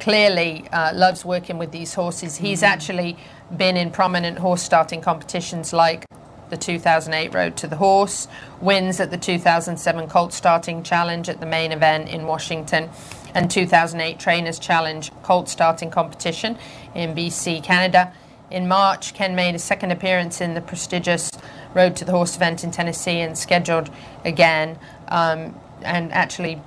Clearly 0.00 0.66
uh, 0.72 0.92
loves 0.92 1.24
working 1.24 1.56
with 1.56 1.70
these 1.70 1.94
horses. 1.94 2.36
He's 2.36 2.60
Mm-hmm. 2.62 2.72
actually 2.72 3.16
been 3.56 3.76
in 3.76 3.90
prominent 3.90 4.38
horse 4.38 4.60
starting 4.60 5.00
competitions 5.00 5.72
like 5.72 6.04
the 6.50 6.56
2008 6.56 7.32
Road 7.32 7.56
to 7.58 7.66
the 7.68 7.76
Horse, 7.76 8.26
wins 8.60 8.98
at 9.00 9.10
the 9.12 9.16
2007 9.16 10.08
Colt 10.08 10.32
Starting 10.32 10.82
Challenge 10.82 11.28
at 11.28 11.38
the 11.40 11.46
main 11.46 11.70
event 11.72 12.08
in 12.08 12.26
Washington, 12.26 12.90
and 13.34 13.50
2008 13.50 14.18
Trainers 14.18 14.58
Challenge 14.58 15.10
Colt 15.22 15.48
Starting 15.48 15.90
Competition 15.90 16.58
in 16.94 17.14
BC, 17.14 17.62
Canada. 17.62 18.12
In 18.50 18.68
March, 18.68 19.14
Ken 19.14 19.34
made 19.34 19.54
a 19.54 19.58
second 19.58 19.90
appearance 19.90 20.40
in 20.40 20.54
the 20.54 20.60
prestigious 20.60 21.30
Road 21.74 21.96
to 21.96 22.04
the 22.04 22.12
Horse 22.12 22.36
event 22.36 22.62
in 22.62 22.70
Tennessee 22.70 23.18
and 23.20 23.36
scheduled 23.36 23.90
again. 24.24 24.78
Um, 25.08 25.58
and 25.82 26.12
actually, 26.12 26.60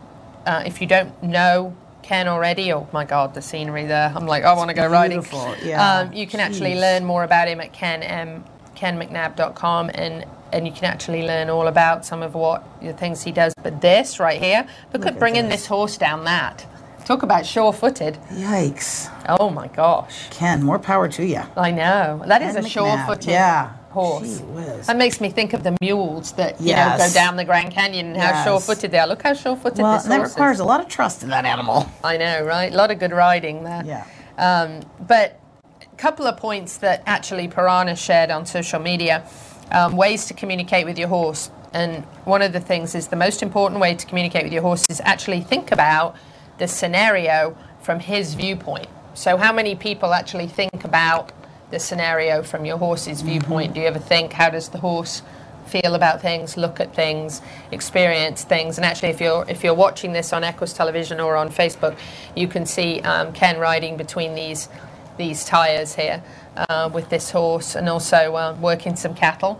uh, 0.45 0.63
if 0.65 0.81
you 0.81 0.87
don't 0.87 1.21
know 1.23 1.75
Ken 2.03 2.27
already, 2.29 2.71
oh 2.71 2.87
my 2.93 3.03
God, 3.03 3.33
the 3.33 3.41
scenery 3.41 3.85
there! 3.85 4.13
I'm 4.15 4.25
like, 4.25 4.43
I 4.45 4.53
want 4.53 4.69
to 4.69 4.73
go 4.73 4.87
riding. 4.87 5.19
beautiful, 5.19 5.55
yeah. 5.61 5.99
Um, 5.99 6.13
you 6.13 6.25
can 6.25 6.39
actually 6.39 6.71
Jeez. 6.71 6.79
learn 6.81 7.05
more 7.05 7.23
about 7.25 7.49
him 7.49 7.59
at 7.59 7.73
ken 7.73 8.01
m 8.01 8.45
kenmcnabb.com 8.75 9.91
and 9.93 10.25
and 10.53 10.65
you 10.65 10.71
can 10.71 10.85
actually 10.85 11.23
learn 11.23 11.49
all 11.49 11.67
about 11.67 12.05
some 12.05 12.23
of 12.23 12.33
what 12.33 12.63
the 12.81 12.93
things 12.93 13.23
he 13.23 13.33
does. 13.33 13.53
But 13.61 13.81
this 13.81 14.19
right 14.19 14.41
here, 14.41 14.65
look, 14.93 15.01
Look 15.01 15.07
at 15.07 15.13
at 15.15 15.19
bringing 15.19 15.49
this. 15.49 15.61
this 15.61 15.67
horse 15.67 15.97
down 15.97 16.23
that. 16.23 16.65
Talk 17.07 17.23
about 17.23 17.45
sure-footed. 17.45 18.17
Yikes. 18.31 19.09
Oh 19.39 19.49
my 19.49 19.67
gosh. 19.69 20.27
Ken, 20.29 20.61
more 20.61 20.77
power 20.77 21.07
to 21.07 21.25
you. 21.25 21.41
I 21.55 21.71
know. 21.71 22.21
That 22.27 22.41
is 22.41 22.55
Ken 22.55 22.65
a 22.65 22.67
McNabb, 22.67 22.69
sure-footed 22.69 23.29
yeah. 23.29 23.77
horse. 23.91 24.41
That 24.87 24.97
makes 24.97 25.21
me 25.21 25.29
think 25.29 25.53
of 25.53 25.63
the 25.63 25.77
mules 25.79 26.33
that 26.33 26.59
you 26.59 26.75
know 26.75 26.95
go 26.97 27.09
down 27.13 27.37
the 27.37 27.45
Grand 27.45 27.71
Canyon 27.71 28.07
and 28.07 28.17
how 28.17 28.31
Yes. 28.31 28.43
sure-footed 28.43 28.91
they 28.91 28.99
are. 28.99 29.07
Look 29.07 29.23
how 29.23 29.33
sure-footed 29.33 29.79
Well, 29.79 29.93
this 29.93 30.03
that 30.03 30.21
requires 30.21 30.57
is. 30.57 30.59
a 30.59 30.65
lot 30.65 30.81
of 30.81 30.89
trust 30.89 31.23
in 31.23 31.29
that 31.29 31.45
animal. 31.45 31.89
I 32.03 32.17
know, 32.17 32.43
right? 32.43 32.73
A 32.73 32.75
lot 32.75 32.91
of 32.91 32.99
good 32.99 33.13
riding 33.13 33.63
there. 33.63 33.83
Yeah. 33.85 34.03
Um, 34.37 34.81
but 35.07 35.39
a 35.81 35.95
couple 35.95 36.27
of 36.27 36.35
points 36.35 36.75
that 36.79 37.03
actually 37.05 37.47
Pyranha 37.47 37.97
shared 37.97 38.31
on 38.31 38.45
social 38.45 38.81
media 38.81 39.25
um, 39.71 39.95
ways 39.95 40.25
to 40.25 40.33
communicate 40.33 40.85
with 40.85 40.99
your 40.99 41.07
horse. 41.07 41.51
And 41.71 42.03
one 42.25 42.41
of 42.41 42.51
the 42.51 42.59
things 42.59 42.95
is 42.95 43.07
the 43.07 43.15
most 43.15 43.41
important 43.41 43.79
way 43.79 43.95
to 43.95 44.05
communicate 44.05 44.43
with 44.43 44.51
your 44.51 44.61
horse 44.61 44.83
is 44.89 44.99
actually 45.05 45.39
think 45.39 45.71
about 45.71 46.17
the 46.57 46.67
scenario 46.67 47.57
from 47.81 47.99
his 47.99 48.33
viewpoint. 48.33 48.87
So, 49.13 49.37
how 49.37 49.51
many 49.51 49.75
people 49.75 50.13
actually 50.13 50.47
think 50.47 50.83
about 50.83 51.31
the 51.71 51.79
scenario 51.79 52.43
from 52.43 52.65
your 52.65 52.77
horse's 52.77 53.21
viewpoint? 53.21 53.73
Do 53.73 53.81
you 53.81 53.87
ever 53.87 53.99
think, 53.99 54.33
how 54.33 54.49
does 54.49 54.69
the 54.69 54.79
horse 54.79 55.21
feel 55.67 55.95
about 55.95 56.21
things, 56.21 56.57
look 56.57 56.79
at 56.79 56.95
things, 56.95 57.41
experience 57.71 58.43
things. 58.43 58.77
And 58.77 58.85
actually, 58.85 59.09
if 59.09 59.21
you're 59.21 59.45
if 59.47 59.63
you're 59.63 59.73
watching 59.73 60.13
this 60.13 60.33
on 60.33 60.43
Equus 60.43 60.73
Television 60.73 61.19
or 61.19 61.35
on 61.35 61.49
Facebook, 61.49 61.97
you 62.35 62.47
can 62.47 62.65
see 62.65 63.01
um, 63.01 63.33
Ken 63.33 63.59
riding 63.59 63.97
between 63.97 64.33
these 64.33 64.69
these 65.17 65.45
tires 65.45 65.95
here 65.95 66.23
uh, 66.69 66.89
with 66.93 67.09
this 67.09 67.31
horse, 67.31 67.75
and 67.75 67.89
also 67.89 68.35
uh, 68.35 68.55
working 68.59 68.95
some 68.95 69.13
cattle 69.13 69.59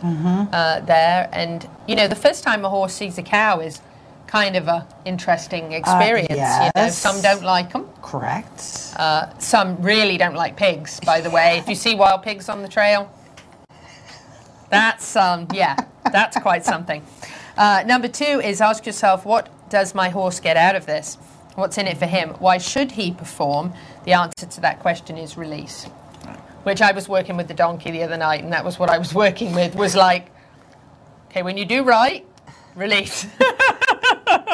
uh, 0.54 0.80
there. 0.82 1.30
And 1.32 1.68
you 1.88 1.96
know, 1.96 2.08
the 2.08 2.16
first 2.16 2.44
time 2.44 2.66
a 2.66 2.70
horse 2.70 2.94
sees 2.94 3.18
a 3.18 3.24
cow 3.24 3.60
is 3.60 3.82
kind 4.28 4.56
of 4.56 4.68
a 4.68 4.88
interesting 5.06 5.72
experience. 5.72 6.30
You 6.30 6.72
know, 6.76 6.90
some 6.90 7.22
don't 7.22 7.44
like 7.44 7.72
them. 7.72 7.90
Correct. 8.02 8.94
Uh, 8.98 9.38
some 9.40 9.82
really 9.82 10.18
don't 10.18 10.36
like 10.36 10.56
pigs, 10.58 11.00
by 11.00 11.22
the 11.22 11.30
way. 11.30 11.58
If 11.58 11.68
you 11.68 11.76
see 11.76 11.96
wild 11.96 12.24
pigs 12.24 12.50
on 12.50 12.62
the 12.62 12.68
trail, 12.68 13.12
that's 14.70 15.16
um, 15.16 15.48
yeah, 15.54 15.76
that's 16.12 16.38
quite 16.38 16.66
something. 16.66 17.04
Uh, 17.58 17.84
number 17.88 18.08
two 18.08 18.42
is 18.44 18.62
ask 18.62 18.86
yourself, 18.86 19.26
what 19.26 19.50
does 19.70 19.96
my 19.96 20.10
horse 20.10 20.40
get 20.40 20.58
out 20.58 20.76
of 20.76 20.86
this? 20.86 21.16
What's 21.56 21.78
in 21.78 21.88
it 21.88 21.98
for 21.98 22.06
him? 22.06 22.30
Why 22.40 22.60
should 22.60 22.92
he 22.92 23.12
perform? 23.12 23.74
The 24.06 24.14
answer 24.14 24.46
to 24.46 24.62
that 24.62 24.80
question 24.80 25.18
is 25.18 25.38
release. 25.38 25.86
Which 26.64 26.82
I 26.82 26.92
was 26.92 27.10
working 27.10 27.36
with 27.36 27.48
the 27.48 27.54
donkey 27.54 27.92
the 27.92 28.04
other 28.04 28.18
night, 28.18 28.44
and 28.44 28.54
that 28.54 28.64
was 28.64 28.78
what 28.78 28.90
I 28.90 28.98
was 29.00 29.14
working 29.26 29.56
with. 29.56 29.74
Was 29.74 29.96
like, 29.96 30.30
okay, 31.30 31.42
when 31.42 31.58
you 31.58 31.66
do 31.66 31.84
right, 31.84 32.26
release. 32.76 33.26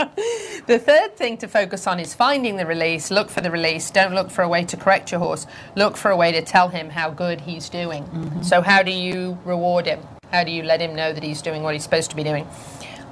The 0.65 0.79
third 0.79 1.17
thing 1.17 1.37
to 1.39 1.47
focus 1.49 1.87
on 1.87 1.99
is 1.99 2.13
finding 2.13 2.55
the 2.55 2.65
release. 2.65 3.11
Look 3.11 3.29
for 3.29 3.41
the 3.41 3.51
release. 3.51 3.91
Don't 3.91 4.13
look 4.13 4.31
for 4.31 4.43
a 4.43 4.47
way 4.47 4.63
to 4.63 4.77
correct 4.77 5.11
your 5.11 5.19
horse. 5.19 5.45
Look 5.75 5.97
for 5.97 6.09
a 6.09 6.15
way 6.15 6.31
to 6.31 6.41
tell 6.41 6.69
him 6.69 6.89
how 6.89 7.09
good 7.09 7.41
he's 7.41 7.67
doing. 7.67 8.05
Mm-hmm. 8.05 8.43
So, 8.43 8.61
how 8.61 8.81
do 8.81 8.91
you 8.91 9.37
reward 9.43 9.87
him? 9.87 9.99
How 10.31 10.45
do 10.45 10.51
you 10.51 10.63
let 10.63 10.79
him 10.79 10.95
know 10.95 11.11
that 11.11 11.21
he's 11.21 11.41
doing 11.41 11.63
what 11.63 11.73
he's 11.73 11.83
supposed 11.83 12.11
to 12.11 12.15
be 12.15 12.23
doing? 12.23 12.47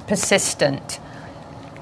Persistent. 0.07 1.01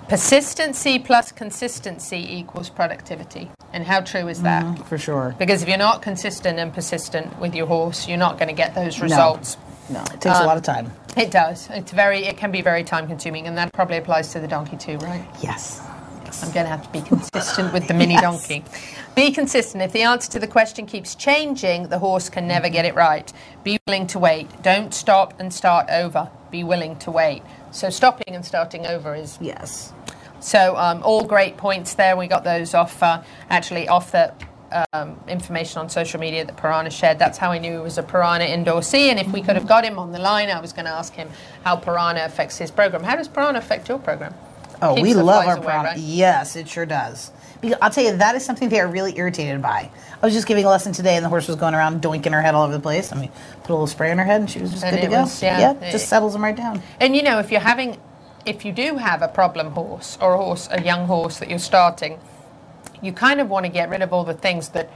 Persistency 0.08 0.98
plus 0.98 1.32
consistency 1.32 2.18
equals 2.18 2.72
productivity. 2.72 3.52
And 3.72 3.84
how 3.84 4.02
true 4.02 4.28
is 4.28 4.42
that? 4.42 4.66
Mm-hmm. 4.66 4.84
For 4.86 4.98
sure. 4.98 5.36
Because 5.38 5.62
if 5.62 5.70
you're 5.70 5.78
not 5.78 6.02
consistent 6.02 6.58
and 6.58 6.74
persistent 6.74 7.40
with 7.40 7.54
your 7.54 7.68
horse, 7.68 8.08
you're 8.08 8.18
not 8.18 8.40
going 8.40 8.50
to 8.50 8.56
get 8.56 8.74
those 8.74 9.00
results. 9.00 9.56
No, 9.56 9.69
it 9.90 10.22
takes 10.22 10.26
a 10.38 10.42
Um, 10.42 10.46
lot 10.48 10.58
of 10.58 10.64
time. 10.64 10.92
It 11.18 11.32
does. 11.32 11.68
It's 11.72 11.92
very. 11.92 12.26
It 12.26 12.38
can 12.38 12.52
be 12.52 12.62
very 12.62 12.84
time 12.84 13.08
consuming, 13.08 13.48
and 13.48 13.58
that 13.58 13.74
probably 13.74 13.98
applies 13.98 14.32
to 14.34 14.40
the 14.40 14.48
donkey 14.48 14.78
too, 14.78 14.98
right? 15.00 15.26
Yes. 15.42 15.82
I'm 16.44 16.52
going 16.52 16.66
to 16.66 16.70
have 16.70 16.84
to 16.84 16.90
be 16.92 17.02
consistent 17.02 17.74
with 17.74 17.88
the 17.88 17.94
mini 17.96 18.14
Yes. 18.22 18.22
donkey. 18.22 18.64
Be 19.16 19.32
consistent. 19.32 19.82
If 19.84 19.92
the 19.94 20.04
answer 20.04 20.30
to 20.34 20.40
the 20.40 20.46
question 20.48 20.86
keeps 20.86 21.16
changing, 21.16 21.88
the 21.88 21.98
horse 21.98 22.30
can 22.30 22.48
never 22.48 22.70
get 22.70 22.86
it 22.86 22.94
right. 22.94 23.34
Be 23.64 23.80
willing 23.88 24.06
to 24.08 24.20
wait. 24.20 24.48
Don't 24.62 24.94
stop 24.94 25.34
and 25.40 25.52
start 25.52 25.90
over. 25.90 26.30
Be 26.52 26.64
willing 26.64 26.98
to 27.00 27.10
wait. 27.12 27.42
So 27.72 27.90
stopping 27.90 28.36
and 28.36 28.46
starting 28.46 28.86
over 28.86 29.16
is 29.16 29.40
yes. 29.42 29.92
So 30.40 30.78
um, 30.78 31.02
all 31.04 31.24
great 31.26 31.58
points 31.58 31.96
there. 31.96 32.16
We 32.16 32.28
got 32.28 32.44
those 32.44 32.76
off 32.76 33.02
uh, 33.02 33.24
actually 33.50 33.88
off 33.88 34.12
the 34.12 34.32
um, 34.94 35.20
information 35.28 35.80
on 35.80 35.90
social 35.90 36.20
media 36.20 36.46
that 36.46 36.58
Pyranha 36.58 36.92
shared. 36.92 37.20
That's 37.20 37.38
how 37.38 37.52
I 37.52 37.58
knew 37.58 37.72
he 37.74 37.78
was 37.80 37.98
a 37.98 38.04
Pyranha 38.04 38.48
endorsee. 38.48 39.10
And 39.10 39.20
if 39.20 39.28
we 39.32 39.42
could 39.42 39.56
have 39.56 39.68
got 39.68 39.84
him 39.84 39.98
on 40.00 40.12
the 40.12 40.20
line, 40.20 40.50
I 40.50 40.60
was 40.60 40.74
going 40.74 40.86
to 40.86 40.92
ask 40.92 41.14
him 41.14 41.30
how 41.64 41.76
Pyranha 41.78 42.26
affects 42.26 42.58
his 42.58 42.72
program. 42.72 43.04
How 43.04 43.16
does 43.16 43.28
Pyranha 43.28 43.58
affect 43.58 43.90
your 43.90 44.00
program? 44.00 44.34
Oh, 44.82 44.96
Keeps 44.96 45.04
we 45.08 45.14
love 45.14 45.46
our 45.46 45.58
away, 45.58 45.66
product. 45.66 45.96
right? 45.96 46.00
Yes, 46.00 46.56
it 46.56 46.68
sure 46.70 46.86
does. 46.86 47.32
Because 47.62 47.78
I'll 47.82 47.90
tell 47.90 48.06
you, 48.06 48.16
that 48.16 48.36
is 48.36 48.46
something 48.46 48.70
they 48.70 48.80
are 48.80 48.88
really 48.88 49.18
irritated 49.18 49.62
by. 49.62 49.92
I 50.22 50.26
was 50.26 50.34
just 50.34 50.48
giving 50.48 50.64
a 50.64 50.70
lesson 50.70 50.94
today, 50.94 51.18
and 51.18 51.26
the 51.26 51.30
horse 51.30 51.48
was 51.48 51.58
going 51.58 51.74
around 51.74 52.02
doinking 52.02 52.32
her 52.32 52.42
head 52.42 52.56
all 52.56 52.64
over 52.64 52.72
the 52.72 52.80
place. 52.80 53.12
I 53.12 53.20
mean, 53.20 53.30
put 53.64 53.70
a 53.72 53.74
little 53.74 53.88
spray 53.88 54.12
on 54.12 54.18
her 54.18 54.24
head, 54.24 54.40
and 54.40 54.50
she 54.50 54.60
was 54.62 54.72
just 54.72 54.84
And 54.86 54.96
good 54.96 55.02
to 55.02 55.08
it 55.08 55.10
go. 55.10 55.22
was- 55.24 55.44
yeah, 55.44 55.74
just 55.92 56.08
settles 56.08 56.32
them 56.34 56.44
right 56.44 56.56
down. 56.56 56.82
And 57.02 57.16
you 57.18 57.24
know, 57.24 57.40
if 57.40 57.52
you're 57.52 57.60
having, 57.60 57.98
if 58.46 58.64
you 58.64 58.72
do 58.72 58.96
have 58.96 59.22
a 59.22 59.28
problem 59.28 59.72
horse 59.72 60.18
or 60.22 60.36
a 60.36 60.38
horse, 60.38 60.70
a 60.72 60.82
young 60.82 61.08
horse 61.08 61.40
that 61.40 61.50
you're 61.50 61.60
starting, 61.60 62.18
you 63.02 63.14
kind 63.14 63.40
of 63.40 63.50
want 63.50 63.66
to 63.66 63.72
get 63.72 63.90
rid 63.90 64.02
of 64.02 64.14
all 64.14 64.24
the 64.24 64.34
things 64.34 64.70
that 64.70 64.90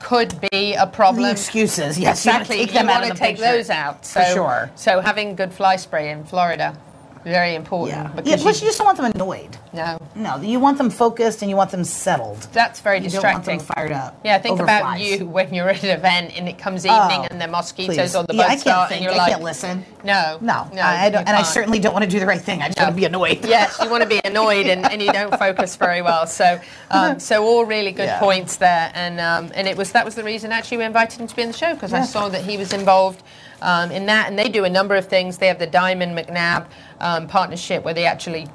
could 0.00 0.38
be 0.52 0.74
a 0.74 0.86
problem. 0.86 1.24
The 1.24 1.30
excuses, 1.30 1.98
yes, 1.98 2.24
you 2.24 2.30
wanna 2.30 2.42
exactly. 2.42 2.66
take 2.66 2.74
you 2.74 2.86
want 2.86 3.04
to 3.04 3.14
take 3.14 3.38
those 3.38 3.70
out. 3.70 4.06
For 4.06 4.24
sure. 4.24 4.70
So 4.76 5.00
having 5.00 5.34
good 5.34 5.52
fly 5.52 5.76
spray 5.76 6.10
in 6.10 6.24
Florida, 6.24 6.76
very 7.28 7.54
important. 7.54 7.96
Yeah, 7.98 8.08
Because 8.22 8.42
plus 8.42 8.60
you 8.60 8.68
just 8.68 8.78
don't 8.78 8.86
want 8.86 8.96
them 8.98 9.12
annoyed. 9.14 9.56
no, 9.72 9.98
No, 10.14 10.36
you 10.40 10.58
want 10.60 10.78
them 10.78 10.90
focused 10.90 11.42
and 11.42 11.50
you 11.50 11.56
want 11.56 11.70
them 11.70 11.84
settled. 11.84 12.38
that's 12.52 12.80
very 12.80 12.98
You 12.98 13.10
don't 13.10 13.22
want 13.22 13.44
them 13.44 13.58
distracting. 13.58 13.74
fired 13.74 13.92
up. 13.92 14.20
Yeah, 14.24 14.38
think 14.38 14.58
about 14.60 14.80
flies. 14.82 15.00
you 15.20 15.26
when 15.26 15.52
you're 15.54 15.68
at 15.68 15.82
an 15.84 15.90
event 15.90 16.36
and 16.38 16.48
it 16.48 16.58
comes 16.58 16.84
evening 16.86 17.20
Oh, 17.22 17.26
and 17.30 17.40
the 17.40 17.46
mosquitoes 17.46 17.96
please. 17.96 18.16
or 18.16 18.24
the 18.24 18.34
Yeah, 18.34 18.42
I 18.44 18.48
can't 18.48 18.60
start 18.60 18.88
think. 18.88 19.00
and 19.02 19.04
you're 19.04 19.14
I 19.14 19.18
like, 19.18 19.30
can't 19.32 19.42
listen. 19.42 19.84
No, 20.04 20.38
No, 20.40 20.68
no, 20.72 20.82
I, 20.82 21.04
I 21.06 21.10
don't, 21.10 21.26
and 21.28 21.36
I 21.36 21.42
certainly 21.42 21.78
don't 21.78 21.92
want 21.92 22.04
to 22.04 22.10
do 22.10 22.18
the 22.20 22.26
right 22.26 22.40
thing. 22.40 22.62
I 22.62 22.66
just 22.68 22.78
want 22.78 22.90
to 22.90 22.96
be 22.96 23.04
annoyed. 23.04 23.44
yes, 23.44 23.78
you 23.82 23.90
want 23.90 24.02
to 24.02 24.08
be 24.08 24.20
annoyed 24.24 24.66
and, 24.66 24.84
and 24.90 25.02
you 25.02 25.12
don't 25.12 25.36
focus 25.38 25.76
very 25.76 26.02
well. 26.02 26.26
So, 26.26 26.60
um, 26.90 27.18
so 27.20 27.44
all 27.44 27.64
really 27.64 27.92
good 27.92 28.06
Yeah. 28.06 28.18
points 28.20 28.56
there, 28.56 28.90
and 28.94 29.20
um, 29.20 29.52
and 29.54 29.68
it 29.68 29.76
was 29.76 29.92
that 29.92 30.04
was 30.04 30.14
the 30.14 30.24
reason 30.24 30.52
actually 30.52 30.78
we 30.78 30.84
invited 30.84 31.20
him 31.20 31.26
to 31.26 31.36
be 31.36 31.42
on 31.42 31.48
the 31.48 31.54
show 31.56 31.74
because 31.74 31.92
I 31.92 32.02
saw 32.02 32.28
that 32.30 32.42
he 32.42 32.56
was 32.56 32.72
involved 32.72 33.22
um, 33.60 33.90
in 33.90 34.06
that, 34.06 34.28
and 34.28 34.38
they 34.38 34.48
do 34.48 34.64
a 34.64 34.70
number 34.70 34.94
of 34.94 35.06
things. 35.08 35.38
They 35.38 35.48
have 35.48 35.58
the 35.58 35.66
Diamond 35.66 36.16
McNabb 36.16 36.66
um, 37.18 37.26
partnership 37.28 37.84
where 37.84 37.94
they 37.94 38.06
actually 38.06 38.48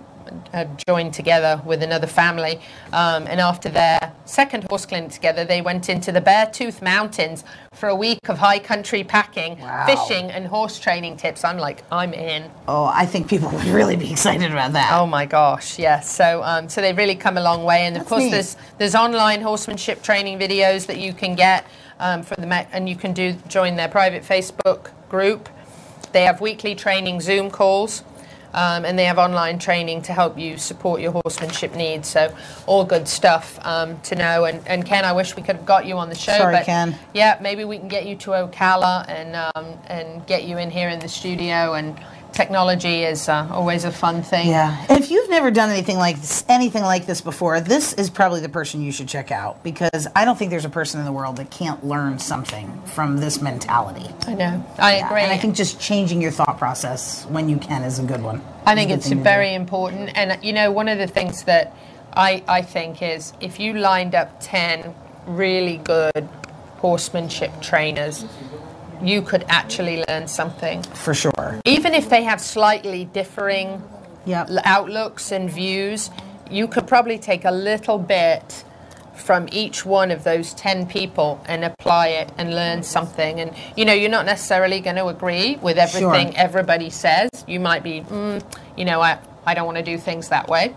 had 0.53 0.81
joined 0.87 1.13
together 1.13 1.61
with 1.65 1.83
another 1.83 2.07
family. 2.07 2.59
Um, 2.93 3.27
and 3.27 3.39
after 3.41 3.69
their 3.69 4.13
second 4.25 4.65
horse 4.69 4.85
clinic 4.85 5.11
together, 5.11 5.43
they 5.43 5.61
went 5.61 5.89
into 5.89 6.11
the 6.13 6.21
Beartooth 6.21 6.81
Mountains 6.81 7.43
for 7.73 7.89
a 7.89 7.95
week 7.95 8.29
of 8.29 8.37
high 8.37 8.57
country 8.59 9.03
packing, 9.03 9.59
Wow. 9.59 9.85
fishing, 9.85 10.31
and 10.31 10.47
horse 10.47 10.79
training 10.79 11.17
tips. 11.17 11.43
I'm 11.43 11.57
like, 11.57 11.83
I'm 11.91 12.13
in. 12.13 12.49
Oh, 12.67 12.85
I 12.85 13.05
think 13.05 13.27
people 13.29 13.49
would 13.49 13.65
really 13.65 13.97
be 13.97 14.09
excited 14.11 14.49
about 14.51 14.71
that. 14.73 14.91
Oh 14.93 15.05
my 15.05 15.25
gosh, 15.25 15.77
yes. 15.77 16.09
So, 16.15 16.41
um, 16.43 16.69
so 16.69 16.79
they've 16.81 16.97
really 16.97 17.15
come 17.15 17.37
a 17.37 17.41
long 17.43 17.63
way, 17.65 17.85
and 17.85 17.95
of 17.97 18.03
That's 18.03 18.09
course, 18.09 18.23
neat. 18.23 18.31
there's 18.31 18.55
there's 18.77 18.95
online 18.95 19.41
horsemanship 19.41 20.01
training 20.01 20.39
videos 20.39 20.85
that 20.87 20.97
you 20.99 21.13
can 21.13 21.35
get 21.35 21.65
um, 21.99 22.23
for 22.23 22.35
the 22.35 22.47
me- 22.47 22.65
and 22.71 22.87
you 22.87 22.95
can 22.95 23.11
do 23.13 23.33
join 23.49 23.75
their 23.75 23.89
private 23.89 24.23
Facebook 24.23 24.91
group. 25.09 25.49
They 26.13 26.23
have 26.23 26.39
weekly 26.41 26.75
training 26.75 27.19
Zoom 27.21 27.51
calls. 27.51 28.03
Um, 28.53 28.85
and 28.85 28.97
they 28.97 29.05
have 29.05 29.17
online 29.17 29.59
training 29.59 30.03
to 30.03 30.13
help 30.13 30.37
you 30.37 30.57
support 30.57 31.01
your 31.01 31.11
horsemanship 31.11 31.75
needs. 31.75 32.07
So, 32.07 32.35
all 32.65 32.85
good 32.85 33.07
stuff 33.07 33.59
um, 33.65 33.99
to 34.01 34.15
know. 34.15 34.45
And, 34.45 34.65
and 34.67 34.85
Ken, 34.85 35.05
I 35.05 35.13
wish 35.13 35.35
we 35.35 35.41
could 35.41 35.55
have 35.55 35.65
got 35.65 35.85
you 35.85 35.97
on 35.97 36.09
the 36.09 36.15
show. 36.15 36.37
Sorry, 36.37 36.55
but 36.55 36.65
Ken. 36.65 36.97
Yeah, 37.13 37.37
maybe 37.41 37.65
we 37.65 37.77
can 37.77 37.87
get 37.87 38.05
you 38.05 38.15
to 38.17 38.31
Ocala 38.31 39.07
and 39.07 39.35
um, 39.35 39.79
and 39.87 40.25
get 40.27 40.43
you 40.43 40.57
in 40.57 40.69
here 40.69 40.89
in 40.89 40.99
the 40.99 41.09
studio. 41.09 41.73
And 41.73 41.99
technology 42.33 43.03
is 43.03 43.29
uh, 43.29 43.47
always 43.51 43.85
a 43.85 43.91
fun 43.91 44.23
thing. 44.23 44.49
Yeah, 44.49 44.85
and 44.89 45.01
if 45.01 45.09
you've 45.09 45.29
never 45.29 45.51
done 45.51 45.69
anything 45.69 45.97
like 45.97 46.19
this, 46.19 46.43
anything 46.49 46.83
like 46.83 47.05
this 47.05 47.21
before, 47.21 47.61
this 47.61 47.93
is 47.93 48.09
probably 48.09 48.41
the 48.41 48.49
person 48.49 48.81
you 48.81 48.91
should 48.91 49.07
check 49.07 49.31
out 49.31 49.63
because 49.63 50.07
I 50.15 50.25
don't 50.25 50.37
think 50.37 50.51
there's 50.51 50.65
a 50.65 50.69
person 50.69 50.99
in 50.99 51.05
the 51.05 51.11
world 51.11 51.37
that 51.37 51.49
can't 51.51 51.85
learn 51.85 52.19
something 52.19 52.81
from 52.85 53.17
this 53.17 53.41
mentality. 53.41 54.09
I 54.27 54.33
know. 54.33 54.65
I 54.77 54.97
Yeah, 54.97 55.07
agree. 55.07 55.21
And 55.21 55.31
I 55.31 55.37
think 55.37 55.55
just 55.55 55.79
changing 55.79 56.21
your 56.21 56.31
thought 56.31 56.57
process 56.57 57.25
when 57.27 57.47
you 57.47 57.57
can 57.57 57.83
is 57.83 57.99
a 57.99 58.03
good 58.03 58.21
one. 58.21 58.41
I 58.65 58.75
think 58.75 58.91
it's 58.91 59.09
to 59.09 59.15
very 59.15 59.53
important. 59.53 60.11
And, 60.15 60.43
you 60.43 60.53
know, 60.53 60.71
one 60.71 60.87
of 60.87 60.97
the 60.97 61.07
things 61.07 61.43
that 61.43 61.75
I, 62.13 62.43
I 62.47 62.61
think 62.61 63.01
is 63.01 63.33
if 63.39 63.59
you 63.59 63.73
lined 63.73 64.15
up 64.15 64.39
10 64.39 64.93
really 65.27 65.77
good 65.77 66.27
horsemanship 66.77 67.61
trainers, 67.61 68.25
you 69.03 69.21
could 69.21 69.43
actually 69.49 70.03
learn 70.07 70.27
something. 70.27 70.81
for 70.93 71.13
sure. 71.13 71.59
Even 71.65 71.93
if 71.93 72.09
they 72.09 72.23
have 72.23 72.39
slightly 72.41 73.05
differing 73.05 73.81
Yep. 74.25 74.49
outlooks 74.63 75.31
and 75.31 75.49
views, 75.49 76.09
you 76.49 76.67
could 76.67 76.87
probably 76.87 77.17
take 77.17 77.43
a 77.45 77.51
little 77.51 77.97
bit 77.97 78.63
from 79.15 79.47
each 79.51 79.85
one 79.85 80.09
of 80.11 80.23
those 80.23 80.53
10 80.53 80.87
people 80.87 81.39
and 81.47 81.63
apply 81.63 82.07
it 82.07 82.31
and 82.37 82.55
learn 82.55 82.81
something. 82.83 83.39
And, 83.39 83.53
you 83.75 83.85
know, 83.85 83.93
you're 83.93 84.09
not 84.09 84.25
necessarily 84.25 84.79
going 84.79 84.95
to 84.95 85.07
agree 85.07 85.57
with 85.61 85.77
everything 85.77 86.27
Sure. 86.33 86.41
everybody 86.41 86.89
says. 86.89 87.29
You 87.47 87.59
might 87.59 87.83
be, 87.83 88.01
mm, 88.01 88.41
you 88.77 88.85
know, 88.85 89.01
I, 89.01 89.19
I 89.45 89.53
don't 89.53 89.65
want 89.65 89.77
to 89.77 89.83
do 89.83 89.97
things 89.97 90.29
that 90.29 90.47
way. 90.47 90.73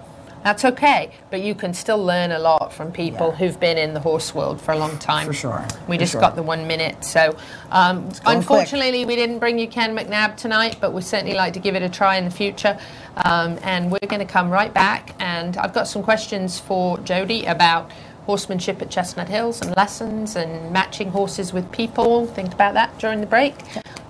That's 0.46 0.64
okay, 0.64 1.10
but 1.28 1.40
you 1.42 1.56
can 1.56 1.74
still 1.74 2.04
learn 2.04 2.30
a 2.30 2.38
lot 2.38 2.72
from 2.72 2.92
people 2.92 3.32
who've 3.32 3.58
been 3.58 3.76
in 3.76 3.94
the 3.94 3.98
horse 3.98 4.32
world 4.32 4.60
for 4.60 4.70
a 4.70 4.78
long 4.78 4.96
time. 5.00 5.26
For 5.26 5.32
sure. 5.32 5.66
We 5.88 5.96
For 5.96 6.02
just 6.02 6.12
sure. 6.12 6.20
got 6.20 6.36
the 6.36 6.42
one 6.44 6.68
minute. 6.68 7.04
So, 7.04 7.36
um, 7.72 8.10
going 8.10 8.36
unfortunately, 8.36 9.04
we 9.06 9.16
didn't 9.16 9.40
bring 9.40 9.58
you 9.58 9.66
Ken 9.66 9.96
McNabb 9.96 10.36
tonight, 10.36 10.76
but 10.80 10.92
we'd 10.92 11.02
certainly 11.02 11.34
like 11.34 11.52
to 11.54 11.58
give 11.58 11.74
it 11.74 11.82
a 11.82 11.88
try 11.88 12.14
in 12.14 12.24
the 12.24 12.30
future. 12.30 12.78
Um, 13.24 13.58
and 13.64 13.90
we're 13.90 14.06
going 14.06 14.24
to 14.24 14.32
come 14.32 14.48
right 14.48 14.72
back. 14.72 15.16
And 15.18 15.56
I've 15.56 15.74
got 15.74 15.88
some 15.88 16.04
questions 16.04 16.60
for 16.60 16.96
Jody 16.98 17.44
about 17.46 17.90
horsemanship 18.26 18.80
at 18.80 18.88
Chestnut 18.88 19.28
Hills 19.28 19.60
and 19.60 19.76
lessons 19.76 20.36
and 20.36 20.70
matching 20.72 21.10
horses 21.10 21.52
with 21.52 21.72
people. 21.72 22.28
Think 22.28 22.54
about 22.54 22.74
that 22.74 22.96
during 23.00 23.20
the 23.20 23.26
break. 23.26 23.56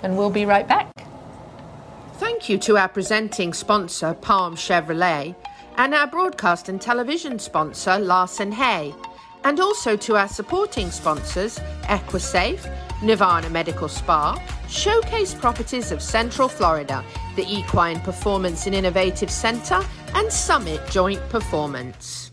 And 0.02 0.18
we'll 0.18 0.28
be 0.28 0.44
right 0.44 0.68
back. 0.68 0.92
Thank 2.18 2.50
you 2.50 2.58
to 2.58 2.76
our 2.76 2.88
presenting 2.88 3.54
sponsor, 3.54 4.12
Palm 4.12 4.54
Chevrolet, 4.54 5.34
and 5.76 5.94
our 5.94 6.06
broadcast 6.06 6.68
and 6.68 6.80
television 6.80 7.38
sponsor, 7.38 7.98
Larson 7.98 8.52
Hay, 8.52 8.94
and 9.44 9.60
also 9.60 9.96
to 9.96 10.16
our 10.16 10.28
supporting 10.28 10.90
sponsors, 10.90 11.58
Equisafe, 11.82 12.66
Nirvana 13.02 13.50
Medical 13.50 13.88
Spa, 13.88 14.42
Showcase 14.68 15.34
Properties 15.34 15.92
of 15.92 16.02
Central 16.02 16.48
Florida, 16.48 17.04
the 17.36 17.46
Equine 17.46 18.00
Performance 18.00 18.66
and 18.66 18.74
Innovative 18.74 19.30
Center, 19.30 19.80
and 20.14 20.32
Summit 20.32 20.80
Joint 20.90 21.26
Performance. 21.28 22.25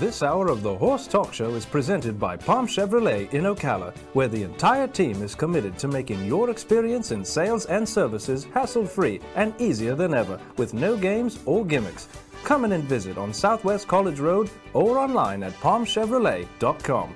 This 0.00 0.22
hour 0.22 0.48
of 0.48 0.62
the 0.62 0.74
Horse 0.74 1.06
Talk 1.06 1.34
Show 1.34 1.50
is 1.56 1.66
presented 1.66 2.18
by 2.18 2.34
Palm 2.34 2.66
Chevrolet 2.66 3.30
in 3.34 3.44
Ocala, 3.44 3.94
where 4.14 4.28
the 4.28 4.42
entire 4.44 4.88
team 4.88 5.22
is 5.22 5.34
committed 5.34 5.76
to 5.76 5.88
making 5.88 6.24
your 6.24 6.48
experience 6.48 7.12
in 7.12 7.22
sales 7.22 7.66
and 7.66 7.86
services 7.86 8.46
hassle 8.54 8.86
free 8.86 9.20
and 9.36 9.52
easier 9.60 9.94
than 9.94 10.14
ever, 10.14 10.40
with 10.56 10.72
no 10.72 10.96
games 10.96 11.38
or 11.44 11.66
gimmicks. 11.66 12.08
Come 12.44 12.64
in 12.64 12.72
and 12.72 12.84
visit 12.84 13.18
on 13.18 13.34
Southwest 13.34 13.88
College 13.88 14.20
Road 14.20 14.48
or 14.72 14.96
online 14.96 15.42
at 15.42 15.52
palmchevrolet.com. 15.60 17.14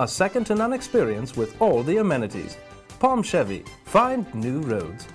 A 0.00 0.06
second 0.06 0.44
to 0.44 0.54
none 0.54 0.74
experience 0.74 1.38
with 1.38 1.58
all 1.58 1.82
the 1.82 1.96
amenities. 1.96 2.58
Palm 2.98 3.22
Chevy, 3.22 3.64
find 3.86 4.26
new 4.34 4.60
roads. 4.60 5.06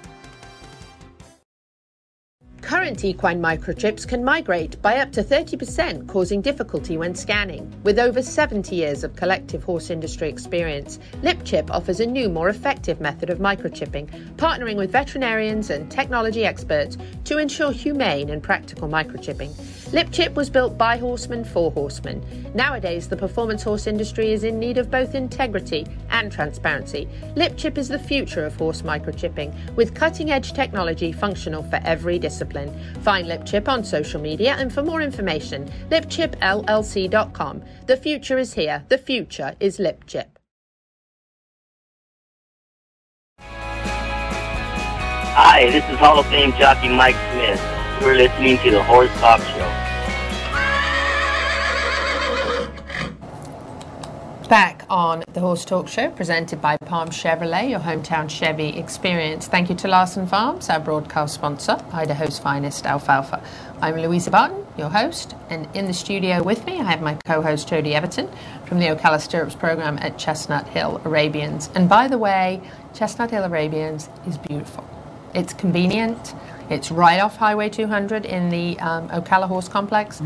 Current 2.66 3.06
equine 3.06 3.40
microchips 3.40 4.08
can 4.08 4.24
migrate 4.24 4.82
by 4.82 4.98
up 4.98 5.12
to 5.12 5.24
30%, 5.24 6.08
causing 6.08 6.42
difficulty 6.42 6.98
when 6.98 7.14
scanning. 7.14 7.72
With 7.84 8.00
over 8.00 8.24
70 8.24 8.76
years 8.76 9.04
of 9.04 9.16
collective 9.16 9.64
horse 9.64 9.92
industry 9.92 10.30
experience, 10.30 10.98
LipChip 11.22 11.70
offers 11.70 12.00
a 12.00 12.08
new, 12.08 12.28
more 12.28 12.50
effective 12.50 13.00
method 13.00 13.30
of 13.30 13.38
microchipping, 13.38 14.10
partnering 14.38 14.78
with 14.78 14.92
veterinarians 14.92 15.70
and 15.70 15.92
technology 15.92 16.44
experts 16.44 16.98
to 17.26 17.38
ensure 17.38 17.72
humane 17.72 18.32
and 18.32 18.42
practical 18.42 18.90
microchipping. 18.90 19.52
LipChip 19.92 20.34
was 20.34 20.50
built 20.50 20.78
by 20.78 20.98
horsemen 20.98 21.44
for 21.44 21.72
horsemen. 21.72 22.24
Nowadays, 22.56 23.08
the 23.08 23.16
performance 23.16 23.62
horse 23.62 23.86
industry 23.86 24.32
is 24.32 24.44
in 24.44 24.58
need 24.58 24.80
of 24.80 24.90
both 24.90 25.14
integrity 25.14 25.86
and 26.10 26.32
transparency. 26.32 27.08
LipChip 27.36 27.78
is 27.78 27.88
the 27.88 28.00
future 28.00 28.46
of 28.46 28.56
horse 28.56 28.82
microchipping, 28.82 29.54
with 29.76 29.94
cutting 29.94 30.32
edge 30.32 30.54
technology 30.54 31.12
functional 31.12 31.62
for 31.64 31.80
every 31.86 32.18
discipline. 32.18 32.74
Find 33.02 33.28
LipChip 33.28 33.68
on 33.68 33.84
social 33.84 34.20
media 34.20 34.56
and 34.58 34.74
for 34.74 34.82
more 34.82 35.02
information, 35.02 35.72
lipchipllc.com. 35.92 37.64
The 37.86 37.98
future 37.98 38.38
is 38.40 38.54
here. 38.54 38.84
The 38.90 38.98
future 38.98 39.56
is 39.60 39.78
LipChip. 39.78 40.26
Hi, 45.38 45.70
this 45.70 45.84
is 45.90 46.00
Hall 46.00 46.18
of 46.18 46.26
Fame 46.28 46.54
jockey 46.54 46.90
Mike 46.90 47.16
Smith. 47.34 47.75
You're 48.02 48.16
listening 48.16 48.58
to 48.60 48.72
the 48.72 48.84
Horse 48.84 49.10
Talk 49.20 49.42
Show. 49.42 49.86
Back 54.50 54.86
on 54.90 55.24
the 55.34 55.40
Horse 55.40 55.66
Talk 55.66 55.88
Show, 55.88 56.12
presented 56.12 56.62
by 56.62 56.78
Palm 56.78 57.10
Chevrolet, 57.10 57.70
your 57.70 57.80
hometown 57.80 58.30
Chevy 58.30 58.78
experience. 58.78 59.48
Thank 59.48 59.70
you 59.70 59.76
to 59.78 59.88
Larson 59.88 60.28
Farms, 60.28 60.70
our 60.70 60.80
broadcast 60.80 61.34
sponsor, 61.34 61.78
Idaho's 61.94 62.38
finest 62.38 62.86
alfalfa. 62.86 63.42
I'm 63.82 63.96
Louisa 63.96 64.30
Barton, 64.30 64.68
your 64.78 64.90
host, 64.90 65.34
and 65.50 65.68
in 65.76 65.88
the 65.88 65.94
studio 65.94 66.44
with 66.44 66.66
me, 66.66 66.80
I 66.80 66.84
have 66.84 67.02
my 67.02 67.16
co 67.26 67.42
host 67.42 67.68
Jody 67.70 67.96
Everton 67.96 68.30
from 68.66 68.80
the 68.80 68.88
Ocala 68.88 69.20
Stirrups 69.20 69.56
program 69.56 69.98
at 70.00 70.20
Chestnut 70.20 70.68
Hill 70.68 71.02
Arabians. 71.06 71.70
And 71.74 71.90
by 71.90 72.08
the 72.08 72.18
way, 72.18 72.62
Chestnut 72.94 73.32
Hill 73.32 73.46
Arabians 73.46 74.10
is 74.28 74.38
beautiful. 74.38 74.88
It's 75.34 75.54
convenient, 75.54 76.34
it's 76.70 76.92
right 76.92 77.20
off 77.20 77.38
Highway 77.38 77.70
200 77.70 78.26
in 78.26 78.50
the 78.50 78.80
um, 78.80 79.10
Ocala 79.10 79.48
Horse 79.48 79.68
Complex. 79.68 80.22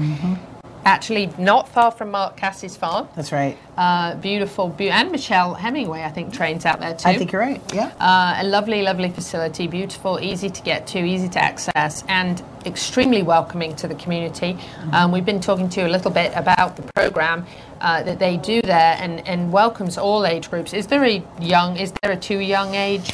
Actually, 0.86 1.30
not 1.38 1.68
far 1.68 1.92
from 1.92 2.10
Mark 2.10 2.38
Casse's 2.38 2.78
farm. 2.78 3.08
That's 3.16 3.34
right. 3.34 3.58
Uh, 3.78 4.16
beautiful, 4.16 4.70
be- 4.70 4.90
and 4.90 5.12
Michelle 5.12 5.54
Hemingway, 5.54 6.04
I 6.04 6.10
think, 6.10 6.34
trains 6.34 6.66
out 6.66 6.80
there 6.80 6.96
too. 6.96 7.10
I 7.10 7.18
think 7.18 7.34
you're 7.34 7.42
right. 7.42 7.62
Yeah. 7.74 7.92
Uh, 8.00 8.38
a 8.38 8.46
lovely, 8.46 8.82
lovely 8.82 9.10
facility, 9.10 9.68
beautiful, 9.68 10.20
easy 10.22 10.50
to 10.50 10.62
get 10.64 10.88
to, 10.88 11.00
easy 11.00 11.28
to 11.30 11.40
access, 11.40 12.06
and 12.08 12.42
extremely 12.66 13.24
welcoming 13.24 13.76
to 13.76 13.88
the 13.90 13.96
community. 13.96 14.58
Um, 14.94 15.12
we've 15.12 15.26
been 15.26 15.42
talking 15.42 15.68
to 15.70 15.82
you 15.82 15.88
a 15.88 15.90
little 15.90 16.12
bit 16.12 16.32
about 16.36 16.78
the 16.78 16.84
program 16.94 17.46
uh, 17.82 18.02
that 18.04 18.20
they 18.20 18.38
do 18.38 18.62
there 18.62 18.98
and, 19.00 19.28
and 19.28 19.52
welcomes 19.52 19.98
all 19.98 20.26
age 20.26 20.50
groups. 20.50 20.74
Is 20.74 20.88
there 20.88 21.04
a 21.04 21.24
young, 21.42 21.78
is 21.78 21.94
there 22.02 22.14
a 22.14 22.18
too 22.18 22.40
young 22.40 22.74
age? 22.76 23.14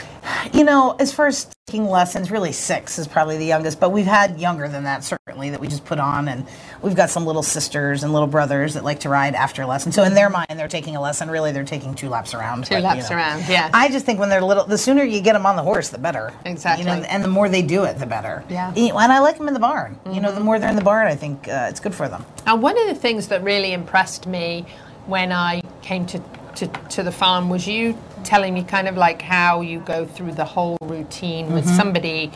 You 0.54 0.64
know, 0.64 0.96
as 1.00 1.14
far 1.14 1.28
as 1.28 1.48
taking 1.68 1.86
lessons, 1.86 2.32
really 2.32 2.52
six 2.52 3.00
is 3.00 3.08
probably 3.08 3.38
the 3.38 3.46
youngest, 3.46 3.80
but 3.80 3.92
we've 3.92 4.06
had 4.06 4.40
younger 4.40 4.68
than 4.68 4.84
that 4.84 5.04
certainly 5.04 5.50
that 5.50 5.60
we 5.60 5.68
just 5.68 5.86
put 5.86 6.00
on, 6.00 6.28
and 6.28 6.46
we've 6.82 6.96
got 6.96 7.10
some 7.10 7.26
little 7.26 7.44
sisters 7.44 8.04
and 8.04 8.14
little 8.14 8.28
brothers 8.28 8.76
that 8.76 8.84
like 8.84 9.02
to 9.02 9.10
ride 9.10 9.36
after 9.36 9.66
lesson. 9.66 9.92
So 9.92 10.04
in 10.04 10.14
their 10.14 10.30
mind, 10.30 10.48
they're 10.50 10.68
taking 10.68 10.96
a 10.96 11.02
lesson. 11.02 11.30
Really, 11.30 11.52
they're 11.52 11.64
taking 11.64 11.96
two 11.96 12.10
laps 12.10 12.34
around. 12.34 12.66
Two 12.66 12.76
but, 12.76 12.78
you 12.78 12.84
laps 12.84 13.10
know. 13.10 13.16
around, 13.16 13.50
yeah. 13.50 13.70
I 13.74 13.90
just 13.90 14.06
think 14.06 14.20
when 14.20 14.30
they're 14.30 14.42
little, 14.42 14.66
the 14.66 14.78
sooner 14.78 15.04
you 15.04 15.22
get 15.22 15.34
them 15.34 15.46
on 15.46 15.56
the 15.56 15.64
horse, 15.64 15.90
the 15.90 15.98
better. 15.98 16.34
Exactly. 16.46 16.86
You 16.86 16.90
know, 16.90 17.04
and 17.04 17.24
the 17.24 17.28
more 17.28 17.50
they 17.50 17.62
do 17.62 17.84
it, 17.84 17.98
the 18.00 18.06
better. 18.06 18.44
Yeah. 18.50 18.74
And 18.76 19.12
I 19.12 19.20
like 19.20 19.38
them 19.38 19.48
in 19.48 19.54
the 19.54 19.60
barn. 19.60 20.00
You 20.12 20.22
know, 20.22 20.32
the 20.32 20.40
more 20.40 20.60
they're 20.60 20.70
in 20.70 20.76
the 20.76 20.84
barn, 20.84 21.08
I 21.08 21.16
think 21.16 21.48
uh, 21.48 21.68
it's 21.70 21.80
good 21.80 21.96
for 21.96 22.08
them. 22.08 22.26
And 22.46 22.62
one 22.62 22.78
of 22.78 22.88
the 22.88 22.96
things 22.96 23.28
that 23.30 23.44
really 23.44 23.74
impressed 23.74 24.28
me 24.28 24.66
when 25.08 25.32
I 25.32 25.62
came 25.82 26.06
to, 26.08 26.22
to, 26.56 26.68
to 26.68 27.04
the 27.04 27.12
farm 27.12 27.50
was 27.50 27.68
you 27.68 27.98
telling 28.24 28.54
me 28.54 28.64
kind 28.64 28.88
of 28.88 28.96
like 28.98 29.22
how 29.22 29.62
you 29.62 29.80
go 29.80 30.06
through 30.06 30.32
the 30.34 30.46
whole 30.46 30.78
routine 30.82 31.54
with 31.54 31.66
Mhm. 31.66 31.76
somebody 31.78 32.32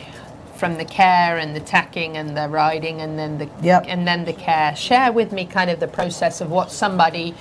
from 0.56 0.78
the 0.78 0.86
care 0.86 1.38
and 1.38 1.56
the 1.56 1.60
tacking 1.62 2.18
and 2.18 2.36
the 2.36 2.48
riding 2.50 3.00
and 3.02 3.18
then 3.18 3.38
the 3.38 3.50
Yep. 3.62 3.86
and 3.88 4.08
then 4.08 4.26
the 4.26 4.34
care. 4.34 4.76
Share 4.76 5.12
with 5.12 5.32
me 5.32 5.46
kind 5.46 5.70
of 5.70 5.80
the 5.80 5.88
process 5.88 6.42
of 6.42 6.52
what 6.52 6.72
somebody 6.72 7.34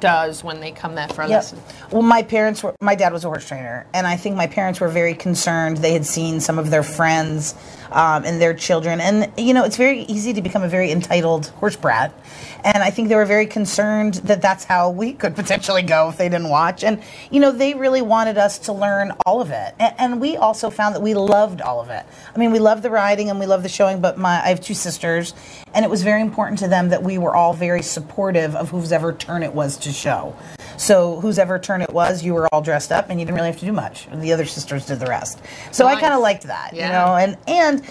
does 0.00 0.42
when 0.42 0.60
they 0.60 0.72
come 0.72 0.96
there 0.96 1.06
for 1.08 1.22
a 1.22 1.28
Yep. 1.28 1.36
lesson. 1.36 1.62
Well, 1.92 2.02
my 2.02 2.22
parents 2.22 2.62
were, 2.64 2.74
my 2.80 2.96
dad 2.96 3.12
was 3.12 3.24
a 3.24 3.28
horse 3.28 3.46
trainer, 3.46 3.86
and 3.94 4.04
I 4.04 4.16
think 4.16 4.34
my 4.34 4.48
parents 4.48 4.80
were 4.80 4.88
very 4.88 5.14
concerned. 5.14 5.76
They 5.78 5.92
had 5.92 6.04
seen 6.04 6.40
some 6.40 6.58
of 6.58 6.70
their 6.70 6.82
friends 6.82 7.54
um, 7.92 8.24
and 8.24 8.40
their 8.40 8.54
children, 8.54 9.00
and 9.00 9.30
you 9.36 9.54
know, 9.54 9.64
it's 9.64 9.76
very 9.76 10.02
easy 10.02 10.32
to 10.32 10.42
become 10.42 10.62
a 10.62 10.68
very 10.68 10.90
entitled 10.90 11.46
horse 11.60 11.76
brat. 11.76 12.12
And 12.64 12.82
I 12.82 12.90
think 12.90 13.08
they 13.08 13.16
were 13.16 13.24
very 13.24 13.46
concerned 13.46 14.14
that 14.14 14.40
that's 14.40 14.64
how 14.64 14.90
we 14.90 15.14
could 15.14 15.34
potentially 15.34 15.82
go 15.82 16.08
if 16.08 16.16
they 16.16 16.28
didn't 16.28 16.48
watch. 16.48 16.84
And 16.84 17.02
you 17.30 17.40
know, 17.40 17.50
they 17.50 17.74
really 17.74 18.02
wanted 18.02 18.38
us 18.38 18.58
to 18.60 18.72
learn 18.72 19.12
all 19.26 19.40
of 19.40 19.50
it, 19.50 19.74
and, 19.78 19.94
and 19.98 20.20
we 20.20 20.36
also 20.36 20.70
found 20.70 20.94
that 20.94 21.02
we 21.02 21.14
loved 21.14 21.60
all 21.60 21.80
of 21.80 21.90
it. 21.90 22.04
I 22.34 22.38
mean, 22.38 22.52
we 22.52 22.58
love 22.58 22.82
the 22.82 22.90
riding 22.90 23.30
and 23.30 23.38
we 23.38 23.46
love 23.46 23.62
the 23.62 23.68
showing, 23.68 24.00
but 24.00 24.18
my 24.18 24.42
I 24.42 24.48
have 24.48 24.60
two 24.60 24.74
sisters, 24.74 25.34
and 25.74 25.84
it 25.84 25.90
was 25.90 26.02
very 26.02 26.20
important 26.20 26.58
to 26.60 26.68
them 26.68 26.88
that 26.90 27.02
we 27.02 27.18
were 27.18 27.34
all 27.34 27.52
very 27.52 27.82
supportive 27.82 28.56
of 28.56 28.70
whose 28.70 28.92
ever 28.92 29.12
turn 29.12 29.42
it 29.42 29.54
was 29.54 29.76
to 29.78 29.92
show. 29.92 30.34
So 30.82 31.20
whose 31.20 31.38
ever 31.38 31.60
turn 31.60 31.80
it 31.80 31.92
was, 31.92 32.24
you 32.24 32.34
were 32.34 32.48
all 32.52 32.60
dressed 32.60 32.90
up, 32.90 33.08
and 33.08 33.20
you 33.20 33.24
didn't 33.24 33.36
really 33.36 33.46
have 33.46 33.60
to 33.60 33.64
do 33.64 33.72
much. 33.72 34.08
The 34.12 34.32
other 34.32 34.44
sisters 34.44 34.84
did 34.84 34.98
the 34.98 35.06
rest. 35.06 35.40
So 35.70 35.86
I 35.86 36.00
kind 36.00 36.12
of 36.12 36.20
liked 36.20 36.42
that, 36.48 36.72
you 36.72 36.80
know. 36.80 37.14
And 37.14 37.36
and 37.46 37.84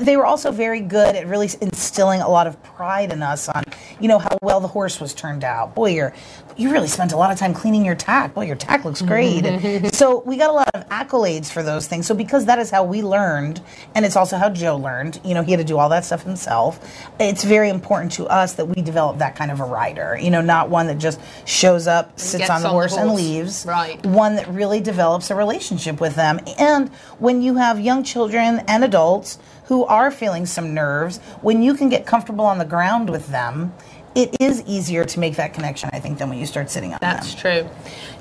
they 0.00 0.16
were 0.16 0.26
also 0.26 0.50
very 0.50 0.80
good 0.80 1.16
at 1.16 1.26
really 1.26 1.48
instilling 1.60 2.20
a 2.20 2.28
lot 2.28 2.46
of 2.46 2.62
pride 2.62 3.12
in 3.12 3.22
us 3.22 3.48
on, 3.48 3.64
you 4.00 4.08
know, 4.08 4.18
how 4.18 4.36
well 4.42 4.60
the 4.60 4.68
horse 4.68 5.00
was 5.00 5.14
turned 5.14 5.44
out. 5.44 5.74
Boy, 5.74 5.90
you're 5.90 6.14
you 6.58 6.72
really 6.72 6.88
spent 6.88 7.12
a 7.12 7.16
lot 7.16 7.30
of 7.30 7.38
time 7.38 7.54
cleaning 7.54 7.84
your 7.84 7.94
tack. 7.94 8.34
Boy, 8.34 8.44
your 8.44 8.56
tack 8.56 8.84
looks 8.84 9.00
great. 9.00 9.46
And 9.46 9.94
so 9.94 10.22
we 10.26 10.36
got 10.36 10.50
a 10.50 10.52
lot 10.52 10.68
of 10.74 10.88
accolades 10.88 11.50
for 11.50 11.62
those 11.62 11.86
things. 11.86 12.04
So 12.06 12.16
because 12.16 12.46
that 12.46 12.58
is 12.58 12.68
how 12.68 12.82
we 12.82 13.00
learned, 13.00 13.60
and 13.94 14.04
it's 14.04 14.16
also 14.16 14.36
how 14.36 14.50
Joe 14.50 14.76
learned. 14.76 15.20
You 15.24 15.34
know, 15.34 15.42
he 15.42 15.52
had 15.52 15.58
to 15.58 15.64
do 15.64 15.78
all 15.78 15.88
that 15.90 16.04
stuff 16.04 16.24
himself. 16.24 16.80
It's 17.20 17.44
very 17.44 17.68
important 17.68 18.10
to 18.12 18.26
us 18.26 18.54
that 18.54 18.66
we 18.66 18.82
develop 18.82 19.18
that 19.18 19.36
kind 19.36 19.52
of 19.52 19.60
a 19.60 19.64
rider. 19.64 20.18
You 20.20 20.30
know, 20.30 20.40
not 20.40 20.68
one 20.68 20.88
that 20.88 20.98
just 20.98 21.20
shows 21.44 21.86
up, 21.86 22.18
sits 22.18 22.50
on 22.50 22.60
the 22.62 22.68
on 22.68 22.70
the 22.70 22.70
horse 22.70 22.96
and 22.96 23.14
leaves. 23.14 23.64
Right. 23.66 24.04
One 24.04 24.36
that 24.36 24.48
really 24.48 24.80
develops 24.80 25.30
a 25.30 25.36
relationship 25.36 26.00
with 26.00 26.16
them. 26.16 26.40
And 26.58 26.88
when 27.18 27.40
you 27.40 27.54
have 27.54 27.78
young 27.78 28.02
children 28.02 28.64
and 28.66 28.84
adults 28.84 29.38
who 29.68 29.84
are 29.84 30.10
feeling 30.10 30.46
some 30.46 30.74
nerves, 30.74 31.18
when 31.42 31.62
you 31.62 31.74
can 31.74 31.88
get 31.88 32.06
comfortable 32.06 32.44
on 32.44 32.58
the 32.58 32.64
ground 32.64 33.08
with 33.10 33.28
them, 33.28 33.72
it 34.14 34.34
is 34.40 34.62
easier 34.66 35.04
to 35.04 35.20
make 35.20 35.36
that 35.36 35.52
connection, 35.54 35.90
I 35.92 36.00
think, 36.00 36.18
than 36.18 36.28
when 36.30 36.38
you 36.38 36.46
start 36.46 36.70
sitting 36.70 36.92
on 36.92 36.98
That's 37.00 37.34
them. 37.34 37.40
true. 37.62 37.70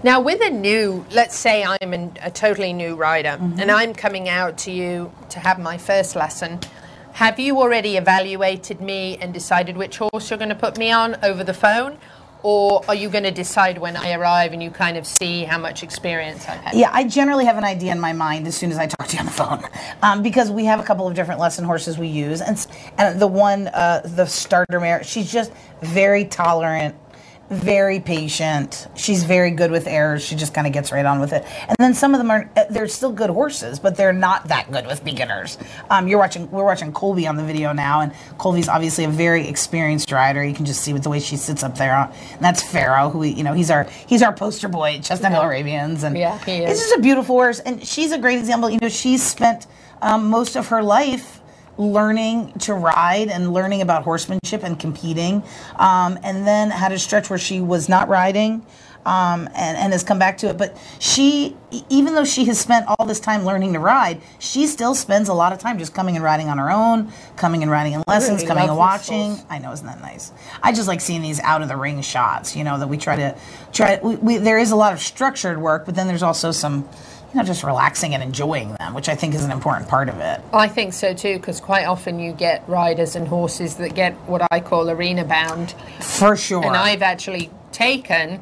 Now, 0.04 0.20
with 0.20 0.42
a 0.42 0.50
new, 0.50 1.06
let's 1.12 1.36
say 1.36 1.64
I'm 1.64 1.94
an, 1.94 2.18
a 2.22 2.30
totally 2.30 2.74
new 2.74 2.96
rider 2.96 3.38
Mm-hmm. 3.40 3.60
and 3.60 3.72
I'm 3.72 3.94
coming 3.94 4.28
out 4.30 4.58
to 4.60 4.72
you 4.72 5.12
to 5.30 5.40
have 5.40 5.58
my 5.60 5.78
first 5.78 6.16
lesson, 6.16 6.60
have 7.14 7.40
you 7.40 7.58
already 7.60 7.98
evaluated 7.98 8.80
me 8.82 9.18
and 9.18 9.34
decided 9.34 9.76
which 9.78 9.98
horse 9.98 10.30
you're 10.30 10.38
going 10.38 10.50
to 10.50 10.56
put 10.56 10.78
me 10.78 10.92
on 10.92 11.16
over 11.24 11.44
the 11.44 11.54
phone? 11.54 11.98
Or 12.44 12.84
are 12.88 12.96
you 12.96 13.10
going 13.10 13.24
to 13.24 13.32
decide 13.32 13.78
when 13.78 13.98
I 13.98 14.14
arrive 14.14 14.54
and 14.54 14.62
you 14.62 14.70
kind 14.70 14.98
of 14.98 15.06
see 15.06 15.44
how 15.44 15.58
much 15.58 15.84
experience 15.84 16.48
I've 16.48 16.60
had? 16.62 16.76
Yeah, 16.76 16.90
I 16.94 17.04
generally 17.04 17.46
have 17.46 17.58
an 17.58 17.64
idea 17.64 17.92
in 17.92 18.00
my 18.00 18.14
mind 18.14 18.48
as 18.48 18.56
soon 18.56 18.72
as 18.72 18.78
I 18.78 18.88
talk 18.88 19.08
to 19.08 19.16
you 19.16 19.20
on 19.20 19.26
the 19.26 19.32
phone, 19.32 19.64
um, 20.04 20.22
because 20.22 20.52
we 20.52 20.66
have 20.66 20.80
a 20.80 20.84
couple 20.84 21.08
of 21.08 21.16
different 21.16 21.40
lesson 21.40 21.66
horses 21.66 21.98
we 21.98 22.08
use, 22.08 22.42
and 22.42 22.66
and 22.98 23.20
the 23.20 23.28
one, 23.28 23.68
uh, 23.70 24.02
the 24.04 24.26
starter 24.26 24.80
mare, 24.80 25.04
she's 25.04 25.32
just 25.32 25.52
very 25.82 26.26
tolerant, 26.26 26.96
very 27.50 28.00
patient. 28.00 28.88
She's 28.96 29.24
very 29.24 29.52
good 29.52 29.72
with 29.72 29.88
errors. 29.88 30.22
She 30.24 30.36
just 30.36 30.54
kind 30.54 30.68
of 30.68 30.74
gets 30.74 30.92
right 30.92 31.06
on 31.06 31.20
with 31.20 31.32
it. 31.32 31.46
And 31.68 31.76
then 31.80 31.94
some 31.94 32.14
of 32.14 32.18
them 32.20 32.30
are 32.30 32.50
uh, 32.58 32.66
they're 32.70 32.88
still 32.88 33.12
good 33.12 33.30
horses, 33.30 33.80
but 33.80 33.96
they're 33.96 34.12
not 34.14 34.50
that 34.50 34.70
good 34.72 34.86
with 34.86 35.04
beginners. 35.06 35.58
Um, 35.90 36.08
you're 36.08 36.20
watching 36.20 36.50
we're 36.52 36.66
watching 36.66 36.92
Colby 36.92 37.26
on 37.26 37.38
the 37.38 37.44
video 37.44 37.72
now, 37.72 38.02
and 38.02 38.12
Colby's 38.38 38.68
obviously 38.68 39.06
a 39.06 39.10
very 39.10 39.48
experienced 39.48 40.12
rider. 40.12 40.44
You 40.44 40.54
can 40.54 40.66
just 40.66 40.82
see 40.82 40.92
with 40.94 41.04
the 41.04 41.10
way 41.10 41.20
she 41.20 41.38
sits 41.38 41.64
up 41.64 41.78
there. 41.78 41.94
And 41.96 42.42
that's 42.42 42.62
Pharaoh, 42.62 43.10
who 43.10 43.20
we, 43.20 43.30
you 43.30 43.44
know 43.44 43.54
he's 43.54 43.72
our 43.72 43.84
he's 44.08 44.22
our 44.22 44.34
poster 44.34 44.68
boy 44.68 44.96
at 44.96 45.04
Chestnut 45.04 45.32
Hill 45.32 45.42
Arabians, 45.42 46.04
and 46.04 46.18
Yeah, 46.18 46.38
he 46.44 46.58
it's 46.64 46.80
is. 46.82 46.88
just 46.88 47.00
a 47.00 47.02
beautiful 47.02 47.36
horse. 47.36 47.60
And 47.62 47.86
she's 47.86 48.12
a 48.12 48.18
great 48.18 48.40
example. 48.40 48.70
You 48.70 48.80
know, 48.82 48.90
she's 48.90 49.24
spent 49.24 49.68
um, 50.02 50.30
most 50.30 50.56
of 50.58 50.68
her 50.68 50.84
life 50.84 51.42
learning 51.78 52.54
to 52.60 52.74
ride 52.74 53.30
and 53.30 53.54
learning 53.54 53.82
about 53.82 54.04
horsemanship 54.04 54.64
and 54.64 54.80
competing, 54.80 55.44
um, 55.76 56.18
and 56.24 56.46
then 56.48 56.70
had 56.70 56.92
a 56.92 57.00
stretch 57.00 57.30
where 57.30 57.40
she 57.40 57.62
was 57.62 57.88
not 57.88 58.10
riding. 58.10 58.66
Um, 59.06 59.48
and, 59.56 59.78
and 59.78 59.94
has 59.94 60.04
come 60.04 60.20
back 60.20 60.40
to 60.40 60.50
it. 60.50 60.58
But 60.58 60.76
she, 61.00 61.56
even 61.88 62.14
though 62.14 62.26
she 62.26 62.44
has 62.46 62.60
spent 62.60 62.88
all 62.90 63.06
this 63.06 63.22
time 63.22 63.46
learning 63.46 63.72
to 63.72 63.80
ride, 63.80 64.22
she 64.38 64.68
still 64.68 64.94
spends 64.94 65.30
a 65.30 65.34
lot 65.34 65.54
of 65.54 65.60
time 65.60 65.80
just 65.80 65.94
coming 65.94 66.18
and 66.18 66.26
riding 66.26 66.50
on 66.50 66.58
her 66.58 66.70
own, 66.70 67.14
coming 67.38 67.62
and 67.62 67.72
riding 67.72 67.94
in 67.94 68.04
lessons, 68.06 68.42
really 68.42 68.48
coming 68.48 68.68
and 68.68 68.78
watching. 68.78 69.36
horse. 69.36 69.46
I 69.50 69.60
know, 69.60 69.72
isn't 69.72 69.86
that 69.86 70.02
nice? 70.02 70.34
I 70.62 70.74
just 70.74 70.90
like 70.90 71.00
seeing 71.00 71.22
these 71.22 71.40
out 71.40 71.62
of 71.62 71.70
the 71.70 71.78
ring 71.78 72.02
shots. 72.02 72.54
You 72.54 72.66
know 72.66 72.78
that 72.80 72.88
we 72.88 72.98
try 72.98 73.16
to 73.16 73.38
try. 73.72 73.98
We, 74.04 74.18
we, 74.18 74.38
there 74.40 74.60
is 74.60 74.72
a 74.72 74.76
lot 74.76 74.92
of 74.92 75.00
structured 75.00 75.58
work, 75.58 75.86
but 75.86 75.96
then 75.96 76.10
there's 76.10 76.24
also 76.24 76.52
some, 76.52 76.86
you 77.34 77.40
know, 77.40 77.44
just 77.44 77.64
relaxing 77.64 78.14
and 78.14 78.24
enjoying 78.24 78.74
them, 78.76 78.94
which 78.94 79.10
I 79.10 79.16
think 79.16 79.36
is 79.36 79.44
an 79.44 79.52
important 79.52 79.90
part 79.90 80.10
of 80.10 80.20
it. 80.20 80.42
I 80.54 80.68
think 80.68 80.94
so 80.94 81.14
too, 81.14 81.38
because 81.38 81.60
quite 81.60 81.86
often 81.86 82.20
you 82.20 82.32
get 82.32 82.68
riders 82.68 83.16
and 83.16 83.28
horses 83.28 83.76
that 83.76 83.96
get 83.96 84.14
what 84.28 84.48
I 84.52 84.60
call 84.60 84.90
arena 84.90 85.26
bound. 85.26 85.76
For 86.00 86.36
sure. 86.36 86.66
And 86.66 86.76
I've 86.76 87.02
actually 87.02 87.50
taken 87.72 88.42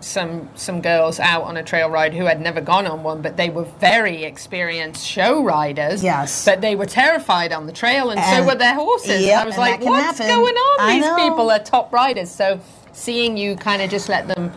some 0.00 0.48
some 0.54 0.80
girls 0.80 1.18
out 1.18 1.42
on 1.42 1.56
a 1.56 1.62
trail 1.62 1.90
ride 1.90 2.14
who 2.14 2.24
had 2.24 2.40
never 2.40 2.60
gone 2.60 2.86
on 2.86 3.02
one, 3.02 3.22
but 3.22 3.36
they 3.36 3.50
were 3.50 3.64
very 3.64 4.24
experienced 4.24 5.04
show 5.04 5.42
riders. 5.42 6.02
Yes. 6.02 6.44
But 6.44 6.60
they 6.60 6.76
were 6.76 6.86
terrified 6.86 7.52
on 7.52 7.66
the 7.66 7.72
trail, 7.72 8.10
and, 8.10 8.20
so 8.20 8.46
were 8.46 8.54
their 8.54 8.74
horses. 8.74 9.22
Yep, 9.22 9.42
I 9.42 9.46
was 9.46 9.58
like, 9.58 9.80
what's 9.80 10.18
happen. 10.18 10.34
going 10.34 10.54
on? 10.54 10.80
I 10.80 10.94
These 10.94 11.04
know. 11.04 11.16
people 11.16 11.50
are 11.50 11.58
top 11.58 11.92
riders. 11.92 12.30
So 12.30 12.60
seeing 12.92 13.36
you 13.36 13.56
kind 13.56 13.82
of 13.82 13.90
just 13.90 14.08
let 14.08 14.28
them 14.28 14.52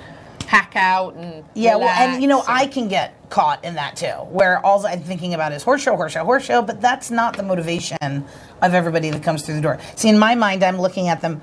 hack 0.52 0.74
out 0.76 1.16
and 1.16 1.46
Yeah, 1.54 1.78
well, 1.78 1.88
and 1.88 2.22
you 2.22 2.28
know, 2.28 2.44
I 2.46 2.68
can 2.68 2.90
get 2.90 3.30
caught 3.30 3.64
in 3.64 3.76
that 3.76 3.96
too, 3.96 4.08
where 4.08 4.64
all 4.66 4.86
I'm 4.86 5.02
thinking 5.02 5.34
about 5.34 5.54
is 5.54 5.64
horse 5.64 5.82
show, 5.82 5.96
horse 5.96 6.12
show, 6.12 6.26
horse 6.26 6.44
show, 6.44 6.62
but 6.62 6.82
that's 6.82 7.10
not 7.10 7.38
the 7.38 7.44
motivation 7.44 8.26
of 8.62 8.74
everybody 8.74 9.10
that 9.12 9.24
comes 9.24 9.44
through 9.44 9.56
the 9.56 9.62
door. 9.62 9.80
See, 9.96 10.10
in 10.10 10.20
my 10.20 10.36
mind, 10.36 10.62
I'm 10.62 10.78
looking 10.78 11.08
at 11.08 11.22
them. 11.22 11.40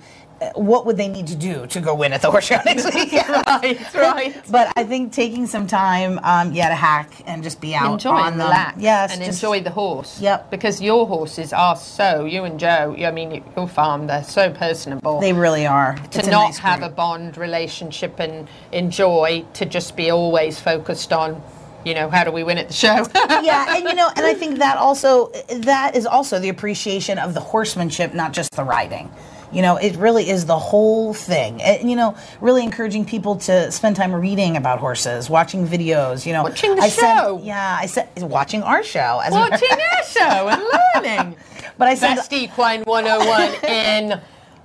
What 0.55 0.87
would 0.87 0.97
they 0.97 1.09
need 1.09 1.27
to 1.29 1.35
do 1.35 1.67
to 1.67 1.81
go 1.81 1.95
win 1.95 2.13
at 2.13 2.23
the 2.23 2.31
horse 2.33 2.45
show 2.45 2.61
next 2.65 2.95
week? 2.95 3.13
right, 3.13 3.95
right. 3.95 4.43
But 4.51 4.73
I 4.77 4.85
think 4.85 5.13
taking 5.13 5.47
some 5.47 5.67
time, 5.67 6.21
um, 6.23 6.53
yeah, 6.53 6.69
to 6.69 6.75
hack 6.75 7.11
and 7.27 7.43
just 7.43 7.61
be 7.61 7.75
out 7.75 7.93
enjoy 7.95 8.11
on 8.11 8.33
and 8.35 8.41
them. 8.41 8.73
Yes, 8.79 9.13
and 9.13 9.21
just- 9.23 9.43
enjoy 9.43 9.61
the 9.63 9.71
horse. 9.71 10.21
Yep. 10.21 10.51
Because 10.51 10.81
your 10.81 11.07
horses 11.07 11.53
are 11.53 11.75
so 11.77 12.25
you 12.25 12.45
and 12.45 12.59
Joe. 12.61 12.95
I 12.99 13.11
mean, 13.11 13.43
your 13.57 13.67
farm 13.69 14.07
they're 14.07 14.23
so 14.23 14.51
personable. 14.53 15.21
They 15.21 15.33
really 15.33 15.67
are. 15.67 15.95
to 16.13 16.19
It's 16.19 16.29
a 16.29 16.31
not 16.31 16.47
nice 16.49 16.59
have 16.59 16.81
breed. 16.81 16.87
a 16.87 16.91
bond 16.91 17.37
relationship 17.37 18.21
and 18.21 18.49
enjoy 18.73 19.45
to 19.55 19.65
just 19.67 19.97
be 19.97 20.11
always 20.11 20.61
focused 20.61 21.13
on, 21.13 21.43
you 21.85 21.95
know, 21.95 22.09
how 22.11 22.23
do 22.25 22.31
we 22.31 22.45
win 22.45 22.59
at 22.59 22.69
the 22.69 22.75
show? 22.75 23.07
yeah, 23.43 23.75
and 23.77 23.85
you 23.85 23.95
know, 23.95 24.09
and 24.17 24.25
I 24.25 24.35
think 24.35 24.59
that 24.59 24.77
also 24.77 25.33
that 25.49 25.97
is 25.97 26.07
also 26.07 26.39
the 26.39 26.49
appreciation 26.49 27.19
of 27.19 27.35
the 27.35 27.41
horsemanship, 27.41 28.15
not 28.15 28.33
just 28.33 28.53
the 28.53 28.63
riding. 28.65 29.11
You 29.51 29.63
know, 29.63 29.77
it 29.77 29.97
really 29.97 30.29
is 30.29 30.45
the 30.47 30.59
whole 30.59 31.15
thing. 31.15 31.63
And, 31.63 31.89
you 31.89 31.97
know, 31.97 32.17
really 32.41 32.63
encouraging 32.63 33.05
people 33.07 33.37
to 33.37 33.73
spend 33.73 33.97
time 33.97 34.15
reading 34.15 34.57
about 34.57 34.79
horses, 34.79 35.31
watching 35.31 35.67
videos. 35.67 36.27
You 36.27 36.35
know, 36.35 36.43
Watching 36.43 36.75
the 36.77 36.83
I 36.83 36.89
said- 36.89 37.19
show. 37.19 37.41
yeah, 37.43 37.77
I 37.81 37.87
said 37.87 38.09
watching 38.23 38.63
our 38.63 38.83
show. 38.83 39.21
As 39.25 39.33
Watching 39.33 39.69
our 39.71 40.05
show 40.05 40.49
and 40.49 40.63
learning. 40.95 41.37
But 41.79 41.89
I 41.89 41.95
said 41.95 42.17
Best 42.17 42.33
Equine 42.33 42.83
101 42.83 43.65
in 43.71 44.21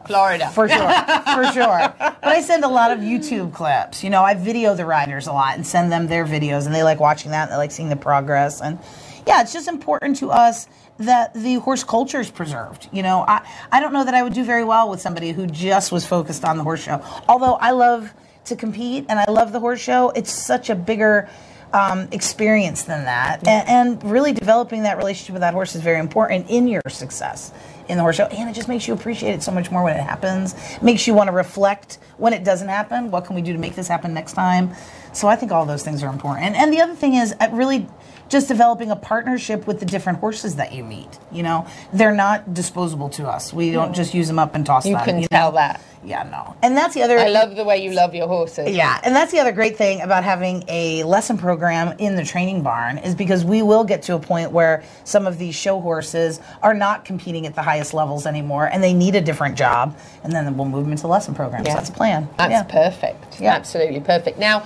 Florida. 0.06 0.50
For 0.50 0.68
sure, 0.68 0.78
for 1.34 1.46
sure. 1.54 1.94
But 1.98 2.18
I 2.24 2.42
send 2.42 2.66
a 2.66 2.68
lot 2.68 2.92
of 2.92 3.00
YouTube 3.00 3.54
clips. 3.54 4.04
You 4.04 4.10
know, 4.10 4.24
I 4.24 4.34
video 4.34 4.76
the 4.76 4.86
riders 4.86 5.28
a 5.28 5.32
lot 5.32 5.56
and 5.56 5.66
send 5.66 5.92
them 5.92 6.08
their 6.08 6.26
videos, 6.26 6.66
and 6.66 6.76
they 6.76 6.84
like 6.84 7.00
watching 7.00 7.32
that. 7.32 7.44
And 7.44 7.52
they 7.54 7.56
like 7.58 7.72
seeing 7.72 7.90
the 7.90 7.96
progress, 7.96 8.60
and 8.62 8.80
yeah, 9.26 9.42
it's 9.42 9.54
just 9.54 9.70
important 9.70 10.18
to 10.18 10.30
us 10.32 10.68
that 11.00 11.34
the 11.34 11.56
horse 11.56 11.84
culture 11.84 12.20
is 12.20 12.30
preserved. 12.30 12.88
You 12.92 13.04
know, 13.04 13.26
I 13.28 13.48
I 13.72 13.80
don't 13.80 13.94
know 13.94 14.04
that 14.04 14.14
I 14.14 14.24
would 14.24 14.34
do 14.34 14.44
very 14.44 14.64
well 14.64 14.90
with 14.90 15.02
somebody 15.02 15.32
who 15.32 15.48
just 15.48 15.92
was 15.92 16.06
focused 16.06 16.46
on 16.46 16.58
the 16.58 16.64
horse 16.64 16.84
show. 16.84 17.02
Although 17.28 17.54
I 17.56 17.72
love 17.72 18.14
to 18.46 18.56
compete 18.56 19.06
and 19.10 19.20
I 19.20 19.26
love 19.30 19.52
the 19.52 19.60
horse 19.60 19.80
show, 19.80 20.10
it's 20.12 20.32
such 20.32 20.70
a 20.70 20.76
bigger 20.76 21.30
um, 21.74 22.08
experience 22.12 22.84
than 22.84 23.06
that. 23.06 23.48
And, 23.48 23.68
and 23.68 24.12
really 24.12 24.32
developing 24.32 24.84
that 24.84 24.98
relationship 24.98 25.34
with 25.34 25.42
that 25.42 25.54
horse 25.54 25.76
is 25.76 25.82
very 25.82 26.00
important 26.00 26.50
in 26.50 26.68
your 26.68 26.82
success 26.88 27.52
in 27.90 27.98
the 27.98 28.04
horse 28.04 28.16
show. 28.16 28.26
And 28.26 28.50
it 28.50 28.54
just 28.54 28.68
makes 28.68 28.88
you 28.88 28.94
appreciate 28.94 29.34
it 29.34 29.44
so 29.44 29.52
much 29.52 29.72
more 29.72 29.84
when 29.84 29.96
it 29.96 30.04
happens. 30.04 30.56
Makes 30.82 31.08
you 31.08 31.14
want 31.14 31.28
to 31.28 31.34
reflect 31.34 31.98
when 32.18 32.32
it 32.32 32.44
doesn't 32.44 32.70
happen. 32.70 33.12
What 33.12 33.26
can 33.26 33.36
we 33.36 33.42
do 33.42 33.52
to 33.54 33.60
make 33.60 33.76
this 33.76 33.88
happen 33.88 34.14
next 34.14 34.34
time? 34.34 34.74
So 35.14 35.28
I 35.28 35.36
think 35.36 35.52
all 35.52 35.66
those 35.66 35.84
things 35.84 36.04
are 36.04 36.10
important. 36.10 36.46
And, 36.46 36.56
and 36.56 36.72
the 36.72 36.80
other 36.80 36.96
thing 36.96 37.16
is 37.16 37.36
I 37.40 37.48
really 37.48 37.88
just 38.34 38.48
developing 38.48 38.92
a 38.92 38.96
partnership 38.96 39.68
with 39.68 39.80
the 39.80 39.86
different 39.86 40.20
horses 40.20 40.56
that 40.56 40.74
you 40.74 40.84
meet. 40.84 41.20
You 41.32 41.44
know, 41.44 41.68
they're 41.94 42.16
not 42.16 42.54
disposable 42.54 43.08
to 43.10 43.28
us. 43.28 43.54
We 43.54 43.72
don't 43.72 43.94
just 43.94 44.14
use 44.14 44.28
them 44.28 44.40
up 44.40 44.56
and 44.56 44.66
toss 44.66 44.84
them. 44.84 44.92
You 44.92 44.98
them. 44.98 45.06
can 45.06 45.22
know? 45.22 45.28
tell 45.30 45.52
that. 45.54 45.80
Yeah, 46.04 46.24
no. 46.24 46.56
And 46.62 46.76
that's 46.76 46.96
the 46.96 47.04
other. 47.04 47.18
I 47.18 47.30
love 47.30 47.56
the 47.56 47.64
way 47.64 47.82
you 47.82 47.92
love 47.92 48.14
your 48.14 48.28
horses. 48.28 48.76
Yeah, 48.76 49.00
and 49.04 49.16
that's 49.16 49.32
the 49.32 49.40
other 49.40 49.52
great 49.52 49.78
thing 49.78 50.02
about 50.02 50.24
having 50.24 50.66
a 50.68 51.04
lesson 51.04 51.38
program 51.38 51.96
in 52.00 52.16
the 52.16 52.26
training 52.26 52.64
barn 52.64 52.98
is 52.98 53.16
because 53.16 53.46
we 53.46 53.62
will 53.62 53.84
get 53.84 54.02
to 54.04 54.16
a 54.16 54.20
point 54.20 54.52
where 54.52 54.84
some 55.06 55.26
of 55.28 55.38
these 55.38 55.56
show 55.56 55.80
horses 55.80 56.42
are 56.62 56.74
not 56.74 57.06
competing 57.06 57.46
at 57.46 57.56
the 57.56 57.62
highest 57.62 57.94
levels 57.94 58.26
anymore 58.26 58.66
and 58.66 58.84
they 58.84 58.94
need 58.94 59.16
a 59.16 59.22
different 59.22 59.56
job, 59.58 59.96
and 60.24 60.34
then 60.34 60.58
we'll 60.58 60.68
move 60.68 60.84
them 60.84 60.92
into 60.92 61.08
lesson 61.08 61.36
programs. 61.36 61.68
Yeah. 61.68 61.76
That's 61.76 61.90
the 61.90 61.96
plan. 61.96 62.28
That's 62.38 62.52
yeah. 62.52 62.64
perfect. 62.64 63.40
Yeah. 63.40 63.54
Absolutely 63.54 64.02
perfect. 64.02 64.40
Now, 64.40 64.66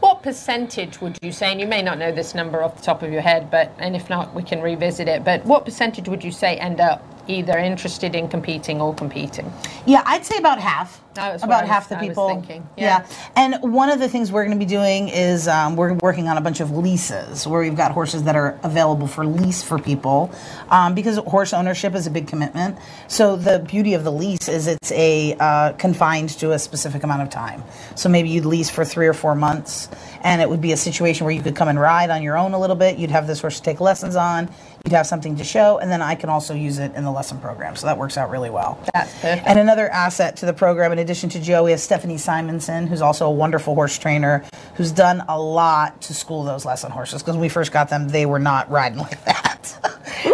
what 0.00 0.22
percentage 0.22 1.00
would 1.00 1.18
you 1.22 1.30
say, 1.32 1.52
and 1.52 1.60
you 1.60 1.66
may 1.66 1.82
not 1.82 1.98
know 1.98 2.10
this 2.12 2.34
number 2.34 2.62
off 2.62 2.76
the 2.76 2.82
top 2.82 3.02
of 3.02 3.12
your 3.12 3.20
head, 3.20 3.50
but 3.50 3.72
and 3.78 3.94
if 3.94 4.10
not, 4.10 4.34
we 4.34 4.42
can 4.42 4.60
revisit 4.60 5.08
it. 5.08 5.24
But 5.24 5.44
what 5.44 5.64
percentage 5.64 6.08
would 6.08 6.24
you 6.24 6.32
say 6.32 6.56
end 6.56 6.80
up 6.80 7.04
either 7.28 7.56
interested 7.58 8.14
in 8.14 8.28
competing 8.28 8.80
or 8.80 8.94
competing? 8.94 9.52
Yeah, 9.86 10.02
I'd 10.06 10.24
say 10.24 10.38
about 10.38 10.58
half. 10.58 11.00
That 11.14 11.32
was 11.32 11.42
what 11.42 11.48
about 11.48 11.64
I 11.64 11.66
half 11.66 11.90
was- 11.90 11.98
the 12.00 12.06
people. 12.06 12.28
thinking. 12.28 12.68
Yeah. 12.76 13.06
and 13.36 13.56
one 13.60 13.90
of 13.90 13.98
the 13.98 14.08
things 14.08 14.30
we're 14.30 14.44
going 14.44 14.56
to 14.58 14.64
be 14.64 14.68
doing 14.68 15.08
is 15.08 15.48
um, 15.48 15.76
we're 15.76 15.94
working 15.94 16.28
on 16.28 16.36
a 16.36 16.40
bunch 16.40 16.60
of 16.60 16.70
leases 16.76 17.46
where 17.46 17.60
we've 17.60 17.76
got 17.76 17.92
horses 17.92 18.22
that 18.24 18.36
are 18.36 18.58
available 18.62 19.06
for 19.06 19.26
lease 19.26 19.62
for 19.62 19.78
people 19.78 20.30
um, 20.68 20.94
because 20.94 21.16
horse 21.18 21.52
ownership 21.52 21.94
is 21.94 22.06
a 22.06 22.10
big 22.10 22.26
commitment. 22.28 22.78
So 23.08 23.36
the 23.36 23.58
beauty 23.58 23.94
of 23.94 24.04
the 24.04 24.12
lease 24.12 24.48
is 24.48 24.66
it's 24.66 24.92
a 24.92 25.34
uh, 25.40 25.72
confined 25.72 26.30
to 26.38 26.52
a 26.52 26.58
specific 26.58 27.02
amount 27.02 27.22
of 27.22 27.30
time. 27.30 27.62
So 27.96 28.08
maybe 28.08 28.28
you'd 28.28 28.46
lease 28.46 28.70
for 28.70 28.84
three 28.84 29.06
or 29.08 29.14
four 29.14 29.34
months, 29.34 29.88
and 30.22 30.40
it 30.40 30.48
would 30.48 30.60
be 30.60 30.72
a 30.72 30.76
situation 30.76 31.24
where 31.26 31.34
you 31.34 31.42
could 31.42 31.56
come 31.56 31.68
and 31.68 31.78
ride 31.80 32.10
on 32.10 32.22
your 32.22 32.36
own 32.38 32.52
a 32.54 32.58
little 32.60 32.76
bit. 32.76 32.98
You'd 32.98 33.10
have 33.10 33.26
this 33.26 33.40
horse 33.40 33.56
to 33.56 33.62
take 33.62 33.80
lessons 33.80 34.16
on. 34.16 34.48
You'd 34.86 34.92
have 34.94 35.06
something 35.06 35.36
to 35.36 35.44
show, 35.44 35.76
and 35.78 35.90
then 35.90 36.00
I 36.00 36.14
can 36.14 36.30
also 36.30 36.54
use 36.54 36.78
it 36.78 36.94
in 36.94 37.04
the 37.04 37.10
lesson 37.10 37.38
program. 37.38 37.76
So 37.76 37.86
that 37.86 37.98
works 37.98 38.16
out 38.16 38.30
really 38.30 38.48
well. 38.48 38.78
That's 38.94 39.12
perfect. 39.20 39.46
And 39.46 39.58
another 39.58 39.90
asset 39.90 40.36
to 40.38 40.46
the 40.46 40.54
program, 40.54 40.90
addition 41.00 41.28
to 41.30 41.40
Joe, 41.40 41.64
we 41.64 41.70
have 41.72 41.80
Stephanie 41.80 42.18
Simonson, 42.18 42.86
who's 42.86 43.02
also 43.02 43.26
a 43.26 43.30
wonderful 43.30 43.74
horse 43.74 43.98
trainer, 43.98 44.44
who's 44.74 44.92
done 44.92 45.24
a 45.28 45.40
lot 45.40 46.00
to 46.02 46.14
school 46.14 46.44
those 46.44 46.64
lesson 46.64 46.90
horses. 46.90 47.22
Because 47.22 47.34
when 47.34 47.40
we 47.40 47.48
first 47.48 47.72
got 47.72 47.88
them, 47.88 48.08
they 48.08 48.26
were 48.26 48.38
not 48.38 48.70
riding 48.70 48.98
like 48.98 49.22
that. 49.24 49.66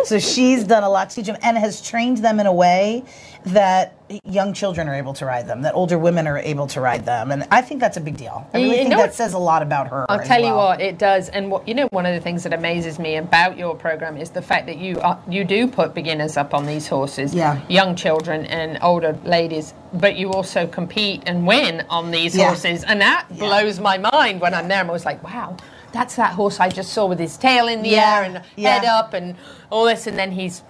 so 0.05 0.19
she's 0.19 0.65
done 0.65 0.83
a 0.83 0.89
lot 0.89 1.11
to 1.11 1.17
teach 1.17 1.27
them 1.27 1.37
and 1.43 1.57
has 1.57 1.81
trained 1.81 2.19
them 2.19 2.41
in 2.41 2.47
a 2.47 2.53
way 2.53 3.05
that 3.47 3.95
young 4.25 4.53
children 4.53 4.89
are 4.89 4.95
able 4.95 5.15
to 5.15 5.25
ride 5.25 5.47
them, 5.47 5.63
that 5.63 5.73
older 5.75 5.99
women 5.99 6.27
are 6.27 6.39
able 6.39 6.67
to 6.67 6.81
ride 6.81 7.07
them. 7.07 7.31
And 7.31 7.47
I 7.51 7.61
think 7.63 7.81
that's 7.81 7.97
a 7.97 8.01
big 8.01 8.17
deal. 8.17 8.45
I 8.53 8.59
You 8.59 8.65
really 8.65 8.77
think 8.79 8.91
know 8.91 8.97
that 8.97 9.03
what- 9.05 9.15
says 9.15 9.35
a 9.35 9.39
lot 9.39 9.63
about 9.63 9.87
her. 9.89 10.05
I'll 10.09 10.19
tell 10.19 10.43
you 10.43 10.53
what 10.53 10.81
it 10.81 10.99
does, 10.99 11.29
and 11.29 11.49
what 11.51 11.67
you 11.67 11.75
know, 11.75 11.87
one 11.91 12.07
of 12.07 12.15
the 12.15 12.21
things 12.21 12.43
that 12.43 12.53
amazes 12.53 12.99
me 12.99 13.17
about 13.17 13.57
your 13.57 13.77
program 13.77 14.17
is 14.17 14.31
the 14.31 14.43
fact 14.43 14.67
that 14.67 14.79
you 14.79 15.01
are, 15.01 15.19
you 15.29 15.45
do 15.45 15.69
put 15.69 15.95
beginners 15.95 16.37
up 16.37 16.55
on 16.55 16.67
these 16.67 16.89
horses, 16.89 17.35
Yeah. 17.35 17.59
young 17.69 17.95
children 17.95 18.47
and 18.47 18.79
older 18.83 19.17
ladies, 19.25 19.75
but 19.93 20.17
you 20.17 20.33
also 20.33 20.67
compete 20.67 21.23
and 21.27 21.47
win 21.47 21.85
on 21.89 22.11
these 22.11 22.37
Yeah. 22.37 22.49
horses, 22.49 22.83
and 22.83 23.01
that 23.01 23.27
blows 23.31 23.79
my 23.79 23.97
mind 23.97 24.41
when 24.41 24.55
I'm 24.55 24.67
there. 24.67 24.81
I'm 24.81 24.89
always 24.89 25.07
like, 25.07 25.23
wow, 25.23 25.57
that's 25.93 26.17
that 26.17 26.33
horse 26.33 26.59
I 26.59 26.69
just 26.69 26.93
saw 26.93 27.07
with 27.07 27.21
his 27.21 27.37
tail 27.37 27.69
in 27.69 27.83
the 27.83 27.91
Yeah, 27.91 28.17
air 28.19 28.23
and 28.25 28.41
yeah. 28.57 28.71
head 28.79 28.85
up 28.85 29.15
and 29.15 29.37
all 29.71 29.85
this, 29.85 30.09
and 30.09 30.19
then 30.19 30.33
he's 30.33 30.63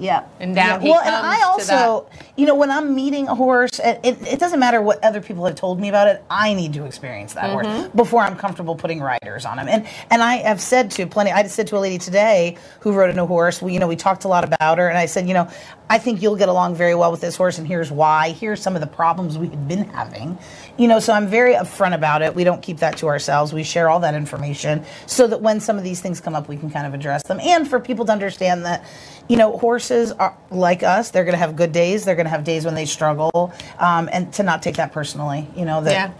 Yeah. 0.00 0.22
And 0.40 0.54
down 0.54 0.82
Yeah. 0.82 0.90
well, 0.92 1.00
and 1.00 1.14
I 1.14 1.42
also, 1.44 2.06
you 2.36 2.46
know, 2.46 2.54
when 2.54 2.70
I'm 2.70 2.94
meeting 2.94 3.28
a 3.28 3.34
horse, 3.34 3.78
it, 3.78 4.00
it, 4.02 4.18
it 4.26 4.40
doesn't 4.40 4.58
matter 4.58 4.80
what 4.80 5.04
other 5.04 5.20
people 5.20 5.44
have 5.44 5.54
told 5.56 5.78
me 5.78 5.88
about 5.90 6.08
it. 6.08 6.24
I 6.30 6.54
need 6.54 6.72
to 6.72 6.86
experience 6.86 7.34
that 7.34 7.50
horse 7.50 7.66
Mhm. 7.66 7.94
before 7.94 8.22
I'm 8.22 8.34
comfortable 8.36 8.74
putting 8.74 9.00
riders 9.00 9.44
on 9.44 9.58
him. 9.58 9.68
And 9.68 9.86
and 10.10 10.22
I 10.22 10.36
have 10.36 10.60
said 10.60 10.90
to 10.92 11.06
plenty. 11.06 11.30
I 11.32 11.42
said 11.44 11.66
to 11.68 11.76
a 11.76 11.78
lady 11.78 11.98
today 11.98 12.56
who 12.80 12.92
rode 12.92 13.10
in 13.10 13.18
a 13.18 13.26
horse. 13.26 13.60
We, 13.60 13.74
you 13.74 13.78
know, 13.78 13.86
we 13.88 13.96
talked 13.96 14.24
a 14.24 14.28
lot 14.28 14.42
about 14.44 14.78
her, 14.78 14.88
and 14.88 14.96
I 14.96 15.04
said, 15.06 15.28
you 15.28 15.34
know, 15.34 15.48
I 15.90 15.98
think 15.98 16.22
you'll 16.22 16.36
get 16.36 16.48
along 16.48 16.76
very 16.76 16.94
well 16.94 17.10
with 17.10 17.20
this 17.20 17.36
horse, 17.36 17.58
and 17.58 17.66
here's 17.66 17.90
why. 17.90 18.30
Here's 18.30 18.62
some 18.62 18.74
of 18.76 18.80
the 18.80 18.86
problems 18.86 19.36
we 19.36 19.48
had 19.48 19.68
been 19.68 19.84
having. 19.84 20.38
You 20.78 20.88
know, 20.88 20.98
so 21.00 21.12
I'm 21.12 21.26
very 21.26 21.54
upfront 21.54 21.94
about 21.94 22.22
it. 22.22 22.34
We 22.34 22.44
don't 22.44 22.62
keep 22.62 22.78
that 22.78 22.96
to 22.98 23.08
ourselves. 23.08 23.52
We 23.52 23.64
share 23.64 23.90
all 23.90 24.00
that 24.00 24.14
information 24.14 24.84
so 25.06 25.26
that 25.26 25.42
when 25.42 25.60
some 25.60 25.76
of 25.76 25.84
these 25.84 26.00
things 26.00 26.20
come 26.20 26.34
up, 26.34 26.48
we 26.48 26.56
can 26.56 26.70
kind 26.70 26.86
of 26.86 26.94
address 26.94 27.24
them, 27.24 27.38
and 27.42 27.68
for 27.68 27.80
people 27.80 28.06
to 28.06 28.12
understand 28.12 28.64
that 28.64 28.82
you 29.30 29.36
know, 29.36 29.56
horses 29.56 30.10
are 30.10 30.36
like 30.50 30.82
us. 30.82 31.10
They're 31.12 31.22
going 31.24 31.34
to 31.34 31.38
have 31.38 31.54
good 31.54 31.70
days. 31.72 32.04
They're 32.04 32.16
going 32.16 32.26
to 32.26 32.30
have 32.30 32.42
days 32.42 32.64
when 32.64 32.74
they 32.74 32.84
struggle, 32.84 33.52
um, 33.78 34.08
and 34.12 34.32
to 34.34 34.42
not 34.42 34.60
take 34.60 34.74
that 34.76 34.92
personally. 34.92 35.46
You 35.54 35.64
know 35.66 35.80
that 35.84 35.92
Yeah. 35.92 36.10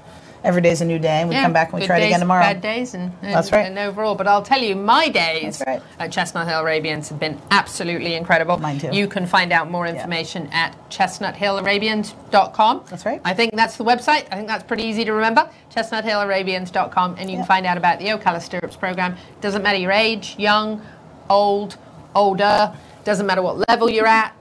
every 0.45 0.63
day's 0.63 0.81
a 0.81 0.85
new 0.85 1.01
day, 1.01 1.19
and 1.21 1.29
we 1.29 1.35
Yeah, 1.35 1.43
come 1.43 1.53
back 1.53 1.69
and 1.69 1.75
we 1.75 1.81
good 1.81 1.87
try 1.89 1.99
it 1.99 2.07
again 2.07 2.21
tomorrow. 2.21 2.43
Bad 2.43 2.61
days 2.61 2.95
and, 2.95 3.11
and 3.21 3.35
That's 3.35 3.51
right. 3.51 3.67
And 3.67 3.77
overall, 3.81 4.15
but 4.15 4.29
I'll 4.29 4.45
tell 4.45 4.61
you, 4.63 4.77
my 4.77 5.09
days 5.09 5.61
at 5.63 5.83
Chestnut 6.13 6.47
Hill 6.47 6.61
Arabians 6.61 7.09
have 7.09 7.19
been 7.19 7.37
absolutely 7.51 8.15
incredible. 8.15 8.59
Mine 8.59 8.79
too. 8.79 8.91
You 8.93 9.09
can 9.09 9.27
find 9.27 9.53
out 9.53 9.69
more 9.73 9.87
information 9.89 10.49
at 10.53 10.77
chestnuthillarabians.com. 10.89 12.85
That's 12.91 13.05
right. 13.05 13.21
I 13.25 13.35
think 13.35 13.57
that's 13.57 13.77
the 13.77 13.85
website. 13.85 14.27
I 14.31 14.37
think 14.37 14.47
that's 14.47 14.63
pretty 14.65 14.85
easy 14.85 15.05
to 15.05 15.13
remember. 15.13 15.51
Chestnuthillarabians.com, 15.75 17.17
and 17.19 17.29
you 17.29 17.37
can 17.39 17.47
find 17.47 17.67
out 17.67 17.77
about 17.77 17.99
the 17.99 18.07
Ocala 18.07 18.41
Stirrups 18.41 18.77
program. 18.77 19.17
Doesn't 19.41 19.63
matter 19.65 19.79
your 19.79 19.91
age, 19.93 20.37
young, 20.39 20.81
old, 21.29 21.77
older. 22.15 22.73
Doesn't 23.05 23.27
matter 23.27 23.41
what 23.41 23.67
level 23.69 23.89
you're 23.89 24.07
at. 24.07 24.37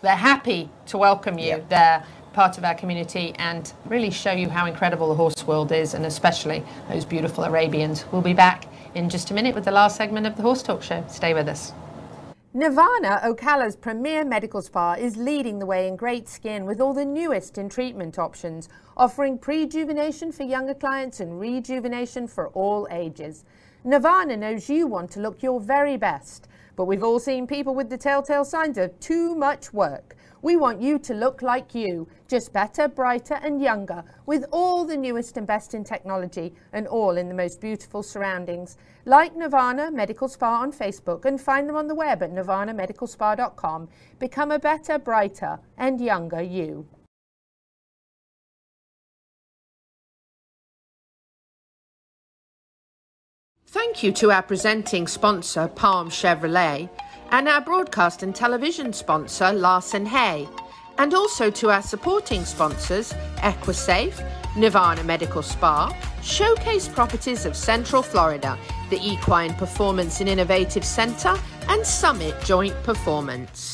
They're 0.00 0.14
happy 0.14 0.68
to 0.86 0.98
welcome 0.98 1.38
you. 1.38 1.64
They're 1.68 2.04
part 2.32 2.58
of 2.58 2.64
our 2.64 2.74
community 2.74 3.34
and 3.38 3.72
really 3.86 4.10
show 4.10 4.30
you 4.30 4.48
how 4.48 4.66
incredible 4.66 5.08
the 5.08 5.14
horse 5.14 5.46
world 5.46 5.72
is, 5.72 5.94
and 5.94 6.06
especially 6.06 6.62
those 6.88 7.04
beautiful 7.04 7.44
Arabians. 7.44 8.04
We'll 8.12 8.22
be 8.22 8.32
back 8.32 8.66
in 8.94 9.08
just 9.08 9.30
a 9.30 9.34
minute 9.34 9.54
with 9.54 9.64
the 9.64 9.72
last 9.72 9.96
segment 9.96 10.26
of 10.26 10.36
the 10.36 10.42
Horse 10.42 10.62
Talk 10.62 10.82
Show. 10.82 11.04
Stay 11.08 11.34
with 11.34 11.48
us. 11.48 11.72
Nirvana, 12.52 13.20
Ocala's 13.24 13.74
premier 13.74 14.24
medical 14.24 14.62
spa, 14.62 14.92
is 14.92 15.16
leading 15.16 15.58
the 15.58 15.66
way 15.66 15.88
in 15.88 15.96
great 15.96 16.28
skin 16.28 16.66
with 16.66 16.80
all 16.80 16.94
the 16.94 17.04
newest 17.04 17.58
in 17.58 17.68
treatment 17.68 18.16
options, 18.16 18.68
offering 18.96 19.38
prejuvenation 19.38 20.32
for 20.32 20.44
younger 20.44 20.74
clients 20.74 21.18
and 21.18 21.40
rejuvenation 21.40 22.28
for 22.28 22.48
all 22.50 22.86
ages. 22.92 23.44
Nirvana 23.82 24.36
knows 24.36 24.70
you 24.70 24.86
want 24.86 25.10
to 25.10 25.20
look 25.20 25.42
your 25.42 25.60
very 25.60 25.96
best, 25.96 26.46
but 26.76 26.84
we've 26.84 27.02
all 27.02 27.18
seen 27.18 27.46
people 27.46 27.74
with 27.74 27.90
the 27.90 27.98
telltale 27.98 28.44
signs 28.44 28.78
of 28.78 28.98
too 29.00 29.34
much 29.34 29.72
work. 29.72 30.16
We 30.42 30.56
want 30.56 30.82
you 30.82 30.98
to 30.98 31.14
look 31.14 31.40
like 31.40 31.74
you, 31.74 32.06
just 32.28 32.52
better, 32.52 32.86
brighter, 32.86 33.40
and 33.42 33.62
younger, 33.62 34.04
with 34.26 34.44
all 34.52 34.84
the 34.84 34.96
newest 34.96 35.38
and 35.38 35.46
best 35.46 35.72
in 35.72 35.84
technology, 35.84 36.52
and 36.74 36.86
all 36.86 37.16
in 37.16 37.28
the 37.28 37.34
most 37.34 37.60
beautiful 37.62 38.02
surroundings. 38.02 38.76
Like 39.06 39.34
Nirvana 39.34 39.90
Medical 39.90 40.28
Spa 40.28 40.60
on 40.60 40.70
Facebook 40.70 41.24
and 41.24 41.40
find 41.40 41.66
them 41.68 41.76
on 41.76 41.86
the 41.86 41.94
web 41.94 42.22
at 42.22 42.30
nirvanamedicalspa.com. 42.30 43.88
Become 44.18 44.50
a 44.50 44.58
better, 44.58 44.98
brighter, 44.98 45.58
and 45.78 46.00
younger 46.00 46.42
you. 46.42 46.86
Thank 53.74 54.04
you 54.04 54.12
to 54.12 54.30
our 54.30 54.40
presenting 54.44 55.08
sponsor, 55.08 55.66
Palm 55.66 56.08
Chevrolet, 56.08 56.88
and 57.32 57.48
our 57.48 57.60
broadcast 57.60 58.22
and 58.22 58.32
television 58.32 58.92
sponsor, 58.92 59.52
Larson 59.52 60.06
Hay, 60.06 60.46
and 60.98 61.12
also 61.12 61.50
to 61.50 61.70
our 61.70 61.82
supporting 61.82 62.44
sponsors, 62.44 63.12
Equisafe, 63.38 64.24
Nirvana 64.56 65.02
Medical 65.02 65.42
Spa, 65.42 65.92
Showcase 66.22 66.86
Properties 66.86 67.46
of 67.46 67.56
Central 67.56 68.04
Florida, 68.04 68.56
the 68.90 69.00
Equine 69.04 69.54
Performance 69.54 70.20
and 70.20 70.28
Innovative 70.28 70.84
Center, 70.84 71.36
and 71.66 71.84
Summit 71.84 72.40
Joint 72.44 72.80
Performance. 72.84 73.73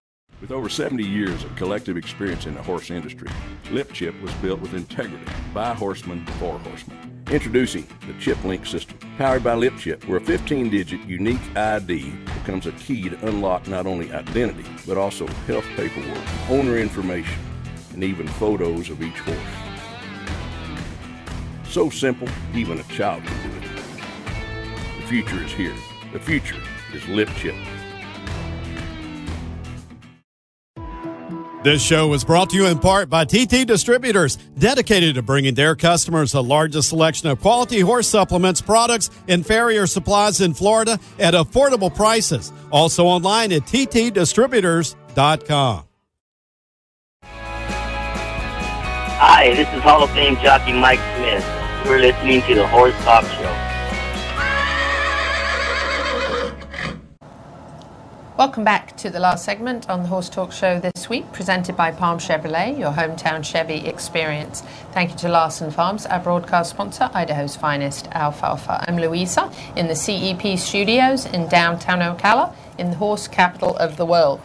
With 0.41 0.51
over 0.51 0.69
70 0.69 1.03
years 1.03 1.43
of 1.43 1.55
collective 1.55 1.97
experience 1.97 2.47
in 2.47 2.55
the 2.55 2.63
horse 2.63 2.89
industry, 2.89 3.29
Lip 3.69 3.93
Chip 3.93 4.19
was 4.23 4.33
built 4.35 4.59
with 4.59 4.73
integrity 4.73 5.23
by 5.53 5.75
horsemen 5.75 6.25
for 6.39 6.57
horsemen. 6.57 7.23
Introducing 7.29 7.87
the 8.07 8.13
Chip 8.19 8.43
Link 8.43 8.65
system, 8.65 8.97
powered 9.19 9.43
by 9.43 9.53
Lip 9.53 9.77
Chip, 9.77 10.03
where 10.07 10.17
a 10.17 10.21
15 10.21 10.71
digit 10.71 10.99
unique 11.01 11.55
ID 11.55 12.09
becomes 12.39 12.65
a 12.65 12.71
key 12.71 13.07
to 13.07 13.27
unlock 13.27 13.67
not 13.67 13.85
only 13.85 14.11
identity, 14.11 14.67
but 14.87 14.97
also 14.97 15.27
health 15.45 15.65
paperwork, 15.75 16.17
owner 16.49 16.77
information, 16.77 17.39
and 17.93 18.03
even 18.03 18.27
photos 18.27 18.89
of 18.89 18.99
each 19.03 19.19
horse. 19.19 19.37
So 21.69 21.91
simple, 21.91 22.27
even 22.55 22.79
a 22.79 22.83
child 22.85 23.23
can 23.23 23.51
do 23.51 23.57
it. 23.57 23.63
The 25.01 25.07
future 25.07 25.43
is 25.43 25.51
here. 25.51 25.75
The 26.13 26.19
future 26.19 26.59
is 26.93 27.07
Lip 27.07 27.29
Chip. 27.35 27.55
This 31.63 31.83
show 31.83 32.07
was 32.07 32.23
brought 32.23 32.49
to 32.49 32.55
you 32.55 32.65
in 32.65 32.79
part 32.79 33.07
by 33.07 33.23
TT 33.23 33.67
Distributors, 33.67 34.37
dedicated 34.57 35.13
to 35.13 35.21
bringing 35.21 35.53
their 35.53 35.75
customers 35.75 36.31
the 36.31 36.41
largest 36.41 36.89
selection 36.89 37.29
of 37.29 37.39
quality 37.39 37.81
horse 37.81 38.07
supplements, 38.07 38.61
products, 38.61 39.11
and 39.27 39.45
farrier 39.45 39.85
supplies 39.85 40.41
in 40.41 40.55
Florida 40.55 40.99
at 41.19 41.35
affordable 41.35 41.95
prices. 41.95 42.51
Also 42.71 43.05
online 43.05 43.51
at 43.51 43.67
ttdistributors.com. 43.67 45.83
Hi, 49.23 49.53
this 49.53 49.71
is 49.71 49.83
Hall 49.83 50.01
of 50.01 50.09
Fame 50.11 50.37
jockey 50.37 50.73
Mike 50.73 50.97
Smith. 51.15 51.45
You're 51.85 51.99
listening 51.99 52.41
to 52.41 52.55
the 52.55 52.67
Horse 52.67 52.95
Talk 53.03 53.23
Show. 53.25 53.70
Welcome 58.41 58.63
back 58.63 58.97
to 58.97 59.11
the 59.11 59.19
last 59.19 59.45
segment 59.45 59.87
on 59.87 60.01
the 60.01 60.07
Horse 60.07 60.27
Talk 60.27 60.51
Show 60.51 60.79
this 60.79 61.07
week, 61.07 61.31
presented 61.31 61.77
by 61.77 61.91
Palm 61.91 62.17
Chevrolet, 62.17 62.75
your 62.75 62.91
hometown 62.91 63.45
Chevy 63.45 63.85
experience. 63.85 64.63
Thank 64.93 65.11
you 65.11 65.17
to 65.17 65.29
Larson 65.29 65.69
Farms, 65.69 66.07
our 66.07 66.19
broadcast 66.19 66.71
sponsor, 66.71 67.11
Idaho's 67.13 67.55
finest 67.55 68.07
alfalfa. 68.13 68.83
I'm 68.87 68.97
Louisa 68.97 69.53
in 69.75 69.87
the 69.87 69.95
CEP 69.95 70.57
studios 70.57 71.27
in 71.27 71.49
downtown 71.49 71.99
Ocala, 71.99 72.55
in 72.79 72.89
the 72.89 72.95
horse 72.95 73.27
capital 73.27 73.77
of 73.77 73.97
the 73.97 74.07
world. 74.07 74.41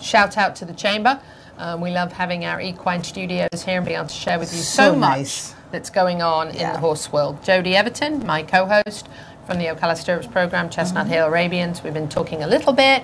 Shout 0.00 0.38
out 0.38 0.56
to 0.56 0.64
the 0.64 0.72
Chamber. 0.72 1.20
Um, 1.58 1.82
we 1.82 1.90
love 1.90 2.12
having 2.12 2.46
our 2.46 2.62
equine 2.62 3.04
studios 3.04 3.62
here 3.62 3.76
and 3.76 3.84
being 3.84 3.98
able 3.98 4.08
to 4.08 4.14
share 4.14 4.38
with 4.38 4.54
you 4.54 4.60
so, 4.60 4.92
So 4.92 4.96
much 4.96 5.18
nice. 5.18 5.54
that's 5.70 5.90
going 5.90 6.22
on 6.22 6.48
in 6.48 6.72
the 6.72 6.78
horse 6.78 7.12
world. 7.12 7.42
Jody 7.44 7.76
Everton, 7.76 8.24
my 8.24 8.42
co-host 8.42 9.06
from 9.48 9.58
the 9.58 9.64
Ocala 9.64 9.96
Stirrups 9.96 10.26
program, 10.26 10.68
Chestnut. 10.68 11.06
Hill 11.06 11.26
Arabians. 11.26 11.82
We've 11.82 11.94
been 11.94 12.10
talking 12.10 12.42
a 12.42 12.46
little 12.46 12.74
bit 12.74 13.02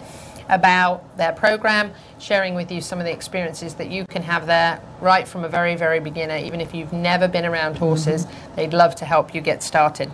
about 0.50 1.16
their 1.16 1.32
program, 1.32 1.90
sharing 2.18 2.54
with 2.54 2.70
you 2.70 2.82
some 2.82 2.98
of 2.98 3.06
the 3.06 3.12
experiences 3.12 3.76
that 3.76 3.90
you 3.90 4.04
can 4.04 4.20
have 4.22 4.46
there 4.46 4.78
right 5.00 5.26
from 5.26 5.42
a 5.42 5.48
very, 5.48 5.74
very 5.74 6.00
beginner. 6.00 6.36
Even 6.36 6.60
if 6.60 6.74
you've 6.74 6.92
never 6.92 7.26
been 7.28 7.46
around 7.46 7.78
horses, 7.78 8.26
Mm-hmm. 8.26 8.56
they'd 8.56 8.74
love 8.74 8.94
to 8.96 9.06
help 9.06 9.34
you 9.34 9.40
get 9.40 9.62
started. 9.62 10.10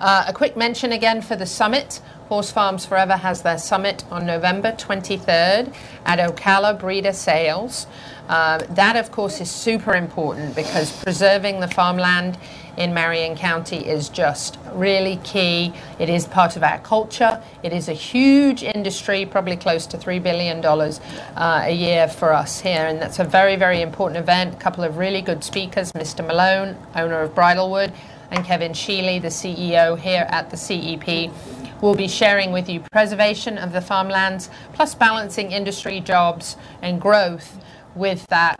Uh, 0.00 0.26
a 0.28 0.32
quick 0.32 0.56
mention 0.56 0.92
again 0.92 1.20
for 1.20 1.34
the 1.34 1.46
summit. 1.46 2.00
Horse 2.28 2.52
Farms 2.52 2.86
Forever 2.86 3.14
has 3.16 3.42
their 3.42 3.58
summit 3.58 4.04
on 4.10 4.24
November 4.24 4.70
23rd 4.70 5.74
at 6.04 6.18
Ocala 6.20 6.78
Breeder 6.78 7.12
Sales. 7.12 7.88
Uh, 8.28 8.58
that, 8.70 8.94
of 8.94 9.10
course, 9.10 9.40
is 9.40 9.50
super 9.50 9.94
important 9.94 10.54
because 10.54 10.92
preserving 11.02 11.58
the 11.58 11.68
farmland 11.68 12.38
in 12.76 12.92
Marion 12.92 13.36
County 13.36 13.78
is 13.78 14.08
just 14.08 14.58
really 14.72 15.16
key. 15.24 15.72
It 15.98 16.08
is 16.08 16.26
part 16.26 16.56
of 16.56 16.62
our 16.62 16.78
culture. 16.78 17.42
It 17.62 17.72
is 17.72 17.88
a 17.88 17.92
huge 17.92 18.62
industry, 18.62 19.24
probably 19.24 19.56
close 19.56 19.86
to 19.86 19.98
$3 19.98 20.22
billion 20.22 20.64
uh, 20.64 21.62
a 21.64 21.72
year 21.72 22.08
for 22.08 22.32
us 22.32 22.60
here. 22.60 22.86
And 22.86 23.00
that's 23.00 23.18
a 23.18 23.24
very, 23.24 23.56
very 23.56 23.80
important 23.80 24.18
event. 24.18 24.54
A 24.54 24.58
couple 24.58 24.84
of 24.84 24.98
really 24.98 25.22
good 25.22 25.42
speakers 25.42 25.92
Mr. 25.92 26.26
Malone, 26.26 26.76
owner 26.94 27.20
of 27.22 27.34
Bridlewood, 27.34 27.92
and 28.30 28.44
Kevin 28.44 28.72
Sheilley, 28.72 29.20
the 29.20 29.28
CEO 29.28 29.98
here 29.98 30.26
at 30.28 30.50
the 30.50 30.56
CEP, 30.56 31.32
will 31.80 31.94
be 31.94 32.08
sharing 32.08 32.52
with 32.52 32.68
you 32.68 32.80
preservation 32.80 33.58
of 33.58 33.72
the 33.72 33.80
farmlands, 33.80 34.50
plus 34.72 34.94
balancing 34.94 35.52
industry 35.52 36.00
jobs 36.00 36.56
and 36.82 37.00
growth 37.00 37.58
with 37.94 38.26
that 38.26 38.58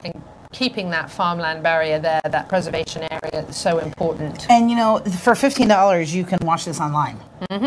keeping 0.57 0.89
that 0.91 1.11
farmland 1.11 1.63
barrier 1.63 1.99
there, 1.99 2.21
that 2.25 2.49
preservation 2.49 3.03
area 3.11 3.45
so 3.53 3.79
important. 3.79 4.47
And 4.49 4.71
you 4.71 4.77
know, 4.77 5.01
for 5.25 5.35
fifteen 5.35 5.69
dollars, 5.69 6.15
you 6.15 6.25
can 6.25 6.39
watch 6.43 6.65
this 6.65 6.81
online. 6.81 7.19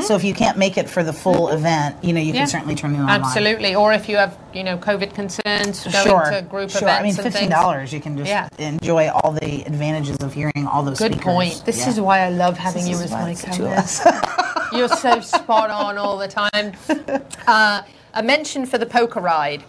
So 0.01 0.15
if 0.15 0.23
you 0.23 0.33
can't 0.33 0.57
make 0.57 0.77
it 0.79 0.89
for 0.89 1.03
the 1.03 1.13
full 1.13 1.49
event, 1.49 2.03
you 2.03 2.11
know, 2.11 2.19
you 2.19 2.29
Mm-hmm. 2.29 2.35
Yeah. 2.35 2.41
can 2.41 2.47
certainly 2.49 2.75
turn 2.75 2.95
it 2.95 2.99
online. 2.99 3.21
Absolutely. 3.21 3.75
Or 3.75 3.93
if 3.93 4.09
you 4.09 4.17
have, 4.17 4.35
you 4.53 4.63
know, 4.63 4.77
COVID 4.79 5.13
concerns, 5.13 5.83
going 5.83 6.05
Sure, 6.07 6.31
to 6.31 6.41
group 6.41 6.71
sure. 6.71 6.81
events 6.81 7.19
I 7.19 7.23
mean, 7.23 7.49
$15, 7.51 7.93
you 7.93 7.99
can 8.01 8.17
just 8.17 8.29
Yeah. 8.29 8.49
enjoy 8.57 9.09
all 9.09 9.31
the 9.31 9.61
advantages 9.67 10.17
of 10.17 10.33
hearing 10.33 10.65
all 10.65 10.81
those. 10.83 10.97
Speakers. 10.97 11.17
Good 11.17 11.21
speakers. 11.21 11.33
point. 11.33 11.65
This 11.65 11.79
Yeah. 11.81 11.89
is 11.89 12.01
why 12.01 12.19
I 12.21 12.29
love 12.29 12.57
having 12.57 12.85
This 12.85 12.97
you 12.97 13.03
as 13.05 13.11
my 13.11 13.35
co-host. 13.35 14.07
You're 14.73 14.87
so 14.89 15.19
spot 15.21 15.69
on 15.69 15.97
all 15.99 16.17
the 16.17 16.27
time. 16.27 16.73
Uh, 17.47 17.81
a 18.15 18.23
mention 18.23 18.65
for 18.65 18.77
the 18.79 18.85
poker 18.85 19.19
ride. 19.19 19.63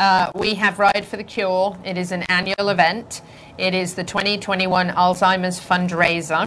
Uh, 0.00 0.32
we 0.34 0.54
have 0.54 0.78
Ride 0.78 1.04
for 1.04 1.18
the 1.18 1.24
Cure. 1.24 1.76
It 1.84 1.98
is 1.98 2.10
an 2.10 2.22
annual 2.30 2.70
event. 2.70 3.20
It 3.58 3.74
is 3.74 3.94
the 3.94 4.02
2021 4.02 4.88
Alzheimer's 4.88 5.60
fundraiser. 5.60 6.46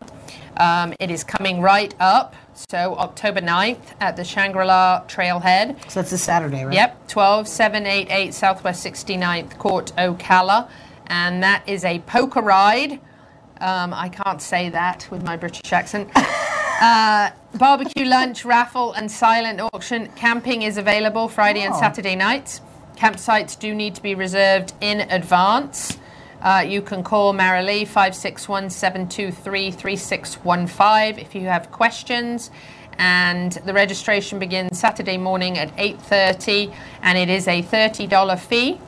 Um, 0.59 0.95
it 0.99 1.11
is 1.11 1.23
coming 1.23 1.61
right 1.61 1.93
up, 1.99 2.35
so 2.55 2.95
October 2.95 3.41
9th 3.41 3.93
at 3.99 4.15
the 4.15 4.23
Shangri-La 4.23 5.03
Trailhead. 5.07 5.79
So 5.91 5.99
that's 6.01 6.11
a 6.13 6.17
Saturday, 6.17 6.65
right? 6.65 6.73
Yep, 6.73 7.07
12788 7.09 8.33
Southwest 8.33 8.83
69th 8.83 9.55
Court, 9.59 9.91
Ocala. 9.99 10.67
And 11.05 11.43
that 11.43 11.61
is 11.69 11.85
a 11.85 11.99
poker 11.99 12.41
ride. 12.41 12.93
Um, 13.61 13.93
I 13.93 14.09
can't 14.09 14.41
say 14.41 14.69
that 14.69 15.07
with 15.11 15.23
my 15.23 15.37
British 15.37 15.71
accent. 15.71 16.09
Uh, 16.81 17.29
barbecue 17.59 18.03
lunch, 18.03 18.43
raffle, 18.43 18.91
and 18.93 19.09
silent 19.09 19.61
auction. 19.61 20.09
Camping 20.17 20.63
is 20.63 20.77
available 20.77 21.29
Friday 21.29 21.61
and 21.61 21.73
Oh. 21.73 21.79
Saturday 21.79 22.15
nights. 22.15 22.59
Campsites 22.95 23.57
do 23.57 23.73
need 23.73 23.95
to 23.95 24.01
be 24.01 24.15
reserved 24.15 24.73
in 24.81 25.01
advance. 25.01 25.97
Uh, 26.41 26.63
you 26.67 26.81
can 26.81 27.03
call 27.03 27.33
Marilee 27.33 27.87
561 27.87 28.69
723 28.69 29.71
3615 29.71 31.19
if 31.19 31.35
you 31.35 31.41
have 31.47 31.71
questions. 31.71 32.51
And 32.97 33.53
the 33.65 33.73
registration 33.73 34.39
begins 34.39 34.77
Saturday 34.77 35.17
morning 35.17 35.57
at 35.57 35.75
8.30 35.77 36.73
and 37.01 37.17
it 37.17 37.29
is 37.29 37.47
a 37.47 37.63
$30 37.63 38.39
fee. 38.39 38.79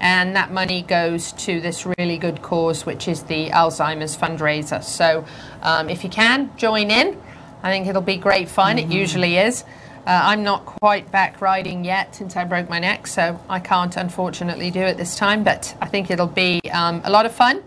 And 0.00 0.36
that 0.36 0.52
money 0.52 0.82
goes 0.82 1.32
to 1.32 1.60
this 1.60 1.86
really 1.86 2.18
good 2.18 2.42
cause, 2.42 2.84
which 2.84 3.08
is 3.08 3.22
the 3.22 3.48
Alzheimer's 3.50 4.16
fundraiser. 4.16 4.82
So 4.82 5.24
um, 5.62 5.88
if 5.88 6.04
you 6.04 6.10
can, 6.10 6.50
join 6.56 6.90
in. 6.90 7.18
I 7.62 7.70
think 7.70 7.86
it'll 7.86 8.02
be 8.02 8.16
great 8.16 8.48
fun. 8.48 8.78
It 8.78 8.88
usually 8.88 9.38
is. 9.38 9.64
Uh, 10.06 10.20
I'm 10.24 10.42
not 10.42 10.66
quite 10.66 11.10
back 11.10 11.40
riding 11.40 11.84
yet 11.84 12.14
since 12.14 12.36
I 12.36 12.44
broke 12.44 12.68
my 12.68 12.78
neck, 12.78 13.06
so 13.06 13.40
I 13.48 13.58
can't 13.58 13.96
unfortunately 13.96 14.70
do 14.70 14.80
it 14.80 14.96
this 14.98 15.16
time. 15.16 15.42
But 15.44 15.74
I 15.80 15.86
think 15.86 16.10
it'll 16.10 16.26
be 16.26 16.60
um, 16.72 17.00
a 17.04 17.10
lot 17.10 17.24
of 17.24 17.34
fun. 17.34 17.62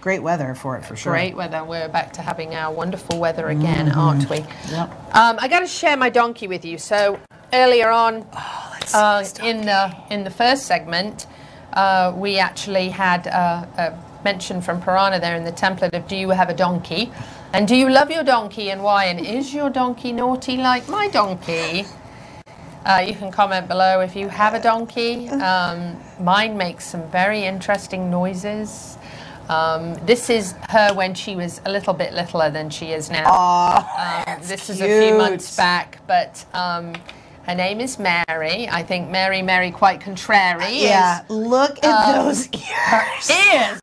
Great 0.00 0.22
weather 0.22 0.54
for 0.54 0.76
it, 0.76 0.84
for 0.84 0.96
sure. 0.96 1.12
Great 1.12 1.36
weather. 1.36 1.62
We're 1.62 1.88
back 1.88 2.12
to 2.14 2.22
having 2.22 2.54
our 2.54 2.72
wonderful 2.72 3.18
weather 3.20 3.48
again, 3.48 3.90
Mhm. 3.90 3.96
aren't 3.96 4.28
we? 4.30 4.38
Yep. 4.70 4.90
Um, 5.14 5.36
I 5.38 5.48
got 5.48 5.60
to 5.60 5.66
share 5.66 5.96
my 5.96 6.08
donkey 6.08 6.48
with 6.48 6.64
you. 6.64 6.78
So 6.78 7.18
earlier 7.52 7.90
on, 7.90 8.26
uh, 8.94 9.24
in 9.42 9.66
the 9.66 9.94
in 10.10 10.24
the 10.24 10.30
first 10.30 10.64
segment, 10.66 11.26
uh, 11.74 12.12
we 12.16 12.38
actually 12.38 12.88
had 12.88 13.28
uh, 13.28 13.64
a 13.76 13.92
mention 14.24 14.60
from 14.62 14.80
Pyranha 14.80 15.20
there 15.20 15.36
in 15.36 15.44
the 15.44 15.52
template 15.52 15.92
of 15.94 16.08
"Do 16.08 16.16
you 16.16 16.30
have 16.30 16.48
a 16.48 16.54
donkey?" 16.54 17.12
And 17.52 17.68
"Do 17.68 17.76
you 17.76 17.88
love 17.88 18.10
your 18.10 18.24
donkey 18.24 18.70
and 18.70 18.82
why?" 18.82 19.04
and 19.06 19.24
"Is 19.24 19.54
your 19.54 19.70
donkey 19.70 20.12
naughty 20.12 20.56
like 20.56 20.88
my 20.88 21.08
donkey?" 21.08 21.86
Uh, 22.84 23.04
you 23.06 23.14
can 23.14 23.30
comment 23.30 23.68
below 23.68 24.00
if 24.00 24.16
you 24.16 24.28
have 24.28 24.54
a 24.54 24.60
donkey. 24.60 25.28
Um, 25.28 25.96
mine 26.20 26.56
makes 26.56 26.84
some 26.84 27.08
very 27.10 27.44
interesting 27.44 28.10
noises. 28.10 28.98
Um, 29.48 29.94
this 30.06 30.30
is 30.30 30.54
her 30.70 30.94
when 30.94 31.14
she 31.14 31.36
was 31.36 31.60
a 31.64 31.70
little 31.70 31.94
bit 31.94 32.12
littler 32.12 32.50
than 32.50 32.70
she 32.70 32.92
is 32.92 33.10
now. 33.10 33.30
um, 34.26 34.42
this 34.42 34.70
is 34.70 34.80
a 34.80 34.86
few 34.86 35.16
months 35.16 35.56
back, 35.56 35.98
but 36.06 36.44
um, 36.54 36.94
her 37.44 37.54
name 37.54 37.80
is 37.80 37.98
Mary. 37.98 38.68
I 38.68 38.82
think 38.82 39.10
Mary, 39.10 39.42
Mary, 39.42 39.70
quite 39.70 40.00
contrary. 40.00 40.80
Yeah, 40.82 41.22
is, 41.24 41.30
look 41.30 41.84
at 41.84 42.16
um, 42.16 42.26
those 42.26 42.48
ears. 42.52 43.30
Ears 43.30 43.81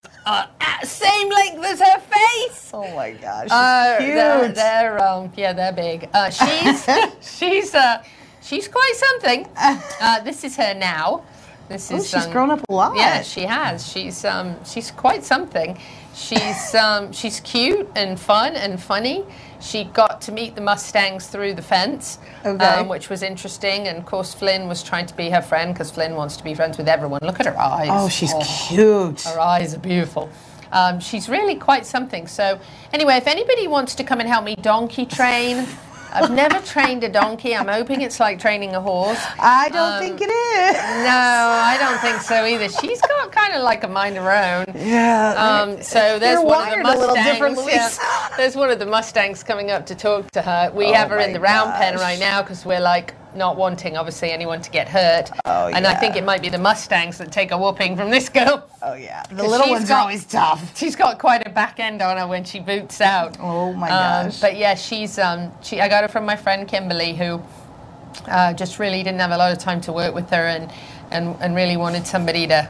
at 0.59 0.87
same 0.87 1.29
length 1.29 1.63
as 1.65 1.79
her 1.79 1.99
face. 1.99 2.71
Oh 2.73 2.87
my 2.95 3.11
gosh, 3.11 3.43
she's 3.43 3.51
Uh, 3.51 3.95
They're, 3.99 4.43
cute. 4.45 4.55
they're, 4.55 5.03
um, 5.03 5.31
yeah, 5.35 5.53
they're 5.53 5.73
big. 5.73 6.09
Uh, 6.13 6.29
she's 6.29 6.85
she's 7.37 7.73
uh, 7.75 8.03
she's 8.41 8.67
quite 8.67 8.93
something. 8.95 9.47
Uh, 10.01 10.19
this 10.21 10.43
is 10.43 10.55
her 10.55 10.73
now. 10.73 11.23
This 11.67 11.91
Oh, 11.91 11.97
is 11.97 12.09
she's 12.09 12.25
um, 12.25 12.31
grown 12.31 12.49
up 12.51 12.61
a 12.69 12.73
lot. 12.73 12.95
Yeah, 12.95 13.21
she 13.21 13.41
has. 13.41 13.85
She's 13.85 14.23
um, 14.25 14.55
she's 14.65 14.91
quite 14.91 15.23
something. 15.23 15.77
She's 16.15 16.73
um, 16.75 17.11
she's 17.11 17.39
cute 17.41 17.87
and 17.95 18.19
fun 18.19 18.55
and 18.55 18.81
funny. 18.81 19.23
She 19.61 19.83
got 19.85 20.21
to 20.21 20.31
meet 20.31 20.55
the 20.55 20.61
Mustangs 20.61 21.27
through 21.27 21.53
the 21.53 21.61
fence, 21.61 22.17
Okay. 22.45 22.65
um, 22.65 22.87
which 22.87 23.09
was 23.09 23.21
interesting. 23.23 23.87
And 23.87 23.97
of 23.97 24.05
course, 24.05 24.33
Flynn 24.33 24.67
was 24.67 24.81
trying 24.83 25.05
to 25.07 25.13
be 25.15 25.29
her 25.29 25.41
friend 25.41 25.73
because 25.73 25.91
Flynn 25.91 26.15
wants 26.15 26.37
to 26.37 26.43
be 26.43 26.53
friends 26.53 26.77
with 26.77 26.87
everyone. 26.87 27.19
Look 27.23 27.39
at 27.39 27.45
her 27.45 27.57
eyes. 27.59 27.89
Oh, 27.91 28.07
she's 28.09 28.33
cute. 28.67 29.21
Her 29.23 29.39
eyes 29.39 29.73
are 29.73 29.79
beautiful. 29.79 30.29
Um, 30.71 30.99
she's 30.99 31.27
really 31.27 31.55
quite 31.55 31.85
something. 31.85 32.27
So, 32.27 32.59
anyway, 32.93 33.15
if 33.15 33.27
anybody 33.27 33.67
wants 33.67 33.95
to 33.95 34.03
come 34.03 34.19
and 34.19 34.29
help 34.29 34.45
me 34.45 34.55
donkey 34.55 35.05
train, 35.05 35.65
I've 36.11 36.31
never 36.31 36.59
trained 36.59 37.03
a 37.03 37.09
donkey. 37.09 37.55
I'm 37.55 37.67
hoping 37.67 38.01
it's 38.01 38.19
like 38.19 38.39
training 38.39 38.73
a 38.75 38.81
horse. 38.81 39.19
I 39.39 39.69
don't 39.69 39.93
Um, 39.93 39.99
think 39.99 40.21
it 40.21 40.29
is. 40.29 40.75
No, 40.75 41.09
I 41.09 41.77
don't 41.79 41.99
think 41.99 42.21
so 42.21 42.45
either. 42.45 42.69
She's 42.69 43.01
got 43.01 43.31
kind 43.31 43.53
of 43.53 43.63
like 43.63 43.83
a 43.83 43.87
mind 43.87 44.17
of 44.17 44.23
her 44.23 44.65
own. 44.67 44.75
Yeah. 44.75 45.33
Um, 45.63 45.81
so 45.81 46.19
there's 46.19 46.39
one 46.39 46.67
of 46.67 46.77
the 46.77 46.83
wired 46.83 46.85
a 46.85 46.99
little 46.99 47.15
Mustangs. 47.15 47.67
yeah. 48.01 48.29
There's 48.37 48.55
one 48.55 48.69
of 48.69 48.79
the 48.79 48.85
Mustangs 48.85 49.43
coming 49.43 49.69
up 49.71 49.85
to 49.87 49.95
talk 49.95 50.31
to 50.31 50.41
her. 50.41 50.71
We 50.73 50.85
Oh 50.87 50.93
have 50.93 51.09
her 51.09 51.19
in 51.19 51.33
the 51.33 51.39
round 51.39 51.73
pen 51.73 51.95
right 51.97 52.19
now 52.19 52.41
because 52.41 52.65
we're 52.65 52.79
like 52.79 53.13
not 53.35 53.57
wanting, 53.57 53.95
obviously, 53.97 54.31
anyone 54.31 54.61
to 54.61 54.69
get 54.71 54.87
hurt. 54.87 55.29
Oh, 55.45 55.67
and 55.67 55.85
I 55.85 55.93
think 55.95 56.15
it 56.15 56.23
might 56.23 56.41
be 56.41 56.49
the 56.49 56.57
Mustangs 56.57 57.17
that 57.19 57.31
take 57.31 57.51
a 57.51 57.57
whooping 57.57 57.95
from 57.95 58.09
this 58.09 58.29
girl. 58.29 58.67
Oh 58.81 58.93
yeah, 58.95 59.23
The 59.29 59.43
little 59.43 59.61
she's 59.67 59.71
ones 59.71 59.89
got- 59.89 59.95
are 59.95 60.01
always 60.01 60.25
tough. 60.25 60.77
She's 60.77 60.95
got 60.95 61.19
quite 61.19 61.45
a 61.45 61.49
back 61.49 61.79
end 61.79 62.01
on 62.01 62.17
her 62.17 62.27
when 62.27 62.43
she 62.43 62.59
boots 62.59 63.01
out. 63.01 63.37
Oh 63.39 63.73
my 63.73 63.89
Um, 63.89 64.25
gosh. 64.27 64.39
but 64.41 64.57
yeah, 64.57 64.75
she's 64.75 65.17
um, 65.19 65.51
she. 65.61 65.79
I 65.81 65.87
got 65.87 66.01
her 66.03 66.07
from 66.07 66.25
my 66.25 66.35
friend 66.35 66.67
Kimberly, 66.67 67.13
who 67.15 67.41
uh, 68.27 68.53
just 68.53 68.79
really 68.79 69.03
didn't 69.03 69.19
have 69.19 69.31
a 69.31 69.37
lot 69.37 69.51
of 69.51 69.57
time 69.59 69.81
to 69.81 69.93
work 69.93 70.13
with 70.15 70.29
her, 70.31 70.47
and 70.47 70.71
and, 71.11 71.35
and 71.41 71.55
really 71.55 71.77
wanted 71.77 72.05
somebody 72.05 72.45
to 72.47 72.69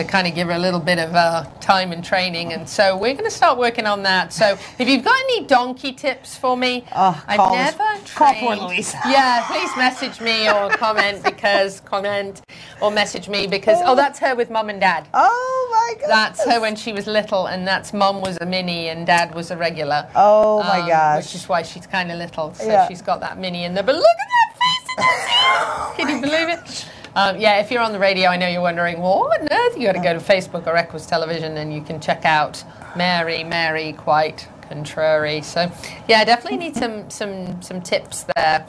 to 0.00 0.10
kind 0.10 0.26
of 0.26 0.34
give 0.34 0.48
her 0.48 0.54
a 0.54 0.58
little 0.58 0.80
bit 0.80 0.98
of 0.98 1.14
uh, 1.14 1.44
time 1.60 1.92
and 1.92 2.02
training. 2.04 2.52
And 2.52 2.68
so 2.68 2.96
we're 2.96 3.12
going 3.12 3.24
to 3.24 3.30
start 3.30 3.58
working 3.58 3.86
on 3.86 4.02
that. 4.04 4.32
So 4.32 4.56
if 4.78 4.88
you've 4.88 5.04
got 5.04 5.18
any 5.24 5.44
donkey 5.44 5.92
tips 5.92 6.36
for 6.36 6.56
me, 6.56 6.84
Oh, 6.94 7.22
I've 7.26 7.52
never 7.52 8.04
trained. 8.04 8.60
Louise. 8.62 8.94
Yeah, 9.06 9.44
please 9.46 9.70
message 9.76 10.20
me 10.20 10.48
or 10.48 10.70
comment 10.84 11.22
because 11.22 11.80
comment 11.80 12.40
or 12.80 12.90
message 12.90 13.28
me 13.28 13.46
because 13.46 13.78
oh, 13.84 13.94
that's 13.94 14.18
her 14.18 14.34
with 14.34 14.50
mum 14.50 14.70
and 14.70 14.80
dad. 14.80 15.06
Oh 15.14 15.68
my 15.70 16.00
god. 16.00 16.08
That's 16.08 16.44
her 16.46 16.60
when 16.60 16.76
she 16.76 16.92
was 16.92 17.06
little, 17.06 17.46
and 17.46 17.66
that's 17.66 17.92
mum 17.92 18.20
was 18.20 18.38
a 18.40 18.46
mini 18.46 18.88
and 18.88 19.06
dad 19.06 19.34
was 19.34 19.50
a 19.50 19.56
regular. 19.56 20.08
Oh 20.14 20.62
my 20.62 20.80
Um, 20.80 20.88
gosh. 20.88 21.24
Which 21.24 21.34
is 21.34 21.48
why 21.48 21.62
she's 21.62 21.86
kind 21.86 22.10
of 22.10 22.18
little, 22.18 22.54
so 22.54 22.66
Yeah. 22.66 22.88
she's 22.88 23.02
got 23.02 23.20
that 23.20 23.38
mini 23.38 23.64
in 23.64 23.74
there. 23.74 23.82
But 23.84 23.96
look 23.96 24.04
at 24.04 24.30
that 24.36 24.56
face! 24.60 25.96
Can 25.96 26.08
you 26.16 26.20
believe 26.20 26.48
it? 26.48 26.86
Um, 27.14 27.38
yeah, 27.38 27.60
if 27.60 27.70
you're 27.70 27.82
on 27.82 27.92
the 27.92 27.98
radio, 27.98 28.28
I 28.28 28.36
know 28.36 28.48
you're 28.48 28.62
wondering, 28.62 29.00
well, 29.00 29.20
what 29.20 29.40
on 29.40 29.48
earth? 29.50 29.76
You 29.76 29.86
got 29.86 29.92
to 29.92 30.00
go 30.00 30.12
to 30.12 30.20
Facebook 30.20 30.66
or 30.66 30.76
Equus 30.76 31.06
Television, 31.06 31.56
and 31.56 31.72
you 31.74 31.82
can 31.82 32.00
check 32.00 32.24
out 32.24 32.62
Mary, 32.96 33.42
Mary, 33.42 33.92
quite 33.94 34.48
contrary. 34.62 35.42
So, 35.42 35.70
yeah, 36.08 36.20
I 36.20 36.24
definitely 36.24 36.58
need 36.58 36.76
some 36.76 37.10
some 37.20 37.60
some 37.62 37.82
tips 37.82 38.26
there 38.36 38.66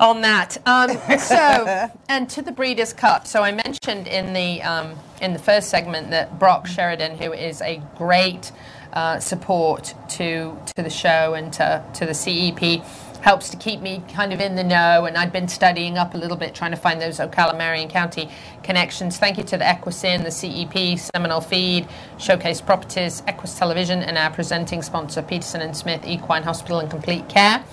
on 0.00 0.22
that. 0.22 0.56
Um, 0.66 0.90
so, 1.18 1.90
and 2.08 2.28
to 2.30 2.42
the 2.42 2.52
Breeders' 2.52 2.92
Cup. 2.92 3.26
So 3.26 3.42
I 3.42 3.52
mentioned 3.52 4.06
in 4.06 4.32
the 4.32 4.62
um, 4.62 4.94
in 5.20 5.32
the 5.32 5.38
first 5.38 5.68
segment 5.68 6.10
that 6.10 6.38
Brock 6.38 6.66
Sheridan, 6.66 7.18
who 7.18 7.32
is 7.32 7.60
a 7.62 7.82
great 7.96 8.52
uh, 8.92 9.20
support 9.20 9.94
to 10.10 10.58
to 10.74 10.82
the 10.82 10.90
show 10.90 11.34
and 11.34 11.52
to 11.54 11.84
to 11.94 12.06
the 12.06 12.14
CEP. 12.14 12.82
Helps 13.26 13.48
to 13.48 13.56
keep 13.56 13.80
me 13.80 14.04
kind 14.14 14.32
of 14.32 14.40
in 14.40 14.54
the 14.54 14.62
know, 14.62 15.04
and 15.04 15.16
I'd 15.16 15.32
been 15.32 15.48
studying 15.48 15.98
up 15.98 16.14
a 16.14 16.16
little 16.16 16.36
bit, 16.36 16.54
trying 16.54 16.70
to 16.70 16.76
find 16.76 17.00
those 17.00 17.18
Ocala 17.18 17.58
Marion 17.58 17.88
County 17.88 18.28
connections. 18.62 19.18
Thank 19.18 19.36
you 19.36 19.42
to 19.42 19.56
the 19.56 19.64
Equisin, 19.64 20.22
the 20.22 20.30
CEP, 20.30 20.96
Seminole 20.96 21.40
Feed, 21.40 21.88
Showcase 22.18 22.60
Properties, 22.60 23.24
Equus 23.26 23.58
Television, 23.58 24.04
and 24.04 24.16
our 24.16 24.30
presenting 24.30 24.80
sponsor, 24.80 25.22
Peterson 25.22 25.60
and 25.60 25.76
Smith 25.76 26.06
Equine 26.06 26.44
Hospital 26.44 26.78
and 26.78 26.88
Complete 26.88 27.28
Care 27.28 27.64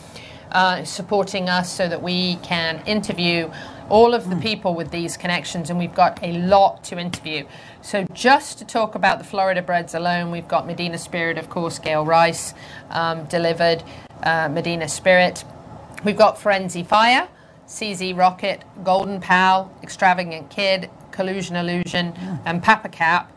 uh, 0.54 0.84
supporting 0.84 1.50
us 1.50 1.72
so 1.72 1.88
that 1.88 2.02
we 2.02 2.38
can 2.38 2.82
interview 2.86 3.52
all 3.90 4.14
of 4.14 4.30
the 4.30 4.36
people 4.38 4.74
with 4.74 4.92
these 4.92 5.18
connections, 5.18 5.70
and 5.70 5.78
we've 5.78 5.94
got 5.94 6.18
a 6.24 6.32
lot 6.40 6.84
to 6.86 6.98
interview. 6.98 7.46
So, 7.82 8.06
just 8.14 8.58
to 8.60 8.66
talk 8.66 8.96
about 8.96 9.20
the 9.20 9.26
Florida 9.26 9.62
Breds 9.62 9.94
alone, 9.94 10.32
we've 10.32 10.48
got 10.48 10.66
Medina 10.66 10.98
Spirit, 10.98 11.38
of 11.38 11.50
course, 11.50 11.80
Gail 11.80 12.06
Rice 12.06 12.54
um, 12.90 13.26
delivered 13.26 13.84
uh, 14.24 14.50
Medina 14.50 14.88
Spirit. 14.88 15.44
We've 16.04 16.18
got 16.18 16.40
Frenzy 16.40 16.84
Fire, 16.84 17.28
CZ 17.68 18.18
Rocket, 18.18 18.64
Golden 18.84 19.20
Pal, 19.22 19.72
Extravagant 19.84 20.50
Kid, 20.50 20.90
Collusion 21.12 21.56
Illusion, 21.56 22.14
and 22.46 22.62
Papa 22.62 22.90
Cap. 22.90 23.30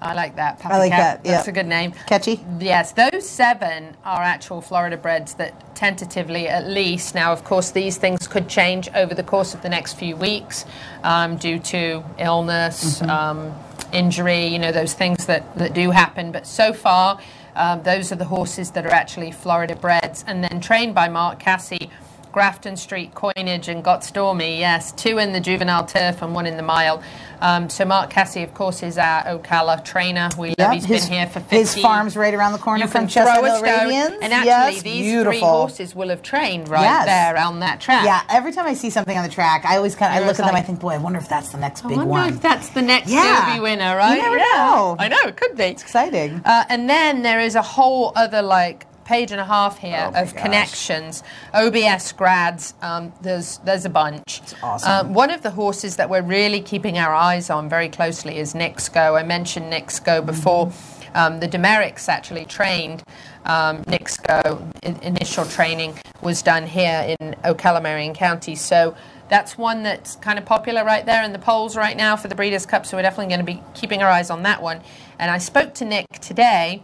I 0.00 0.12
like 0.12 0.36
that. 0.36 0.58
Papa 0.58 0.74
I 0.74 0.78
like 0.78 0.90
Cap. 0.90 1.22
that, 1.22 1.24
That's 1.24 1.48
a 1.48 1.52
good 1.52 1.66
name. 1.66 1.92
Catchy. 2.06 2.44
Yes, 2.60 2.92
those 2.92 3.28
seven 3.28 3.96
are 4.04 4.22
actual 4.22 4.60
Florida 4.60 4.96
breds 4.96 5.34
that 5.34 5.74
tentatively, 5.74 6.46
at 6.46 6.66
least, 6.66 7.14
now 7.14 7.32
of 7.32 7.42
course, 7.44 7.70
these 7.70 7.96
things 7.96 8.28
could 8.28 8.48
change 8.48 8.88
over 8.94 9.14
the 9.14 9.22
course 9.22 9.54
of 9.54 9.62
the 9.62 9.68
next 9.68 9.94
few 9.94 10.14
weeks 10.16 10.66
um, 11.02 11.36
due 11.36 11.58
to 11.58 12.04
illness, 12.18 13.00
um, 13.02 13.54
injury, 13.92 14.46
you 14.46 14.58
know, 14.58 14.72
those 14.72 14.92
things 14.94 15.26
that, 15.26 15.56
that 15.56 15.72
do 15.72 15.90
happen. 15.90 16.32
But 16.32 16.46
so 16.46 16.72
far, 16.72 17.18
um, 17.56 17.82
those 17.82 18.10
are 18.12 18.16
the 18.16 18.24
horses 18.24 18.70
that 18.72 18.84
are 18.86 18.92
actually 18.92 19.30
Florida 19.30 19.76
breds 19.76 20.24
and 20.26 20.42
then 20.42 20.60
trained 20.60 20.94
by 20.94 21.08
Mark 21.08 21.38
Casse. 21.38 21.88
Grafton 22.34 22.76
Street, 22.76 23.14
Coinage, 23.14 23.68
and 23.68 23.84
Got 23.84 24.02
Stormy. 24.02 24.58
Yes, 24.58 24.90
two 24.90 25.18
in 25.18 25.32
the 25.32 25.38
juvenile 25.38 25.86
turf 25.86 26.20
and 26.20 26.34
one 26.34 26.46
in 26.46 26.56
the 26.56 26.64
mile. 26.64 27.00
Um, 27.40 27.70
so 27.70 27.84
Mark 27.84 28.10
Casse, 28.10 28.38
of 28.42 28.52
course, 28.54 28.82
is 28.82 28.98
our 28.98 29.22
Ocala 29.22 29.84
trainer. 29.84 30.28
We 30.36 30.48
love 30.48 30.56
Yep, 30.58 30.72
he's 30.72 30.84
his, 30.84 31.04
been 31.04 31.12
here 31.18 31.26
for 31.28 31.38
50 31.38 31.56
his 31.56 31.76
farm's 31.76 32.16
right 32.16 32.34
around 32.34 32.52
the 32.52 32.58
corner 32.58 32.82
you 32.84 32.88
from 32.90 33.06
can 33.06 33.08
throw 33.08 33.24
Chestnut 33.26 33.44
a 33.44 33.46
Hill 33.46 33.56
stone, 33.58 33.86
Radiance. 33.88 34.16
and 34.22 34.32
actually 34.32 34.46
yes, 34.74 34.82
these 34.82 35.02
beautiful. 35.04 35.30
three 35.32 35.40
horses 35.40 35.94
will 35.94 36.08
have 36.08 36.22
trained 36.22 36.68
right 36.68 36.82
Yes. 36.82 37.04
there 37.06 37.36
on 37.44 37.60
that 37.60 37.80
track. 37.80 38.04
Yeah, 38.04 38.22
every 38.28 38.50
time 38.50 38.66
I 38.66 38.74
see 38.74 38.90
something 38.90 39.16
on 39.16 39.22
the 39.22 39.30
track, 39.30 39.64
I 39.64 39.76
always 39.76 39.94
kind 39.94 40.12
of 40.16 40.24
I 40.24 40.26
look 40.26 40.40
at 40.40 40.44
them. 40.46 40.56
I 40.56 40.60
think, 40.62 40.80
boy, 40.80 40.90
I 40.94 40.98
wonder 40.98 41.20
if 41.20 41.28
that's 41.28 41.50
the 41.50 41.58
next 41.58 41.84
I 41.84 41.88
big 41.88 41.98
wonder 41.98 42.10
one. 42.10 42.28
if 42.30 42.42
that's 42.42 42.70
the 42.70 42.82
next 42.82 43.10
Yeah. 43.10 43.46
Derby 43.46 43.60
winner, 43.60 43.96
right? 43.96 44.16
You 44.16 44.22
never 44.22 44.38
Yeah. 44.38 44.44
know. 44.56 44.96
I 44.98 45.06
know 45.06 45.18
it 45.26 45.36
could 45.36 45.56
be. 45.56 45.64
It's 45.64 45.82
exciting. 45.82 46.42
Uh, 46.44 46.64
and 46.68 46.90
then 46.90 47.22
there 47.22 47.38
is 47.38 47.54
a 47.54 47.62
whole 47.62 48.12
other 48.16 48.42
like 48.42 48.86
page 49.04 49.30
and 49.32 49.40
a 49.40 49.44
half 49.44 49.78
here 49.78 50.10
Oh 50.14 50.22
of 50.22 50.34
connections. 50.34 51.22
OBS 51.52 52.12
grads. 52.12 52.74
Um, 52.82 53.12
there's 53.22 53.58
there's 53.58 53.84
a 53.84 53.90
bunch. 53.90 54.40
awesome. 54.62 54.90
Uh, 54.90 55.12
one 55.12 55.30
of 55.30 55.42
the 55.42 55.50
horses 55.50 55.96
that 55.96 56.08
we're 56.10 56.22
really 56.22 56.60
keeping 56.60 56.98
our 56.98 57.14
eyes 57.14 57.50
on 57.50 57.68
very 57.68 57.88
closely 57.88 58.38
is 58.38 58.54
Knicks 58.54 58.88
Go. 58.88 59.16
I 59.16 59.22
mentioned 59.22 59.70
Knicks 59.70 60.00
Go 60.00 60.22
before. 60.22 60.72
Um, 61.14 61.38
the 61.38 61.46
Demericks 61.46 62.08
actually 62.08 62.44
trained 62.44 63.04
um, 63.44 63.84
Knicks 63.86 64.16
Go. 64.16 64.66
I- 64.84 64.98
initial 65.02 65.44
training 65.44 65.96
was 66.22 66.42
done 66.42 66.66
here 66.66 67.16
in 67.20 67.36
Ocala, 67.44 67.80
Marion 67.82 68.14
County. 68.14 68.56
So 68.56 68.96
that's 69.28 69.56
one 69.56 69.82
that's 69.84 70.16
kind 70.16 70.38
of 70.38 70.44
popular 70.44 70.84
right 70.84 71.06
there 71.06 71.22
in 71.22 71.32
the 71.32 71.38
polls 71.38 71.76
right 71.76 71.96
now 71.96 72.16
for 72.16 72.26
the 72.28 72.34
Breeders' 72.34 72.66
Cup. 72.66 72.84
So 72.84 72.96
we're 72.96 73.02
definitely 73.02 73.34
going 73.34 73.46
to 73.46 73.52
be 73.52 73.62
keeping 73.74 74.02
our 74.02 74.08
eyes 74.08 74.28
on 74.28 74.42
that 74.42 74.60
one. 74.60 74.80
And 75.18 75.30
I 75.30 75.38
spoke 75.38 75.72
to 75.74 75.84
Nick 75.84 76.06
today, 76.20 76.82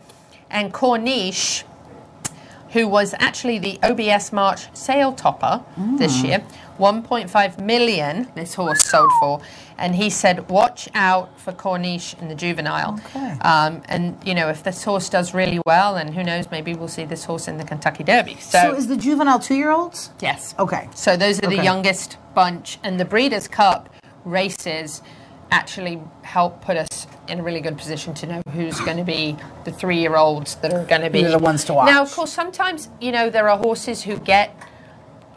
and 0.48 0.72
Corniche 0.72 1.64
who 2.72 2.86
was 2.86 3.14
actually 3.18 3.58
the 3.58 3.78
OBS 3.82 4.32
March 4.32 4.68
sale 4.76 5.12
topper 5.12 5.62
this 5.98 6.18
Mm. 6.18 6.24
year. 6.24 6.42
1.5 6.78 7.58
million 7.60 8.26
this 8.34 8.54
horse 8.54 8.82
sold 8.84 9.10
for, 9.20 9.40
and 9.76 9.94
he 9.96 10.08
said, 10.08 10.48
"Watch 10.48 10.88
out 10.94 11.28
for 11.38 11.52
Corniche 11.52 12.18
in 12.22 12.28
the 12.28 12.34
juvenile." 12.34 12.98
Okay. 13.14 13.36
Um, 13.42 13.82
and 13.86 14.16
you 14.24 14.34
know, 14.34 14.48
if 14.48 14.62
this 14.62 14.82
horse 14.84 15.10
does 15.10 15.34
really 15.34 15.60
well, 15.66 15.96
and 15.96 16.14
who 16.14 16.22
knows, 16.24 16.46
maybe 16.50 16.74
we'll 16.74 16.88
see 16.88 17.04
this 17.04 17.24
horse 17.24 17.48
in 17.48 17.58
the 17.58 17.64
Kentucky 17.64 18.02
Derby. 18.02 18.38
So, 18.40 18.72
is 18.74 18.86
the 18.86 18.96
juvenile 18.96 19.38
two 19.38 19.56
year 19.56 19.70
olds? 19.70 20.10
Yes. 20.20 20.54
Okay. 20.58 20.88
So 20.94 21.16
those 21.18 21.38
are 21.42 21.48
the 21.48 21.62
youngest 21.62 22.16
bunch, 22.34 22.78
and 22.82 22.98
the 22.98 23.04
Breeders' 23.04 23.46
Cup 23.48 23.90
races 24.24 25.02
actually 25.50 26.00
help 26.22 26.62
put 26.62 26.76
us 26.76 27.06
in 27.28 27.40
a 27.40 27.42
really 27.42 27.60
good 27.60 27.76
position 27.78 28.14
to 28.14 28.26
know 28.26 28.42
who's 28.52 28.78
going 28.80 28.96
to 28.96 29.04
be 29.04 29.36
the 29.64 29.72
three-year-olds 29.72 30.56
that 30.56 30.72
are 30.72 30.84
going 30.84 31.02
to 31.02 31.10
be 31.10 31.22
the 31.22 31.38
ones 31.38 31.64
to 31.64 31.74
watch. 31.74 31.86
Now, 31.86 32.02
of 32.02 32.12
course, 32.12 32.32
sometimes 32.32 32.88
you 33.00 33.12
know 33.12 33.30
there 33.30 33.48
are 33.48 33.58
horses 33.58 34.02
who 34.02 34.16
get. 34.18 34.56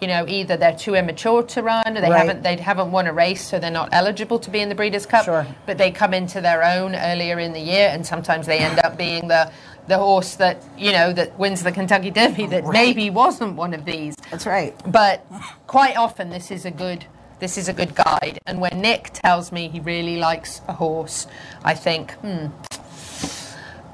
You 0.01 0.07
know, 0.07 0.25
either 0.27 0.57
they're 0.57 0.75
too 0.75 0.95
immature 0.95 1.43
to 1.43 1.63
run, 1.63 1.97
or 1.97 2.01
they 2.01 2.09
Right. 2.09 2.17
haven't 2.17 2.43
they 2.43 2.57
haven't 2.57 2.91
won 2.91 3.07
a 3.07 3.13
race, 3.13 3.41
so 3.41 3.57
they're 3.57 3.71
not 3.71 3.87
eligible 3.93 4.37
to 4.39 4.49
be 4.49 4.59
in 4.59 4.67
the 4.67 4.75
Breeders' 4.75 5.05
Cup. 5.05 5.23
Sure. 5.23 5.47
But 5.65 5.77
they 5.77 5.91
come 5.91 6.13
into 6.13 6.41
their 6.41 6.61
own 6.61 6.93
earlier 6.93 7.39
in 7.39 7.53
the 7.53 7.61
year, 7.61 7.87
and 7.89 8.05
sometimes 8.05 8.45
they 8.45 8.57
end 8.57 8.79
up 8.79 8.97
being 8.97 9.29
the 9.29 9.49
the 9.87 9.97
horse 9.97 10.35
that 10.35 10.61
you 10.77 10.91
know 10.91 11.13
that 11.13 11.39
wins 11.39 11.63
the 11.63 11.71
Kentucky 11.71 12.11
Derby 12.11 12.47
that 12.47 12.65
maybe 12.67 13.09
wasn't 13.09 13.55
one 13.55 13.73
of 13.73 13.85
these. 13.85 14.17
That's 14.29 14.45
right. 14.45 14.75
But 14.91 15.25
quite 15.67 15.95
often, 15.95 16.29
this 16.31 16.51
is 16.51 16.65
a 16.65 16.71
good 16.71 17.05
this 17.43 17.57
is 17.57 17.67
a 17.67 17.73
good 17.73 17.93
guide. 17.93 18.39
And 18.47 18.61
when 18.61 18.79
Nick 18.79 19.09
tells 19.11 19.51
me 19.51 19.67
he 19.67 19.81
really 19.81 20.15
likes 20.15 20.61
a 20.69 20.73
horse, 20.73 21.27
I 21.63 21.73
think, 21.75 22.13
hmm. 22.13 22.47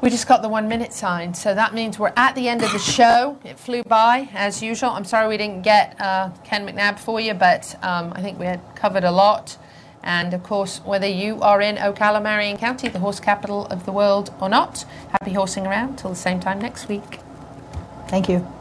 We 0.02 0.10
just 0.10 0.30
got 0.30 0.41
the 0.41 0.47
one 0.47 0.70
minute 0.70 0.93
sign, 0.93 1.34
so 1.34 1.54
that 1.54 1.74
means 1.74 2.00
we're 2.00 2.14
at 2.16 2.34
the 2.34 2.47
end 2.47 2.64
of 2.64 2.72
the 2.72 2.80
show. 2.80 3.38
It 3.43 3.60
flew 3.60 3.84
by 3.84 4.30
as 4.34 4.64
usual. 4.64 4.91
I'm 4.91 5.04
sorry 5.04 5.28
we 5.28 5.36
didn't 5.36 5.64
get 5.64 6.00
uh, 6.00 6.30
Ken 6.45 6.66
McNabb 6.66 7.00
for 7.00 7.20
you, 7.20 7.34
but 7.34 7.76
um, 7.84 8.14
I 8.16 8.22
think 8.22 8.39
we 8.39 8.45
had 8.45 8.62
covered 8.76 9.04
a 9.04 9.12
lot. 9.12 9.58
And 10.02 10.34
of 10.34 10.41
course, 10.41 10.80
whether 10.86 11.08
you 11.08 11.41
are 11.41 11.60
in 11.60 11.76
Ocala, 11.76 12.24
Marion 12.24 12.56
County, 12.58 12.88
the 12.88 13.00
horse 13.00 13.20
capital 13.20 13.66
of 13.66 13.86
the 13.86 13.91
world, 13.91 14.34
or 14.39 14.47
not, 14.47 14.86
happy 15.10 15.34
horsing 15.34 15.68
around 15.68 15.97
till 15.97 16.12
the 16.12 16.16
same 16.16 16.39
time 16.39 16.62
next 16.62 16.88
week. 16.88 17.20
Thank 18.08 18.30
you. 18.30 18.59